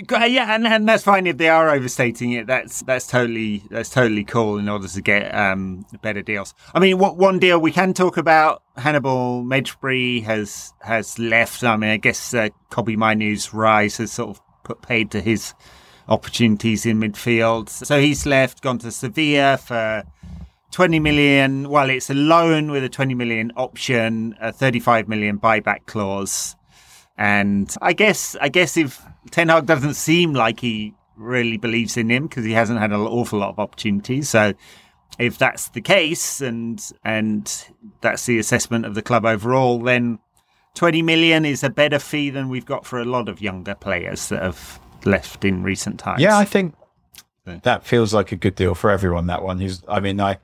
Yeah, 0.09 0.55
and, 0.55 0.65
and 0.65 0.87
that's 0.87 1.03
fine 1.03 1.27
if 1.27 1.37
they 1.37 1.49
are 1.49 1.69
overstating 1.69 2.31
it. 2.31 2.47
That's 2.47 2.81
that's 2.83 3.07
totally 3.07 3.63
that's 3.69 3.89
totally 3.89 4.23
cool 4.23 4.57
in 4.57 4.69
order 4.69 4.87
to 4.87 5.01
get 5.01 5.33
um, 5.35 5.85
better 6.01 6.21
deals. 6.21 6.53
I 6.73 6.79
mean, 6.79 6.97
what 6.97 7.17
one 7.17 7.39
deal 7.39 7.59
we 7.59 7.71
can 7.71 7.93
talk 7.93 8.17
about? 8.17 8.63
Hannibal 8.77 9.43
Mejbri 9.43 10.23
has 10.23 10.73
has 10.81 11.19
left. 11.19 11.63
I 11.63 11.77
mean, 11.77 11.89
I 11.89 11.97
guess 11.97 12.33
uh, 12.33 12.49
Kobbie 12.69 12.97
Mainoo's 12.97 13.53
rise 13.53 13.97
has 13.97 14.11
sort 14.11 14.29
of 14.29 14.41
put 14.63 14.81
paid 14.81 15.11
to 15.11 15.21
his 15.21 15.53
opportunities 16.07 16.85
in 16.85 16.99
midfield. 16.99 17.69
So 17.69 17.99
he's 17.99 18.25
left, 18.25 18.61
gone 18.61 18.77
to 18.79 18.91
Sevilla 18.91 19.57
for 19.57 20.03
20 20.71 20.99
million. 20.99 21.69
Well, 21.69 21.89
it's 21.89 22.09
a 22.09 22.13
loan 22.13 22.71
with 22.71 22.83
a 22.83 22.89
20 22.89 23.13
million 23.15 23.51
option, 23.55 24.35
a 24.39 24.51
35 24.51 25.07
million 25.07 25.39
buyback 25.39 25.85
clause. 25.85 26.55
And 27.17 27.73
I 27.81 27.93
guess, 27.93 28.35
I 28.41 28.49
guess 28.49 28.75
if 28.75 29.01
Ten 29.31 29.49
Hag 29.49 29.65
doesn't 29.65 29.95
seem 29.95 30.33
like 30.33 30.59
he 30.59 30.93
really 31.15 31.57
believes 31.57 31.97
in 31.97 32.09
him 32.09 32.27
because 32.27 32.45
he 32.45 32.51
hasn't 32.51 32.79
had 32.79 32.91
an 32.91 32.99
awful 32.99 33.39
lot 33.39 33.49
of 33.49 33.59
opportunities. 33.59 34.29
So 34.29 34.53
if 35.17 35.37
that's 35.37 35.69
the 35.69 35.81
case 35.81 36.41
and, 36.41 36.81
and 37.03 37.65
that's 38.01 38.25
the 38.25 38.39
assessment 38.39 38.85
of 38.85 38.95
the 38.95 39.01
club 39.01 39.25
overall, 39.25 39.79
then 39.79 40.19
20 40.75 41.01
million 41.01 41.45
is 41.45 41.63
a 41.63 41.69
better 41.69 41.99
fee 41.99 42.29
than 42.29 42.49
we've 42.49 42.65
got 42.65 42.85
for 42.85 42.99
a 42.99 43.05
lot 43.05 43.29
of 43.29 43.41
younger 43.41 43.75
players 43.75 44.27
that 44.29 44.41
have 44.41 44.79
left 45.05 45.45
in 45.45 45.63
recent 45.63 45.99
times. 45.99 46.21
Yeah, 46.21 46.37
I 46.37 46.45
think 46.45 46.75
that 47.45 47.85
feels 47.85 48.13
like 48.13 48.31
a 48.31 48.35
good 48.35 48.55
deal 48.55 48.75
for 48.75 48.89
everyone. 48.89 49.27
That 49.27 49.43
one. 49.43 49.59
He's. 49.59 49.81
I 49.87 49.99
mean, 49.99 50.19
I, 50.19 50.39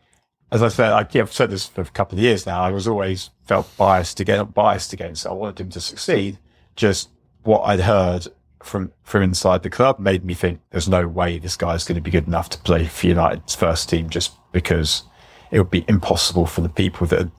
as 0.52 0.64
I 0.64 0.70
said, 0.70 0.92
I, 0.92 1.20
I've 1.20 1.34
said 1.34 1.50
this 1.50 1.68
for 1.68 1.82
a 1.82 1.86
couple 1.86 2.18
of 2.18 2.24
years 2.24 2.46
now. 2.46 2.62
I 2.62 2.72
was 2.72 2.88
always 2.88 3.32
felt 3.46 3.76
biased 3.78 4.20
against 4.20 4.54
biased 4.54 4.94
against. 4.94 5.26
I 5.26 5.34
wanted 5.34 5.60
him 5.60 5.70
to 5.72 5.82
succeed. 5.82 6.38
Just 6.76 7.10
what 7.44 7.62
I'd 7.62 7.82
heard 7.82 8.28
from 8.64 8.92
from 9.04 9.24
inside 9.24 9.64
the 9.64 9.70
club 9.70 10.00
made 10.00 10.24
me 10.26 10.34
think 10.34 10.62
there's 10.72 10.88
no 10.90 11.08
way 11.08 11.38
this 11.40 11.56
guy's 11.58 11.84
going 11.84 11.96
to 11.96 12.02
be 12.02 12.12
good 12.12 12.28
enough 12.28 12.50
to 12.50 12.58
play 12.60 12.86
for 12.86 13.08
United's 13.08 13.56
first 13.56 13.90
team. 13.90 14.10
Just 14.10 14.34
because 14.52 15.04
it 15.52 15.60
would 15.60 15.70
be 15.72 15.86
impossible 15.88 16.46
for 16.46 16.62
the 16.62 16.70
people 16.70 17.08
that 17.08 17.30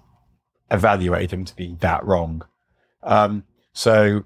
evaluated 0.71 1.33
him 1.33 1.45
to 1.45 1.57
be 1.57 1.77
that 1.81 2.05
wrong. 2.05 2.43
Um, 3.03 3.45
so 3.73 4.25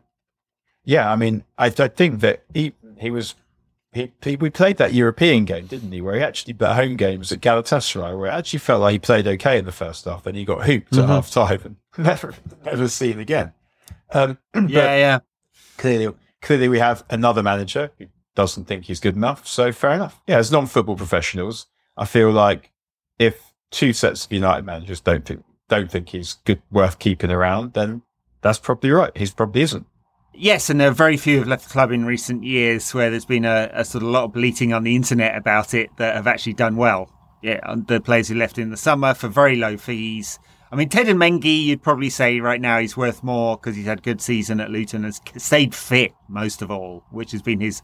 yeah, 0.85 1.11
I 1.11 1.17
mean, 1.17 1.45
I, 1.59 1.67
I 1.67 1.89
think 1.89 2.21
that 2.21 2.45
he 2.55 2.73
he 2.99 3.11
was 3.11 3.35
he, 3.93 4.13
he 4.23 4.37
we 4.37 4.51
played 4.51 4.77
that 4.77 4.93
European 4.93 5.45
game, 5.45 5.67
didn't 5.67 5.91
he? 5.93 6.01
Where 6.01 6.15
he 6.17 6.23
actually 6.23 6.53
but 6.53 6.75
home 6.77 6.97
games 6.97 7.33
at 7.33 7.41
Galatasaray, 7.41 8.17
where 8.19 8.27
it 8.31 8.35
actually 8.35 8.59
felt 8.59 8.81
like 8.83 8.93
he 8.93 8.99
played 8.99 9.27
okay 9.27 9.59
in 9.59 9.65
the 9.65 9.73
first 9.73 10.05
half, 10.05 10.25
then 10.25 10.35
he 10.35 10.45
got 10.45 10.65
hooped 10.67 10.93
Mhm. 10.93 11.03
at 11.03 11.09
half 11.09 11.31
time 11.31 11.61
and 11.65 11.77
never 12.07 12.35
never 12.65 12.89
seen 12.89 13.19
again. 13.19 13.53
Um, 14.13 14.39
yeah, 14.55 14.97
yeah. 14.97 15.19
clearly, 15.79 16.15
clearly 16.43 16.69
we 16.69 16.79
have 16.79 17.05
another 17.11 17.43
manager 17.43 17.91
who 17.99 18.07
doesn't 18.35 18.67
think 18.67 18.85
he's 18.85 19.01
good 19.01 19.17
enough. 19.17 19.47
So 19.47 19.73
fair 19.73 19.93
enough. 19.93 20.21
Yeah, 20.27 20.39
as 20.39 20.53
non-football 20.53 20.97
professionals, 20.97 21.67
I 21.97 22.05
feel 22.05 22.31
like 22.31 22.71
if 23.19 23.53
two 23.71 23.93
sets 23.93 24.25
of 24.25 24.33
United 24.33 24.65
managers 24.65 25.01
don't 25.01 25.25
think 25.25 25.45
don't 25.69 25.91
think 25.91 26.11
he's 26.11 26.35
good 26.45 26.63
worth 26.71 26.99
keeping 27.01 27.31
around, 27.31 27.73
then 27.73 28.03
that's 28.41 28.59
probably 28.59 28.91
right. 28.91 29.11
He's 29.17 29.33
probably 29.33 29.63
isn't. 29.63 29.87
Yes, 30.33 30.71
and 30.71 30.79
there 30.79 30.91
are 30.91 30.95
very 30.95 31.17
few 31.17 31.39
have 31.39 31.49
left 31.49 31.65
the 31.65 31.73
club 31.73 31.91
in 31.91 32.05
recent 32.05 32.45
years 32.45 32.93
where 32.93 33.11
there's 33.11 33.25
been 33.25 33.47
a, 33.47 33.71
a 33.73 33.85
sort 33.85 34.05
of 34.05 34.11
lot 34.11 34.25
of 34.25 34.33
bleating 34.33 34.73
on 34.73 34.85
the 34.85 34.95
internet 34.95 35.35
about 35.35 35.73
it 35.73 35.91
that 35.97 36.15
have 36.15 36.27
actually 36.27 36.53
done 36.53 36.77
well. 36.77 37.11
Yeah, 37.43 37.59
the 37.87 38.01
players 38.01 38.29
who 38.29 38.35
left 38.35 38.59
in 38.59 38.71
the 38.71 38.77
summer 38.77 39.15
for 39.15 39.29
very 39.29 39.57
low 39.57 39.77
fees. 39.77 40.39
I 40.73 40.77
mean, 40.77 40.89
Teden 40.89 41.17
Mengi, 41.17 41.65
you'd 41.65 41.83
probably 41.83 42.11
say 42.11 42.41
right 42.41 42.61
now 42.61 42.79
he's 42.81 42.97
worth 42.97 43.23
more 43.23 43.57
because 43.57 43.77
he's 43.77 43.87
had 43.87 43.99
a 43.99 44.03
good 44.03 44.21
season 44.21 44.61
at 44.61 44.71
Luton, 44.71 45.05
has 45.05 45.21
stayed 45.37 45.75
fit 45.75 46.13
most 46.29 46.61
of 46.63 46.71
all, 46.71 47.05
which 47.11 47.31
has 47.33 47.41
been 47.43 47.61
his 47.61 47.83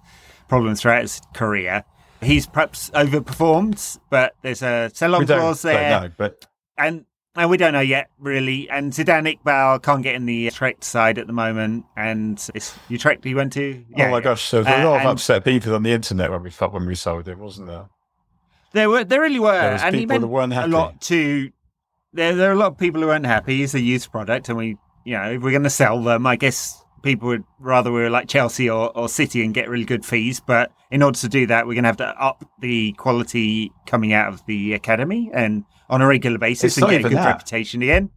problem 0.49 0.75
throughout 0.75 1.03
his 1.03 1.21
career. 1.35 1.85
He's 2.21 2.47
perhaps 2.47 2.91
overperformed, 2.91 3.99
but 4.11 4.35
there's 4.43 4.63
a 4.63 4.91
sell-on 4.95 5.27
clause 5.27 5.63
don't 5.63 5.75
there 5.75 6.01
know, 6.03 6.11
but 6.17 6.47
and 6.79 7.05
and 7.35 7.49
we 7.51 7.57
don't 7.57 7.73
know 7.73 7.81
yet 7.81 8.11
really. 8.19 8.69
And 8.71 8.93
Zidane 8.93 9.39
Iqbal 9.39 9.83
can't 9.83 10.03
get 10.03 10.15
in 10.15 10.27
the 10.27 10.35
Utrecht 10.35 10.85
side 10.85 11.19
at 11.19 11.27
the 11.27 11.33
moment, 11.33 11.85
and 11.97 12.45
it's 12.55 12.77
Utrecht 12.89 13.25
he 13.25 13.35
went 13.35 13.53
to. 13.55 13.85
oh 13.99 14.09
my 14.09 14.21
gosh, 14.21 14.43
So 14.43 14.63
there 14.63 14.73
was 14.77 14.85
a 14.85 14.87
Uh, 14.87 14.91
lot 14.91 14.95
of 14.97 15.01
and- 15.03 15.11
upset 15.11 15.45
people 15.45 15.75
on 15.75 15.83
the 15.83 15.93
internet 15.93 16.31
when 16.31 16.43
we 16.43 16.51
when 16.51 16.87
we 16.87 16.95
sold 16.95 17.27
him, 17.29 17.39
wasn't 17.39 17.69
there? 17.69 17.87
There 18.73 18.89
were 18.91 19.05
there 19.05 19.21
really 19.21 19.41
were, 19.41 19.53
There 19.53 19.79
and 19.83 19.95
he 19.95 20.03
people 20.07 20.29
meant 20.29 20.53
a 20.53 20.67
lot 20.69 21.01
to. 21.03 21.51
There 22.13 22.35
there 22.35 22.51
are 22.51 22.55
a 22.55 22.57
lot 22.57 22.73
of 22.73 22.79
people 22.79 23.01
who 23.01 23.09
aren't 23.11 23.27
happy. 23.27 23.59
He's 23.59 23.75
a 23.75 23.81
youth 23.81 24.11
product, 24.11 24.49
and 24.49 24.59
we 24.59 24.77
you 25.05 25.15
know 25.17 25.33
if 25.33 25.43
we're 25.43 25.51
going 25.51 25.63
to 25.65 25.71
sell 25.71 26.03
them, 26.03 26.27
I 26.27 26.37
guess 26.37 26.83
people 27.03 27.29
would 27.29 27.45
rather 27.59 27.91
we 27.91 28.01
were 28.01 28.11
like 28.11 28.29
Chelsea 28.29 28.71
or, 28.71 28.97
or 28.97 29.09
City 29.09 29.45
and 29.45 29.53
get 29.55 29.69
really 29.69 29.85
good 29.85 30.05
fees. 30.05 30.41
But 30.41 30.71
in 30.91 31.03
order 31.03 31.19
to 31.19 31.29
do 31.29 31.47
that, 31.49 31.67
we're 31.67 31.75
going 31.75 31.85
to 31.85 31.89
have 31.89 31.97
to 31.99 32.09
up 32.23 32.45
the 32.61 32.93
quality 32.93 33.73
coming 33.87 34.13
out 34.13 34.33
of 34.33 34.45
the 34.47 34.75
academy 34.75 35.31
and 35.35 35.65
on 35.91 36.01
a 36.01 36.07
regular 36.07 36.39
basis 36.39 36.77
It's 36.77 36.83
and 36.83 36.91
get 36.91 37.01
a 37.01 37.09
good 37.09 37.19
that. 37.19 37.27
reputation 37.27 37.83
again. 37.83 38.11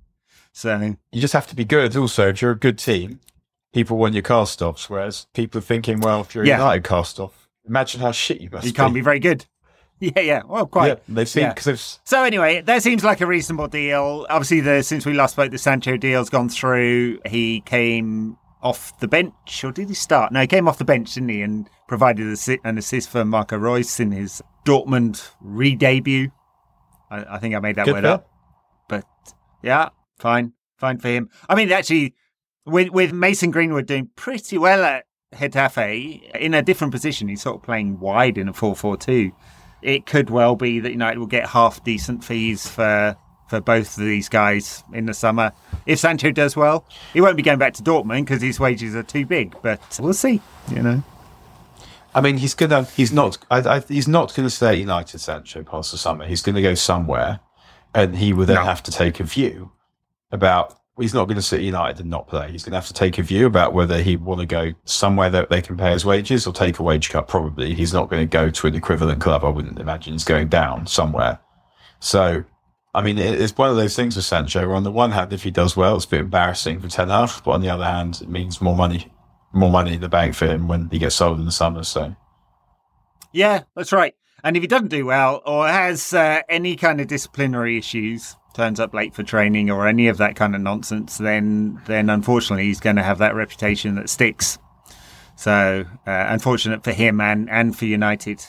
So 0.53 0.95
You 1.11 1.19
just 1.21 1.33
have 1.33 1.47
to 1.47 1.55
be 1.55 1.65
good. 1.65 1.95
Also, 1.97 2.29
if 2.29 2.41
you're 2.41 2.51
a 2.51 2.57
good 2.59 2.77
team, 2.77 3.19
people 3.73 3.97
want 3.97 4.13
your 4.13 4.23
cast 4.23 4.61
offs. 4.61 4.89
Whereas 4.89 5.27
people 5.33 5.57
are 5.59 5.61
thinking, 5.61 5.99
well, 5.99 6.21
if 6.21 6.33
you're 6.35 6.43
a 6.45 6.47
Yeah. 6.47 6.57
United 6.59 6.83
cast 6.85 7.19
off, 7.19 7.49
imagine 7.67 7.99
how 8.01 8.11
shit 8.11 8.39
you 8.39 8.49
must 8.49 8.63
be. 8.63 8.69
you 8.69 8.73
can't 8.73 8.93
be 8.93 9.01
very 9.01 9.19
good. 9.19 9.45
Yeah, 9.99 10.19
yeah. 10.19 10.41
Well, 10.45 10.65
quite. 10.65 10.87
Yeah, 10.87 10.95
they've 11.07 11.29
seen 11.29 11.43
yeah. 11.43 11.75
So 12.03 12.23
anyway, 12.23 12.61
that 12.61 12.83
seems 12.83 13.03
like 13.03 13.21
a 13.21 13.25
reasonable 13.25 13.67
deal. 13.67 14.25
Obviously, 14.29 14.59
the 14.59 14.83
since 14.83 15.05
we 15.05 15.13
last 15.13 15.31
spoke, 15.31 15.51
the 15.51 15.57
Sancho 15.57 15.95
deal's 15.95 16.29
gone 16.29 16.49
through. 16.49 17.19
He 17.25 17.61
came 17.61 18.37
off 18.61 18.99
the 18.99 19.07
bench, 19.07 19.63
or 19.63 19.71
did 19.71 19.87
he 19.87 19.95
start? 19.95 20.33
No, 20.33 20.41
he 20.41 20.47
came 20.47 20.67
off 20.67 20.77
the 20.77 20.85
bench, 20.85 21.13
didn't 21.13 21.29
he? 21.29 21.41
And 21.41 21.69
provided 21.87 22.37
an 22.65 22.77
assist 22.77 23.09
for 23.09 23.23
Marco 23.23 23.57
Reus 23.57 23.99
in 23.99 24.11
his 24.11 24.41
Dortmund 24.65 25.29
re-debut. 25.39 26.31
I, 27.09 27.35
I 27.35 27.39
think 27.39 27.55
I 27.55 27.59
made 27.59 27.75
that 27.75 27.85
Good 27.85 27.93
word 27.93 28.05
up, 28.05 28.29
but 28.89 29.05
yeah, 29.63 29.89
fine, 30.19 30.53
fine 30.77 30.97
for 30.97 31.07
him. 31.07 31.29
I 31.47 31.55
mean, 31.55 31.71
actually, 31.71 32.15
with 32.65 32.89
with 32.89 33.13
Mason 33.13 33.51
Greenwood 33.51 33.85
doing 33.85 34.09
pretty 34.15 34.57
well 34.57 34.83
at 34.83 35.05
Getafe 35.33 36.35
in 36.35 36.53
a 36.53 36.61
different 36.61 36.91
position, 36.91 37.27
he's 37.27 37.43
sort 37.43 37.57
of 37.57 37.63
playing 37.63 37.99
wide 37.99 38.37
in 38.37 38.49
a 38.49 38.53
4-4-2 38.53 39.31
it 39.85 40.05
could 40.05 40.29
well 40.29 40.55
be 40.55 40.79
that 40.79 40.91
United 40.91 41.19
will 41.19 41.27
get 41.27 41.47
half 41.47 41.83
decent 41.83 42.23
fees 42.23 42.67
for 42.67 43.15
for 43.47 43.61
both 43.61 43.95
of 43.97 44.03
these 44.03 44.27
guys 44.27 44.83
in 44.91 45.05
the 45.05 45.13
summer. 45.13 45.51
If 45.85 45.99
Sancho 45.99 46.31
does 46.31 46.55
well, 46.55 46.83
he 47.13 47.21
won't 47.21 47.37
be 47.37 47.43
going 47.43 47.59
back 47.59 47.75
to 47.75 47.83
Dortmund 47.83 48.21
because 48.25 48.41
his 48.41 48.59
wages 48.59 48.95
are 48.95 49.03
too 49.03 49.25
big. 49.25 49.55
But 49.61 49.79
we'll 50.01 50.13
see. 50.13 50.41
You 50.71 50.81
know, 50.81 51.03
I 52.15 52.21
mean, 52.21 52.37
he's 52.37 52.55
gonna. 52.55 52.83
He's 52.85 53.11
not. 53.13 53.37
I, 53.51 53.59
I, 53.75 53.79
he's 53.81 54.07
not 54.07 54.33
going 54.35 54.47
to 54.47 54.49
stay 54.49 54.69
at 54.69 54.77
United, 54.79 55.19
Sancho, 55.19 55.61
past 55.63 55.91
the 55.91 55.97
summer. 55.99 56.25
He's 56.25 56.41
going 56.41 56.55
to 56.55 56.61
go 56.63 56.73
somewhere, 56.73 57.39
and 57.93 58.17
he 58.17 58.33
will 58.33 58.45
then 58.47 58.55
No. 58.55 58.63
have 58.63 58.81
to 58.83 58.91
take 58.91 59.19
a 59.19 59.23
view 59.23 59.71
about. 60.31 60.79
He's 60.97 61.13
not 61.13 61.25
going 61.25 61.35
to 61.35 61.41
sit 61.41 61.61
United 61.61 61.99
and 61.99 62.09
not 62.09 62.27
play. 62.27 62.51
He's 62.51 62.63
going 62.63 62.71
to 62.71 62.77
have 62.77 62.87
to 62.87 62.93
take 62.93 63.17
a 63.17 63.21
view 63.23 63.45
about 63.45 63.73
whether 63.73 64.01
he 64.01 64.15
want 64.15 64.39
to 64.39 64.45
go 64.45 64.71
somewhere 64.85 65.29
that 65.29 65.49
they 65.49 65.61
can 65.61 65.75
pay 65.75 65.91
his 65.91 66.05
wages 66.05 66.47
or 66.47 66.53
take 66.53 66.79
a 66.79 66.83
wage 66.83 67.09
cut. 67.09 67.27
Probably, 67.27 67.73
he's 67.73 67.93
not 67.93 68.09
going 68.09 68.21
to 68.21 68.31
go 68.31 68.49
to 68.49 68.67
an 68.67 68.75
equivalent 68.75 69.19
club. 69.19 69.43
I 69.43 69.49
wouldn't 69.49 69.79
imagine 69.79 70.13
he's 70.13 70.23
going 70.23 70.47
down 70.47 70.87
somewhere. 70.87 71.39
So, 71.99 72.45
I 72.93 73.01
mean, 73.01 73.17
it's 73.17 73.57
one 73.57 73.69
of 73.69 73.75
those 73.75 73.95
things 73.95 74.15
with 74.15 74.23
Sancho. 74.23 74.71
On 74.71 74.83
the 74.83 74.91
one 74.91 75.11
hand, 75.11 75.33
if 75.33 75.43
he 75.43 75.51
does 75.51 75.75
well, 75.75 75.97
it's 75.97 76.05
a 76.05 76.09
bit 76.09 76.21
embarrassing 76.21 76.79
for 76.79 76.87
Ten 76.87 77.09
Hag, 77.09 77.29
but 77.43 77.51
on 77.51 77.61
the 77.61 77.69
other 77.69 77.83
hand, 77.83 78.19
it 78.21 78.29
means 78.29 78.61
more 78.61 78.75
money, 78.75 79.11
more 79.51 79.71
money 79.71 79.95
in 79.95 80.01
the 80.01 80.07
bank 80.07 80.33
for 80.33 80.45
him 80.45 80.69
when 80.69 80.89
he 80.89 80.99
gets 80.99 81.15
sold 81.15 81.39
in 81.39 81.45
the 81.45 81.51
summer. 81.51 81.83
So. 81.83 82.15
yeah, 83.33 83.63
that's 83.75 83.91
right. 83.91 84.15
And 84.45 84.55
if 84.55 84.63
he 84.63 84.67
doesn't 84.67 84.89
do 84.89 85.05
well 85.05 85.41
or 85.45 85.67
has 85.67 86.13
uh, 86.13 86.41
any 86.47 86.75
kind 86.75 87.01
of 87.01 87.07
disciplinary 87.07 87.77
issues, 87.77 88.35
turns 88.55 88.79
up 88.79 88.93
late 88.93 89.13
for 89.13 89.21
training 89.21 89.69
or 89.69 89.87
any 89.87 90.07
of 90.07 90.17
that 90.17 90.35
kind 90.35 90.55
of 90.55 90.61
nonsense, 90.61 91.17
then 91.17 91.81
then 91.85 92.09
unfortunately 92.09 92.65
he's 92.65 92.79
going 92.79 92.95
to 92.95 93.03
have 93.03 93.17
that 93.19 93.35
reputation 93.35 93.95
that 93.95 94.09
sticks. 94.09 94.57
So 95.35 95.85
uh, 96.07 96.25
unfortunate 96.29 96.83
for 96.83 96.93
him 96.93 97.19
and 97.19 97.49
and 97.49 97.77
for 97.77 97.85
United. 97.85 98.43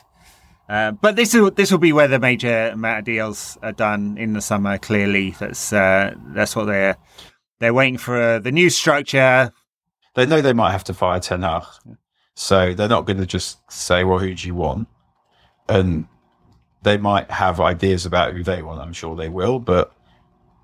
Uh, 0.68 0.92
but 0.92 1.16
this 1.16 1.34
will 1.34 1.50
this 1.50 1.70
will 1.70 1.78
be 1.78 1.92
where 1.92 2.09
the 2.09 2.18
major 2.18 2.70
amount 2.72 3.00
of 3.00 3.04
deals 3.04 3.59
are 3.62 3.72
done 3.72 4.16
in 4.18 4.32
the 4.32 4.40
summer. 4.40 4.78
Clearly, 4.78 5.30
that's 5.38 5.72
uh, 5.72 6.14
that's 6.28 6.57
what 6.57 6.64
they're 6.64 6.96
they're 7.59 7.74
waiting 7.74 7.98
for 7.98 8.20
uh, 8.20 8.38
the 8.38 8.52
new 8.52 8.70
structure. 8.70 9.52
they 10.14 10.26
know 10.26 10.40
they 10.40 10.52
might 10.52 10.72
have 10.72 10.84
to 10.84 10.94
fire 10.94 11.20
Ten 11.20 11.42
Hag, 11.42 11.64
so 12.34 12.74
they're 12.74 12.88
not 12.88 13.07
going 13.07 13.18
to 13.18 13.26
just 13.26 13.59
say, 13.70 14.04
"Well, 14.04 14.18
who 14.18 14.34
do 14.34 14.46
you 14.46 14.54
want?" 14.54 14.88
And 15.68 16.07
they 16.82 16.96
might 16.96 17.30
have 17.30 17.61
ideas 17.61 18.07
about 18.07 18.32
who 18.32 18.42
they 18.42 18.62
want. 18.62 18.80
I'm 18.80 18.92
sure 18.92 19.16
they 19.16 19.28
will, 19.28 19.59
but 19.59 19.92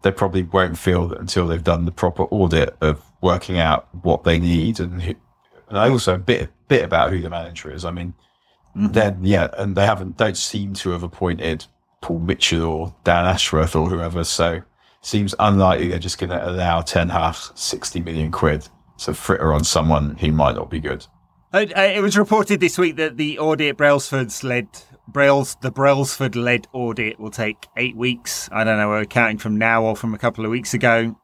they 0.02 0.12
probably 0.12 0.42
won't 0.42 0.78
feel 0.78 1.08
that 1.08 1.18
until 1.18 1.46
they've 1.46 1.64
done 1.64 1.84
the 1.84 1.92
proper 1.92 2.24
audit 2.24 2.76
of 2.80 3.02
working 3.20 3.58
out 3.58 3.88
what 4.02 4.24
they 4.24 4.38
need 4.38 4.80
and 4.80 5.02
who, 5.02 5.14
and 5.68 5.78
also 5.78 6.14
a 6.14 6.18
bit 6.18 6.50
bit 6.68 6.84
about 6.84 7.10
who 7.10 7.20
the 7.20 7.30
manager 7.30 7.72
is. 7.72 7.84
I 7.84 7.90
mean, 7.90 8.14
mm-hmm. 8.76 8.92
then 8.92 9.18
yeah, 9.22 9.48
and 9.56 9.76
they 9.76 9.86
haven't 9.86 10.16
don't 10.16 10.36
seem 10.36 10.74
to 10.74 10.90
have 10.90 11.02
appointed 11.02 11.66
Paul 12.00 12.18
Mitchell 12.18 12.64
or 12.64 12.94
Dan 13.04 13.26
Ashworth 13.26 13.76
or 13.76 13.88
whoever. 13.88 14.24
So 14.24 14.62
seems 15.00 15.34
unlikely 15.38 15.88
they're 15.88 15.98
just 15.98 16.18
going 16.18 16.30
to 16.30 16.48
allow 16.48 16.80
Ten 16.80 17.08
Hag 17.08 17.36
sixty 17.54 18.00
million 18.00 18.30
quid 18.30 18.68
to 18.98 19.14
fritter 19.14 19.52
on 19.52 19.64
someone 19.64 20.16
who 20.16 20.32
might 20.32 20.54
not 20.54 20.70
be 20.70 20.80
good. 20.80 21.06
It 21.54 22.02
was 22.02 22.16
reported 22.16 22.60
this 22.60 22.78
week 22.78 22.96
that 22.96 23.18
the 23.18 23.38
audit 23.38 23.76
Brailsford's 23.76 24.42
led 24.42 24.68
Brails 25.08 25.56
the 25.60 25.70
Brailsford 25.70 26.36
led 26.36 26.68
audit 26.72 27.18
will 27.18 27.30
take 27.30 27.66
eight 27.76 27.96
weeks. 27.96 28.48
I 28.52 28.64
don't 28.64 28.78
know, 28.78 28.88
we're 28.88 29.04
counting 29.04 29.38
from 29.38 29.56
now 29.56 29.82
or 29.84 29.96
from 29.96 30.14
a 30.14 30.18
couple 30.18 30.44
of 30.44 30.50
weeks 30.50 30.74
ago. 30.74 31.16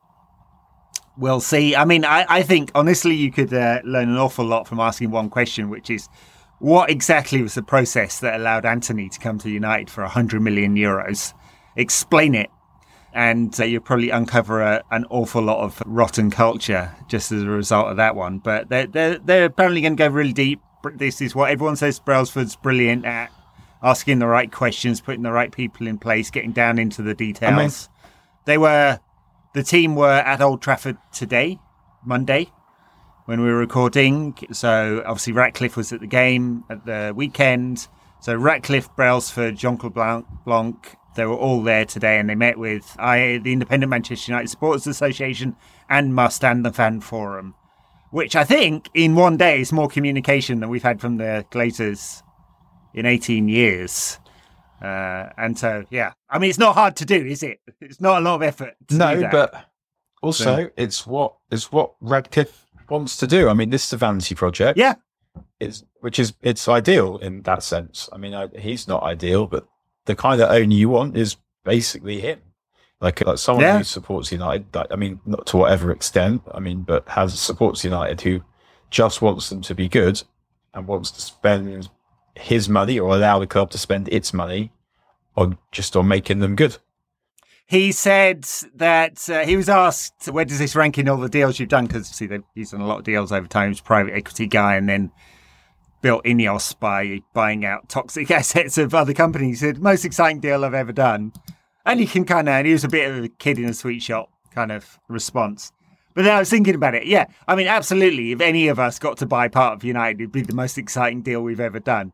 We'll 1.17 1.41
see. 1.41 1.75
I 1.75 1.85
mean, 1.85 2.05
I, 2.05 2.25
I 2.29 2.43
think 2.43 2.71
honestly, 2.75 3.15
you 3.15 3.33
could 3.33 3.53
uh, 3.53 3.81
learn 3.85 4.09
an 4.09 4.17
awful 4.17 4.45
lot 4.45 4.69
from 4.69 4.79
asking 4.79 5.11
one 5.11 5.31
question, 5.31 5.69
which 5.69 5.91
is, 5.91 6.09
what 6.61 6.91
exactly 6.91 7.41
was 7.41 7.55
the 7.55 7.63
process 7.63 8.19
that 8.21 8.35
allowed 8.35 8.65
Antony 8.65 9.09
to 9.09 9.19
come 9.19 9.39
to 9.39 9.51
United 9.51 9.91
for 9.91 10.03
100 10.03 10.41
million 10.41 10.75
euros? 10.75 11.33
Explain 11.77 12.35
it. 12.35 12.51
And 13.13 13.59
uh, 13.59 13.65
you'll 13.65 13.81
probably 13.81 14.11
uncover 14.11 14.61
a, 14.61 14.83
an 14.91 15.07
awful 15.09 15.43
lot 15.43 15.63
of 15.63 15.83
rotten 15.87 16.31
culture 16.31 16.95
just 17.09 17.33
as 17.33 17.43
a 17.43 17.49
result 17.49 17.89
of 17.89 17.97
that 17.97 18.17
one. 18.17 18.39
But 18.39 18.69
they're, 18.69 18.87
they're, 18.87 19.19
they're 19.19 19.45
apparently 19.47 19.81
going 19.81 19.97
to 19.97 20.01
go 20.01 20.09
really 20.09 20.33
deep. 20.33 20.61
This 20.95 21.21
is 21.21 21.35
what 21.35 21.51
everyone 21.51 21.77
says 21.77 21.99
Brailsford's 21.99 22.57
brilliant 22.57 23.05
at 23.05 23.31
asking 23.83 24.19
the 24.19 24.27
right 24.27 24.51
questions, 24.51 25.01
putting 25.01 25.23
the 25.23 25.33
right 25.33 25.53
people 25.53 25.87
in 25.87 25.99
place, 25.99 26.31
getting 26.31 26.53
down 26.53 26.79
into 26.79 27.03
the 27.03 27.15
details. 27.15 27.89
they 28.45 28.59
were, 28.59 28.99
the 29.55 29.63
team 29.63 29.95
were 29.95 30.11
at 30.11 30.41
Old 30.41 30.63
Trafford 30.63 30.99
today, 31.13 31.59
Monday, 32.05 32.51
when 33.27 33.41
we 33.41 33.47
were 33.47 33.59
recording. 33.59 34.37
So 34.53 35.03
obviously 35.07 35.33
Ratcliffe 35.33 35.77
was 35.77 35.93
at 35.93 36.01
the 36.01 36.07
game 36.07 36.65
at 36.71 36.87
the 36.87 37.13
weekend. 37.15 37.89
So 38.21 38.35
Ratcliffe, 38.35 38.89
Brailsford, 38.97 39.57
Jean-Claude 39.57 39.95
Blanc, 39.95 40.27
Blanc, 40.45 40.97
they 41.15 41.27
were 41.27 41.35
all 41.35 41.63
there 41.63 41.85
today, 41.85 42.21
and 42.21 42.31
they 42.31 42.37
met 42.37 42.59
with 42.59 42.95
I, 42.99 43.39
the 43.43 43.53
Independent 43.53 43.91
Manchester 43.91 44.31
United 44.31 44.49
Supporters 44.49 44.87
Association 44.87 45.57
and 45.91 46.15
Must 46.15 46.45
and 46.45 46.65
the 46.65 46.73
Fan 46.73 47.01
Forum, 47.01 47.55
which 48.11 48.37
I 48.37 48.45
think 48.45 48.89
in 48.95 49.17
one 49.17 49.37
day 49.37 49.61
is 49.61 49.73
more 49.73 49.89
communication 49.89 50.61
than 50.61 50.69
we've 50.69 50.83
had 50.83 51.01
from 51.01 51.17
the 51.17 51.45
Glazers 51.51 52.23
in 52.95 53.07
18 53.07 53.49
years. 53.49 54.19
Uh, 54.83 55.29
and 55.37 55.59
so, 55.59 55.85
yeah, 55.91 56.13
I 56.31 56.39
mean, 56.39 56.51
it's 56.51 56.59
not 56.59 56.75
hard 56.75 56.95
to 56.97 57.05
do, 57.05 57.17
is 57.27 57.43
it? 57.43 57.61
It's 57.81 58.01
not 58.01 58.19
a 58.19 58.21
lot 58.25 58.37
of 58.37 58.43
effort. 58.43 58.75
to 58.89 58.95
do 58.95 58.99
No, 58.99 59.29
but 59.31 59.65
also 60.23 60.71
it's 60.77 61.07
what 61.07 61.35
it's 61.51 61.73
what 61.73 61.95
Ratcliffe 62.01 62.67
wants 62.89 63.17
to 63.19 63.27
do. 63.27 63.49
I 63.49 63.55
mean, 63.55 63.71
this 63.71 63.87
is 63.87 63.93
a 63.93 63.97
vanity 63.97 64.35
project. 64.35 64.79
yeah, 64.79 64.95
it's 65.61 65.85
which 66.01 66.19
is 66.21 66.35
it's 66.43 66.69
ideal 66.69 67.19
in 67.19 67.43
that 67.43 67.63
sense. 67.65 68.09
I 68.13 68.19
mean, 68.19 68.35
I, 68.35 68.47
he's 68.57 68.87
not 68.87 69.03
ideal, 69.03 69.47
but 69.47 69.67
the 70.05 70.15
kind 70.15 70.41
of 70.41 70.49
owner 70.51 70.73
you 70.75 70.89
want 70.89 71.17
is 71.17 71.37
basically 71.65 72.21
him. 72.21 72.41
Like, 73.01 73.25
like 73.25 73.39
someone 73.39 73.65
Yeah. 73.65 73.79
who 73.79 73.85
supports 73.85 74.33
United. 74.33 74.75
Like, 74.75 74.89
I 74.91 74.97
mean, 74.97 75.21
not 75.27 75.47
to 75.49 75.57
whatever 75.57 75.93
extent. 75.93 76.43
I 76.53 76.59
mean, 76.61 76.83
but 76.83 77.09
has 77.09 77.39
supports 77.39 77.85
United 77.85 78.21
who 78.21 78.43
just 78.91 79.23
wants 79.23 79.49
them 79.51 79.61
to 79.63 79.75
be 79.75 79.89
good 79.89 80.23
and 80.75 80.87
wants 80.87 81.11
to 81.13 81.21
spend 81.21 81.89
his 82.39 82.69
money 82.69 82.99
or 82.99 83.15
allow 83.15 83.39
the 83.39 83.47
club 83.47 83.71
to 83.71 83.79
spend 83.79 84.09
its 84.09 84.33
money 84.33 84.73
on 85.37 85.59
just 85.73 85.97
on 85.97 86.09
making 86.09 86.41
them 86.41 86.57
good. 86.57 86.79
He 87.67 87.93
said 87.93 88.45
that 88.77 89.29
uh, 89.29 89.45
he 89.45 89.57
was 89.57 89.69
asked, 89.69 90.29
where 90.31 90.47
does 90.47 90.59
this 90.59 90.75
rank 90.75 90.97
in 90.97 91.09
all 91.09 91.19
the 91.19 91.29
deals 91.29 91.61
you've 91.61 91.69
done? 91.69 91.87
Because, 91.87 92.09
see, 92.09 92.27
he's 92.55 92.71
done 92.71 92.81
a 92.81 92.87
lot 92.87 92.99
of 92.99 93.05
deals 93.05 93.31
over 93.31 93.47
time. 93.47 93.71
He's 93.71 93.81
a 93.81 93.83
private 93.83 94.15
equity 94.15 94.47
guy 94.47 94.77
and 94.77 94.89
then 94.89 95.11
built 96.01 96.25
Ineos 96.25 96.79
by 96.79 97.21
buying 97.35 97.67
out 97.67 97.89
toxic 97.89 98.31
assets 98.33 98.79
of 98.79 98.95
other 98.95 99.13
companies. 99.13 99.61
He 99.61 99.67
said, 99.67 99.83
most 99.83 100.07
exciting 100.07 100.41
deal 100.41 100.65
I've 100.65 100.73
ever 100.73 100.93
done. 100.93 101.33
And 101.85 102.01
you 102.01 102.07
can 102.07 102.25
kind 102.25 102.49
of, 102.49 102.55
and 102.55 102.67
he 102.67 102.73
was 102.73 102.85
a 102.85 102.89
bit 102.89 103.11
of 103.11 103.25
a 103.25 103.29
kid 103.29 103.59
in 103.59 103.67
a 103.67 103.75
sweet 103.75 104.03
shop 104.03 104.31
kind 104.55 104.73
of 104.73 104.99
response. 105.09 105.71
But 106.15 106.25
then 106.25 106.35
I 106.35 106.39
was 106.39 106.51
thinking 106.51 106.75
about 106.75 106.95
it. 106.95 107.07
Yeah, 107.07 107.27
I 107.47 107.55
mean, 107.55 107.67
absolutely. 107.69 108.33
If 108.33 108.41
any 108.41 108.69
of 108.69 108.79
us 108.79 108.99
got 108.99 109.19
to 109.19 109.27
buy 109.27 109.49
part 109.49 109.75
of 109.75 109.85
United, 109.85 110.21
it'd 110.21 110.33
be 110.33 110.43
the 110.43 110.55
most 110.55 110.79
exciting 110.79 111.23
deal 111.23 111.43
we've 111.43 111.61
ever 111.61 111.79
done. 111.81 112.13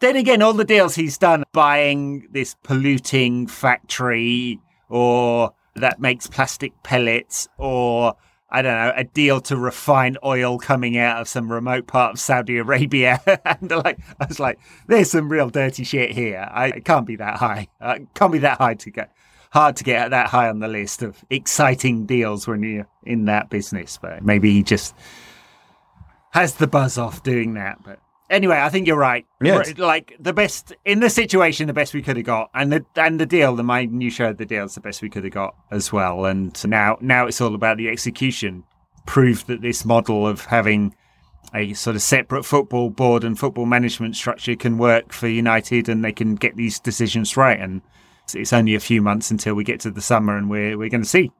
Then 0.00 0.16
again, 0.16 0.42
all 0.42 0.52
the 0.52 0.64
deals 0.64 0.94
he's 0.94 1.16
done, 1.16 1.44
buying 1.52 2.28
this 2.30 2.54
polluting 2.62 3.46
factory 3.46 4.60
or 4.88 5.52
that 5.74 6.00
makes 6.00 6.26
plastic 6.26 6.72
pellets 6.82 7.48
or 7.58 8.16
I 8.48 8.62
don't 8.62 8.74
know, 8.74 8.92
a 8.94 9.04
deal 9.04 9.40
to 9.42 9.56
refine 9.56 10.16
oil 10.24 10.58
coming 10.58 10.96
out 10.96 11.20
of 11.20 11.28
some 11.28 11.50
remote 11.50 11.86
part 11.88 12.12
of 12.12 12.20
Saudi 12.20 12.58
Arabia. 12.58 13.20
and 13.44 13.70
like, 13.70 13.98
I 14.20 14.26
was 14.26 14.38
like, 14.38 14.60
there's 14.86 15.10
some 15.10 15.28
real 15.28 15.50
dirty 15.50 15.82
shit 15.82 16.12
here. 16.12 16.48
I, 16.50 16.68
it 16.68 16.84
can't 16.84 17.06
be 17.06 17.16
that 17.16 17.38
high. 17.38 17.66
Uh, 17.80 17.98
can't 18.14 18.32
be 18.32 18.38
that 18.38 18.58
high 18.58 18.74
to 18.74 18.90
get. 18.90 19.12
hard 19.50 19.76
to 19.76 19.84
get 19.84 20.10
that 20.10 20.28
high 20.28 20.48
on 20.48 20.60
the 20.60 20.68
list 20.68 21.02
of 21.02 21.24
exciting 21.28 22.06
deals 22.06 22.46
when 22.46 22.62
you're 22.62 22.86
in 23.04 23.24
that 23.24 23.50
business. 23.50 23.98
But 24.00 24.22
maybe 24.22 24.52
he 24.52 24.62
just 24.62 24.94
has 26.30 26.54
the 26.54 26.68
buzz 26.68 26.98
off 26.98 27.24
doing 27.24 27.54
that. 27.54 27.82
But 27.82 27.98
anyway, 28.30 28.56
I 28.56 28.68
think 28.68 28.86
you're 28.86 28.98
right. 28.98 29.26
Yes. 29.40 29.76
Like 29.78 30.16
the 30.18 30.32
best 30.32 30.74
in 30.84 31.00
the 31.00 31.10
situation, 31.10 31.66
the 31.66 31.72
best 31.72 31.94
we 31.94 32.02
could 32.02 32.16
have 32.16 32.26
got, 32.26 32.50
and 32.54 32.72
the 32.72 32.84
and 32.96 33.20
the 33.20 33.26
deal, 33.26 33.56
the 33.56 33.62
my 33.62 33.84
new 33.84 34.10
show, 34.10 34.32
the 34.32 34.46
deal 34.46 34.64
is 34.64 34.74
the 34.74 34.80
best 34.80 35.02
we 35.02 35.10
could 35.10 35.24
have 35.24 35.32
got 35.32 35.54
as 35.70 35.92
well. 35.92 36.24
And 36.24 36.58
now 36.68 36.98
now 37.00 37.26
it's 37.26 37.40
all 37.40 37.54
about 37.54 37.76
the 37.76 37.88
execution. 37.88 38.64
Proved 39.06 39.46
that 39.46 39.62
this 39.62 39.84
model 39.84 40.26
of 40.26 40.44
having 40.46 40.94
a 41.54 41.74
sort 41.74 41.94
of 41.94 42.02
separate 42.02 42.44
football 42.44 42.90
board 42.90 43.22
and 43.22 43.38
football 43.38 43.66
management 43.66 44.16
structure 44.16 44.56
can 44.56 44.78
work 44.78 45.12
for 45.12 45.28
United, 45.28 45.88
and 45.88 46.04
they 46.04 46.12
can 46.12 46.34
get 46.34 46.56
these 46.56 46.80
decisions 46.80 47.36
right. 47.36 47.60
And 47.60 47.82
it's 48.34 48.52
only 48.52 48.74
a 48.74 48.80
few 48.80 49.00
months 49.00 49.30
until 49.30 49.54
we 49.54 49.62
get 49.62 49.80
to 49.80 49.90
the 49.90 50.00
summer, 50.00 50.36
and 50.36 50.50
we're 50.50 50.76
we're 50.76 50.90
going 50.90 51.02
to 51.02 51.08
see. 51.08 51.30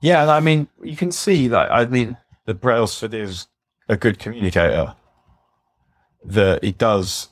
Yeah, 0.00 0.22
and 0.22 0.30
I 0.30 0.40
mean, 0.40 0.68
you 0.82 0.96
can 0.96 1.12
see 1.12 1.48
that. 1.48 1.70
I 1.70 1.84
mean, 1.84 2.16
that 2.46 2.60
Brailsford 2.60 3.12
is 3.12 3.48
a 3.88 3.96
good 3.96 4.18
communicator. 4.18 4.94
That 6.24 6.62
he 6.62 6.72
does 6.72 7.28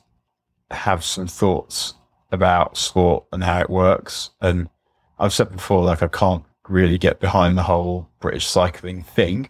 have 0.71 1.03
some 1.03 1.27
thoughts 1.27 1.93
about 2.31 2.77
sport 2.77 3.25
and 3.31 3.43
how 3.43 3.61
it 3.61 3.69
works. 3.69 4.31
And 4.41 4.69
I've 5.17 5.33
said 5.33 5.51
before, 5.51 5.83
like 5.83 6.03
I 6.03 6.07
can't 6.07 6.43
really 6.67 6.97
get 6.97 7.19
behind 7.19 7.57
the 7.57 7.63
whole 7.63 8.09
British 8.19 8.47
cycling 8.47 9.03
thing, 9.03 9.49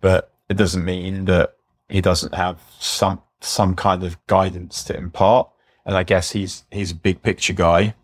but 0.00 0.32
it 0.48 0.56
doesn't 0.56 0.84
mean 0.84 1.24
that 1.26 1.54
he 1.88 2.00
doesn't 2.00 2.34
have 2.34 2.60
some 2.78 3.22
some 3.40 3.74
kind 3.74 4.04
of 4.04 4.24
guidance 4.26 4.84
to 4.84 4.96
impart. 4.96 5.48
And 5.84 5.96
I 5.96 6.04
guess 6.04 6.30
he's 6.30 6.64
he's 6.70 6.92
a 6.92 6.96
big 6.96 7.22
picture 7.22 7.52
guy, 7.52 7.94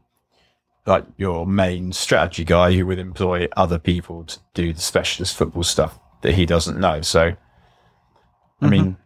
like 0.87 1.05
your 1.17 1.47
main 1.47 1.93
strategy 1.93 2.45
guy 2.45 2.73
who 2.73 2.87
would 2.87 2.99
employ 2.99 3.49
other 3.57 3.79
people 3.79 4.25
to 4.25 4.39
do 4.55 4.73
the 4.73 4.81
specialist 4.81 5.37
football 5.37 5.63
stuff 5.63 5.99
that 6.23 6.35
he 6.35 6.45
doesn't 6.45 6.81
know. 6.81 7.01
So, 7.03 7.21
I 7.21 8.65
mm-hmm. 8.65 8.69
mean, 8.69 8.97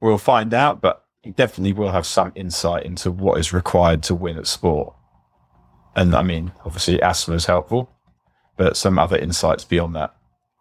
we'll 0.00 0.18
find 0.18 0.52
out, 0.52 0.80
but 0.80 1.04
definitely 1.36 1.72
will 1.72 1.92
have 1.92 2.06
some 2.06 2.32
insight 2.34 2.84
into 2.84 3.10
what 3.10 3.38
is 3.38 3.52
required 3.52 4.02
to 4.04 4.14
win 4.14 4.38
at 4.38 4.46
sport. 4.46 4.94
And 5.96 6.14
I 6.14 6.22
mean, 6.22 6.52
obviously, 6.64 7.00
asthma 7.02 7.34
is 7.34 7.46
helpful, 7.46 7.90
but 8.56 8.76
some 8.76 8.98
other 8.98 9.16
insights 9.16 9.64
beyond 9.64 9.96
that. 9.96 10.14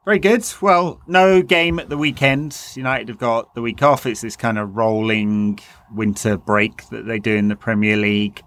Very 0.05 0.19
good. 0.19 0.45
Well, 0.61 1.01
no 1.05 1.41
game 1.41 1.79
at 1.79 1.89
the 1.89 1.97
weekend. 1.97 2.57
United 2.75 3.09
have 3.09 3.17
got 3.17 3.53
the 3.55 3.61
week 3.61 3.83
off. 3.83 4.05
It's 4.05 4.21
this 4.21 4.37
kind 4.37 4.57
of 4.57 4.77
rolling 4.77 5.59
winter 5.93 6.37
break 6.37 6.87
that 6.91 7.05
they 7.05 7.19
do 7.19 7.35
in 7.35 7.49
the 7.49 7.57
Premier 7.57 7.97
League. 7.97 8.41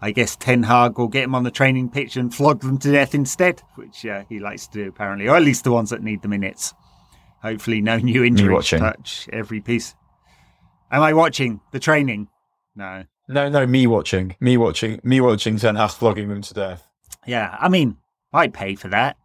I 0.00 0.12
guess 0.12 0.36
Ten 0.36 0.62
Hag 0.62 0.98
will 0.98 1.08
get 1.08 1.22
them 1.22 1.34
on 1.34 1.42
the 1.42 1.50
training 1.50 1.90
pitch 1.90 2.16
and 2.16 2.32
flog 2.32 2.60
them 2.60 2.78
to 2.78 2.92
death 2.92 3.14
instead, 3.14 3.62
which 3.74 4.06
uh, 4.06 4.22
he 4.28 4.38
likes 4.38 4.68
to 4.68 4.84
do 4.84 4.88
apparently, 4.88 5.28
or 5.28 5.36
at 5.36 5.42
least 5.42 5.64
the 5.64 5.72
ones 5.72 5.90
that 5.90 6.02
need 6.02 6.22
the 6.22 6.28
minutes. 6.28 6.72
Hopefully, 7.42 7.80
no 7.80 7.98
new 7.98 8.22
injuries 8.22 8.68
touch 8.70 9.28
every 9.32 9.60
piece. 9.60 9.94
Am 10.92 11.00
I 11.02 11.12
watching 11.14 11.60
the 11.72 11.78
training? 11.80 12.28
No. 12.76 13.04
No, 13.28 13.48
no, 13.48 13.66
me 13.66 13.86
watching, 13.86 14.36
me 14.40 14.56
watching, 14.56 15.00
me 15.04 15.20
watching 15.20 15.56
Ten 15.56 15.76
Hag 15.76 15.90
flogging 15.90 16.28
them 16.28 16.42
to 16.42 16.54
death, 16.54 16.86
Yeah, 17.26 17.56
I 17.58 17.68
mean, 17.68 17.96
I'd 18.32 18.52
pay 18.52 18.74
for 18.74 18.88
that 18.88 19.16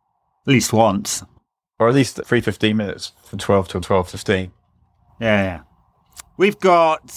at 0.45 0.51
least 0.51 0.71
once. 0.71 1.23
or 1.79 1.89
at 1.89 1.95
least 1.95 2.19
three 2.25 2.41
fifteen 2.41 2.77
minutes 2.77 3.11
from 3.25 3.39
twelve 3.39 3.67
till 3.67 3.81
twelve 3.81 4.09
fifteen. 4.09 4.51
Yeah, 5.19 5.43
yeah. 5.43 5.59
We've 6.37 6.59
got 6.59 7.11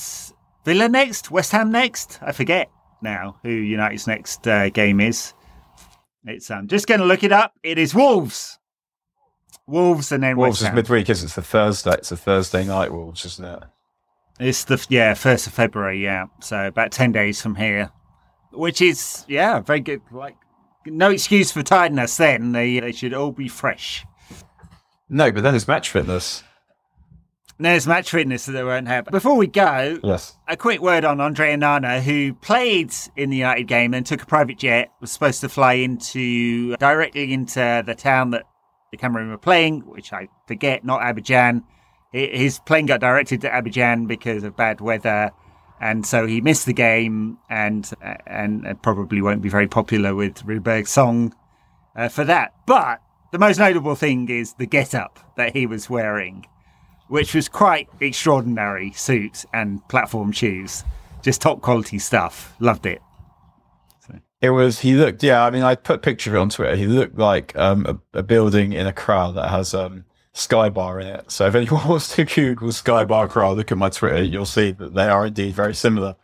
Villa 0.64 0.88
next, 0.88 1.30
West 1.30 1.53
Ham 1.53 1.70
next. 1.70 2.18
I 2.22 2.32
forget 2.32 2.70
now 3.03 3.36
who 3.42 3.51
United's 3.51 4.07
next 4.07 4.46
uh, 4.48 4.70
game 4.70 5.01
is. 5.01 5.34
It's 6.24 6.51
um 6.51 6.66
just 6.66 6.86
going 6.86 7.01
to 7.01 7.07
look 7.07 7.22
it 7.22 7.32
up. 7.32 7.53
It 7.62 7.78
is 7.78 7.94
Wolves. 7.94 8.59
Wolves 9.66 10.11
and 10.12 10.22
then 10.22 10.36
Wolves 10.36 10.55
West 10.55 10.62
is 10.62 10.66
Ham. 10.68 10.76
midweek, 10.76 11.09
is 11.11 11.22
It's 11.22 11.34
the 11.34 11.42
Thursday. 11.42 11.92
It's 11.92 12.11
a 12.11 12.16
Thursday 12.16 12.64
night. 12.64 12.92
Wolves, 12.92 13.24
isn't 13.24 13.44
it? 13.44 13.62
It's 14.41 14.64
the 14.64 14.84
yeah 14.88 15.14
first 15.14 15.47
of 15.47 15.53
February. 15.53 16.03
Yeah, 16.03 16.26
so 16.41 16.66
about 16.66 16.93
ten 16.93 17.12
days 17.12 17.43
from 17.43 17.57
here, 17.57 17.91
which 18.53 18.80
is 18.80 19.24
yeah 19.28 19.61
very 19.61 19.80
good. 19.80 20.01
Like 20.11 20.36
no 20.86 21.11
excuse 21.11 21.53
for 21.53 21.62
tiredness. 21.62 22.16
Then 22.16 22.53
they 22.53 22.80
they 22.80 22.93
should 22.93 23.12
all 23.12 23.32
be 23.32 23.49
fresh. 23.49 24.05
No, 25.11 25.30
but 25.30 25.43
then 25.43 25.55
it's 25.55 25.68
match 25.68 25.91
fitness. 25.91 26.43
There's 27.59 27.86
match 27.86 28.11
fitness 28.11 28.47
that 28.47 28.53
they 28.53 28.64
won't 28.64 28.88
have. 28.88 29.05
Before 29.07 29.36
we 29.36 29.47
go, 29.47 29.99
Yes. 30.03 30.38
A 30.49 30.57
quick 30.57 30.80
word 30.80 31.05
on 31.05 31.20
Andre 31.20 31.55
Onana, 31.55 32.01
who 32.01 32.32
played 32.32 32.91
in 33.16 33.28
the 33.28 33.36
United 33.36 33.64
game 33.64 33.93
and 33.93 34.07
took 34.07 34.22
a 34.22 34.26
private 34.26 34.57
jet, 34.57 34.91
was 35.03 35.11
supposed 35.12 35.43
to 35.43 35.51
fly 35.51 35.74
into 35.74 36.74
directly 36.76 37.34
into 37.34 37.82
the 37.84 37.95
town 37.95 38.30
that 38.30 38.45
the 38.91 38.97
Cameroon 38.97 39.28
were 39.28 39.36
playing, 39.36 39.80
which 39.80 40.11
I 40.11 40.28
forget, 40.47 40.86
not 40.86 41.03
Abidjan. 41.03 41.62
Hi- 42.12 42.30
His 42.32 42.58
plane 42.61 42.86
got 42.86 43.00
directed 43.00 43.40
to 43.42 43.50
Abidjan 43.50 44.06
because 44.06 44.44
of 44.44 44.56
bad 44.56 44.80
weather, 44.80 45.30
and 45.80 46.04
so 46.04 46.26
he 46.26 46.40
missed 46.40 46.66
the 46.66 46.72
game, 46.72 47.38
and 47.48 47.90
and, 48.26 48.82
probably 48.82 49.22
won't 49.22 49.42
be 49.42 49.48
very 49.48 49.68
popular 49.68 50.14
with 50.14 50.44
Rigobert 50.44 50.86
Song 50.86 51.34
uh, 51.96 52.08
for 52.08 52.24
that. 52.24 52.52
But 52.66 53.00
the 53.32 53.38
most 53.38 53.58
notable 53.58 53.94
thing 53.94 54.28
is 54.28 54.54
the 54.54 54.66
get-up 54.66 55.18
that 55.36 55.54
he 55.54 55.66
was 55.66 55.88
wearing 55.88 56.46
which 57.11 57.34
was 57.34 57.48
quite 57.48 57.88
extraordinary 58.00 58.92
suit 58.92 59.44
and 59.52 59.86
platform 59.88 60.30
shoes. 60.30 60.84
Just 61.22 61.42
top 61.42 61.61
quality 61.61 61.98
stuff. 61.98 62.54
Loved 62.61 62.86
it. 62.86 63.02
It 64.40 64.50
was. 64.50 64.78
He 64.78 64.94
looked. 64.94 65.22
Yeah, 65.22 65.44
I 65.44 65.50
mean, 65.50 65.62
I 65.62 65.74
put 65.74 65.96
a 65.96 65.98
picture 65.98 66.30
of 66.30 66.36
it 66.36 66.38
on 66.38 66.48
Twitter. 66.48 66.76
He 66.76 66.86
looked 66.86 67.18
like 67.18 67.54
um, 67.56 67.84
a, 68.14 68.20
a 68.20 68.22
building 68.22 68.72
in 68.72 68.86
a 68.86 68.92
crowd 68.92 69.34
that 69.34 69.50
has 69.50 69.74
um, 69.74 70.04
Sky 70.33 70.68
Bar 70.68 71.01
in 71.01 71.07
it. 71.09 71.31
So 71.31 71.47
if 71.47 71.55
anyone 71.55 71.87
wants 71.89 72.14
to 72.16 72.24
Google 72.24 72.72
Sky 72.72 73.05
Bar 73.05 73.26
Accra, 73.26 73.53
look 73.53 73.72
at 73.72 73.78
my 73.78 73.89
Twitter. 73.91 74.22
You'll 74.22 74.47
see 74.47 74.70
that 74.72 74.95
they 74.95 75.09
are 75.09 75.26
indeed 75.26 75.55
very 75.55 75.74
similar. 75.74 76.16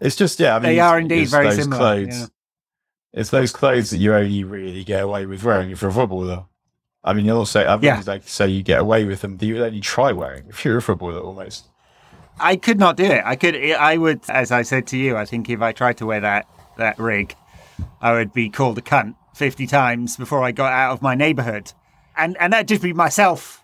It's 0.00 0.16
just 0.16 0.40
yeah. 0.40 0.56
I 0.56 0.58
mean, 0.58 0.62
They 0.72 0.80
are 0.80 0.98
indeed 0.98 1.22
it's 1.22 1.30
very 1.30 1.46
those 1.46 1.56
similar, 1.62 1.78
Clothes. 1.78 2.20
yeah. 2.20 2.26
It's 3.14 3.30
those 3.30 3.52
clothes 3.52 3.90
that 3.90 3.98
you 3.98 4.14
only 4.14 4.42
really 4.42 4.84
get 4.84 5.02
away 5.02 5.26
with 5.26 5.44
wearing 5.44 5.70
if 5.70 5.82
you're 5.82 5.90
a 5.90 5.94
footballer. 5.94 6.46
I 7.04 7.12
mean, 7.12 7.24
you'll 7.26 7.38
also. 7.38 7.60
I 7.60 7.74
Yeah. 7.80 7.96
yeah. 7.98 8.02
like 8.06 8.26
say 8.26 8.48
you 8.48 8.62
get 8.62 8.80
away 8.80 9.04
with 9.04 9.20
them. 9.20 9.36
Do 9.36 9.46
you 9.46 9.62
only 9.64 9.80
try 9.80 10.12
wearing 10.12 10.44
if 10.48 10.64
you're 10.64 10.78
a 10.78 10.82
footballer 10.82 11.18
almost? 11.20 11.66
I 12.40 12.56
could 12.56 12.78
not 12.78 12.96
do 12.96 13.04
it. 13.04 13.22
I 13.24 13.36
could. 13.36 13.54
I 13.54 13.96
would, 13.98 14.20
as 14.28 14.50
I 14.50 14.62
said 14.62 14.86
to 14.88 14.96
you, 14.96 15.16
I 15.16 15.24
think 15.26 15.50
if 15.50 15.60
I 15.60 15.72
tried 15.72 15.98
to 15.98 16.06
wear 16.06 16.20
that 16.20 16.48
that 16.78 16.98
rig, 16.98 17.34
I 18.00 18.12
would 18.12 18.32
be 18.32 18.48
called 18.48 18.78
a 18.78 18.80
cunt 18.80 19.14
fifty 19.34 19.66
times 19.66 20.16
before 20.16 20.42
I 20.42 20.50
got 20.52 20.72
out 20.72 20.92
of 20.92 21.02
my 21.02 21.14
neighbourhood, 21.14 21.72
and 22.16 22.36
and 22.38 22.52
that'd 22.52 22.68
just 22.68 22.82
be 22.82 22.92
myself, 22.92 23.62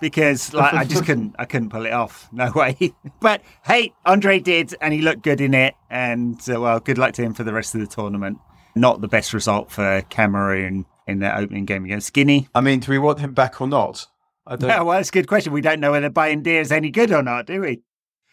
because 0.00 0.52
like 0.52 0.74
I 0.74 0.84
just 0.84 1.04
couldn't. 1.06 1.34
I 1.38 1.44
couldn't 1.44 1.70
pull 1.70 1.86
it 1.86 1.92
off. 1.92 2.28
No 2.32 2.50
way. 2.54 2.94
But 3.20 3.42
hey, 3.64 3.92
Andre 4.04 4.38
did, 4.40 4.74
and 4.80 4.92
he 4.92 5.00
looked 5.00 5.22
good 5.22 5.40
in 5.40 5.54
it. 5.54 5.74
And 5.90 6.40
uh, 6.48 6.60
well, 6.60 6.80
good 6.80 6.98
luck 6.98 7.14
to 7.14 7.22
him 7.22 7.34
for 7.34 7.44
the 7.44 7.52
rest 7.52 7.74
of 7.74 7.80
the 7.80 7.86
tournament. 7.86 8.38
Not 8.74 9.00
the 9.00 9.08
best 9.08 9.32
result 9.32 9.70
for 9.70 10.02
Cameroon 10.08 10.86
in 11.06 11.18
their 11.18 11.36
opening 11.36 11.64
game 11.64 11.84
against 11.84 12.12
Guinea. 12.12 12.48
I 12.54 12.60
mean, 12.60 12.80
do 12.80 12.90
we 12.90 12.98
want 12.98 13.20
him 13.20 13.34
back 13.34 13.60
or 13.60 13.68
not? 13.68 14.06
I 14.46 14.56
don't. 14.56 14.68
Yeah, 14.68 14.82
well, 14.82 14.96
that's 14.96 15.10
a 15.10 15.12
good 15.12 15.28
question. 15.28 15.52
We 15.52 15.60
don't 15.60 15.80
know 15.80 15.92
whether 15.92 16.10
Bayindir 16.10 16.60
is 16.60 16.72
any 16.72 16.90
good 16.90 17.12
or 17.12 17.22
not, 17.22 17.46
do 17.46 17.60
we? 17.60 17.82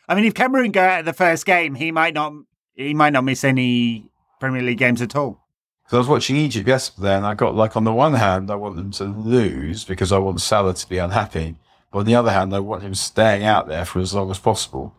I 0.08 0.16
mean, 0.16 0.26
if 0.26 0.34
Cameroon 0.34 0.72
go 0.72 0.82
out 0.84 1.02
of 1.02 1.06
the 1.06 1.14
first 1.14 1.46
game, 1.46 1.76
he 1.76 1.92
might 1.92 2.14
not. 2.14 2.34
He 2.74 2.94
might 2.94 3.12
not 3.12 3.26
miss 3.26 3.44
any 3.44 4.10
Premier 4.40 4.62
League 4.62 4.78
games 4.78 5.02
at 5.02 5.16
all. 5.16 5.46
So 5.90 5.98
I 5.98 6.00
was 6.00 6.08
watching 6.08 6.36
Egypt 6.36 6.68
yesterday, 6.68 7.16
and 7.16 7.26
I 7.26 7.34
got 7.34 7.56
like 7.56 7.76
on 7.76 7.84
the 7.84 7.92
one 7.92 8.14
hand, 8.14 8.52
I 8.52 8.56
want 8.56 8.76
them 8.76 8.92
to 8.92 9.06
lose 9.06 9.84
because 9.84 10.12
I 10.12 10.20
want 10.20 10.40
Salah 10.40 10.76
to 10.76 10.90
be 10.90 11.00
unhappy, 11.00 11.56
but 11.92 12.00
on 12.00 12.06
the 12.06 12.14
other 12.14 12.30
hand, 12.32 12.54
I 12.54 12.60
want 12.60 12.84
him 12.84 12.94
staying 12.94 13.44
out 13.44 13.68
there 13.68 13.86
for 13.86 14.00
as 14.00 14.14
long 14.14 14.30
as 14.30 14.38
possible. 14.38 14.94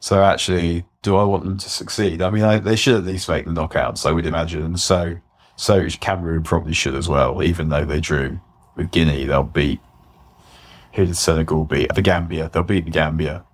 So 0.00 0.24
actually, 0.24 0.84
do 1.02 1.14
I 1.14 1.22
want 1.22 1.44
them 1.44 1.58
to 1.58 1.70
succeed? 1.70 2.22
I 2.22 2.30
mean, 2.30 2.42
I, 2.42 2.58
they 2.58 2.74
should 2.74 2.96
at 2.96 3.04
least 3.04 3.28
make 3.28 3.44
the 3.44 3.52
knockouts, 3.52 4.04
I 4.04 4.10
would 4.10 4.26
imagine. 4.26 4.76
So, 4.78 5.16
so 5.54 5.88
Cameroon 6.00 6.42
probably 6.42 6.74
should 6.74 6.96
as 6.96 7.08
well, 7.08 7.40
even 7.40 7.68
though 7.68 7.84
they 7.84 8.00
drew 8.00 8.40
with 8.74 8.90
Guinea. 8.90 9.26
They'll 9.26 9.44
beat 9.44 9.80
who 10.94 11.06
did 11.06 11.16
Senegal 11.16 11.64
beat? 11.64 11.94
The 11.94 12.02
Gambia. 12.02 12.50
They'll 12.52 12.64
beat 12.64 12.84
the 12.84 12.90
Gambia. 12.90 13.44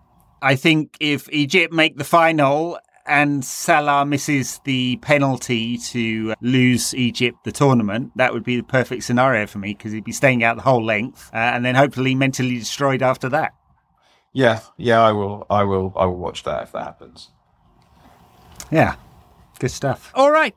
I 0.41 0.57
think 0.57 0.97
if 1.01 1.31
Egypt 1.31 1.73
make 1.73 1.99
the 1.99 2.05
final 2.05 2.79
and 3.11 3.45
Salah 3.45 4.07
misses 4.07 4.61
the 4.65 4.97
penalty 4.99 5.77
to 5.79 6.35
lose 6.41 6.95
Egypt 6.95 7.39
the 7.45 7.53
tournament, 7.53 8.13
that 8.17 8.33
would 8.33 8.45
be 8.45 8.57
the 8.57 8.63
perfect 8.63 9.03
scenario 9.03 9.47
for 9.47 9.59
me 9.59 9.75
because 9.75 9.93
he'd 9.93 10.05
be 10.05 10.13
staying 10.13 10.45
out 10.45 10.57
the 10.57 10.63
whole 10.63 10.85
length 10.85 11.29
uh, 11.35 11.37
and 11.37 11.65
then 11.65 11.75
hopefully 11.75 12.15
mentally 12.15 12.57
destroyed 12.57 13.03
after 13.03 13.29
that. 13.29 13.53
Yeah, 14.33 14.61
yeah, 14.77 15.01
I 15.01 15.11
will, 15.11 15.45
I 15.51 15.65
will, 15.65 15.93
I 15.97 16.07
will 16.07 16.17
watch 16.17 16.45
that 16.45 16.63
if 16.63 16.73
that 16.73 16.85
happens. 16.85 17.31
Yeah, 18.71 18.95
good 19.59 19.73
stuff. 19.73 20.13
All 20.15 20.31
right, 20.31 20.55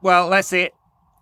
well 0.00 0.30
that's 0.30 0.52
it. 0.54 0.72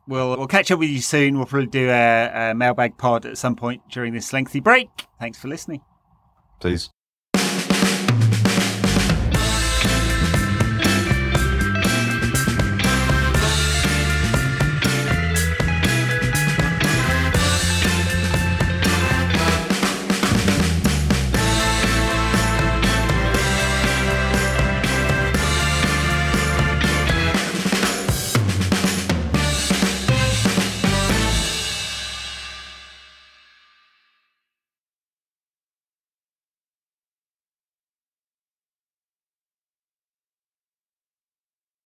We'll 0.07 0.39
we'll 0.39 0.47
catch 0.47 0.71
up 0.71 0.79
with 0.79 0.89
you 0.89 1.01
soon. 1.01 1.37
We'll 1.37 1.47
probably 1.47 1.67
do 1.67 1.91
a, 1.91 2.51
a 2.51 2.55
mailbag 2.55 2.97
pod 2.97 3.27
at 3.27 3.37
some 3.37 3.57
point 3.57 3.83
during 3.91 4.15
this 4.15 4.33
lengthy 4.33 4.61
break. 4.61 4.89
Thanks 5.19 5.39
for 5.39 5.49
listening. 5.49 5.83
Please. 6.61 6.91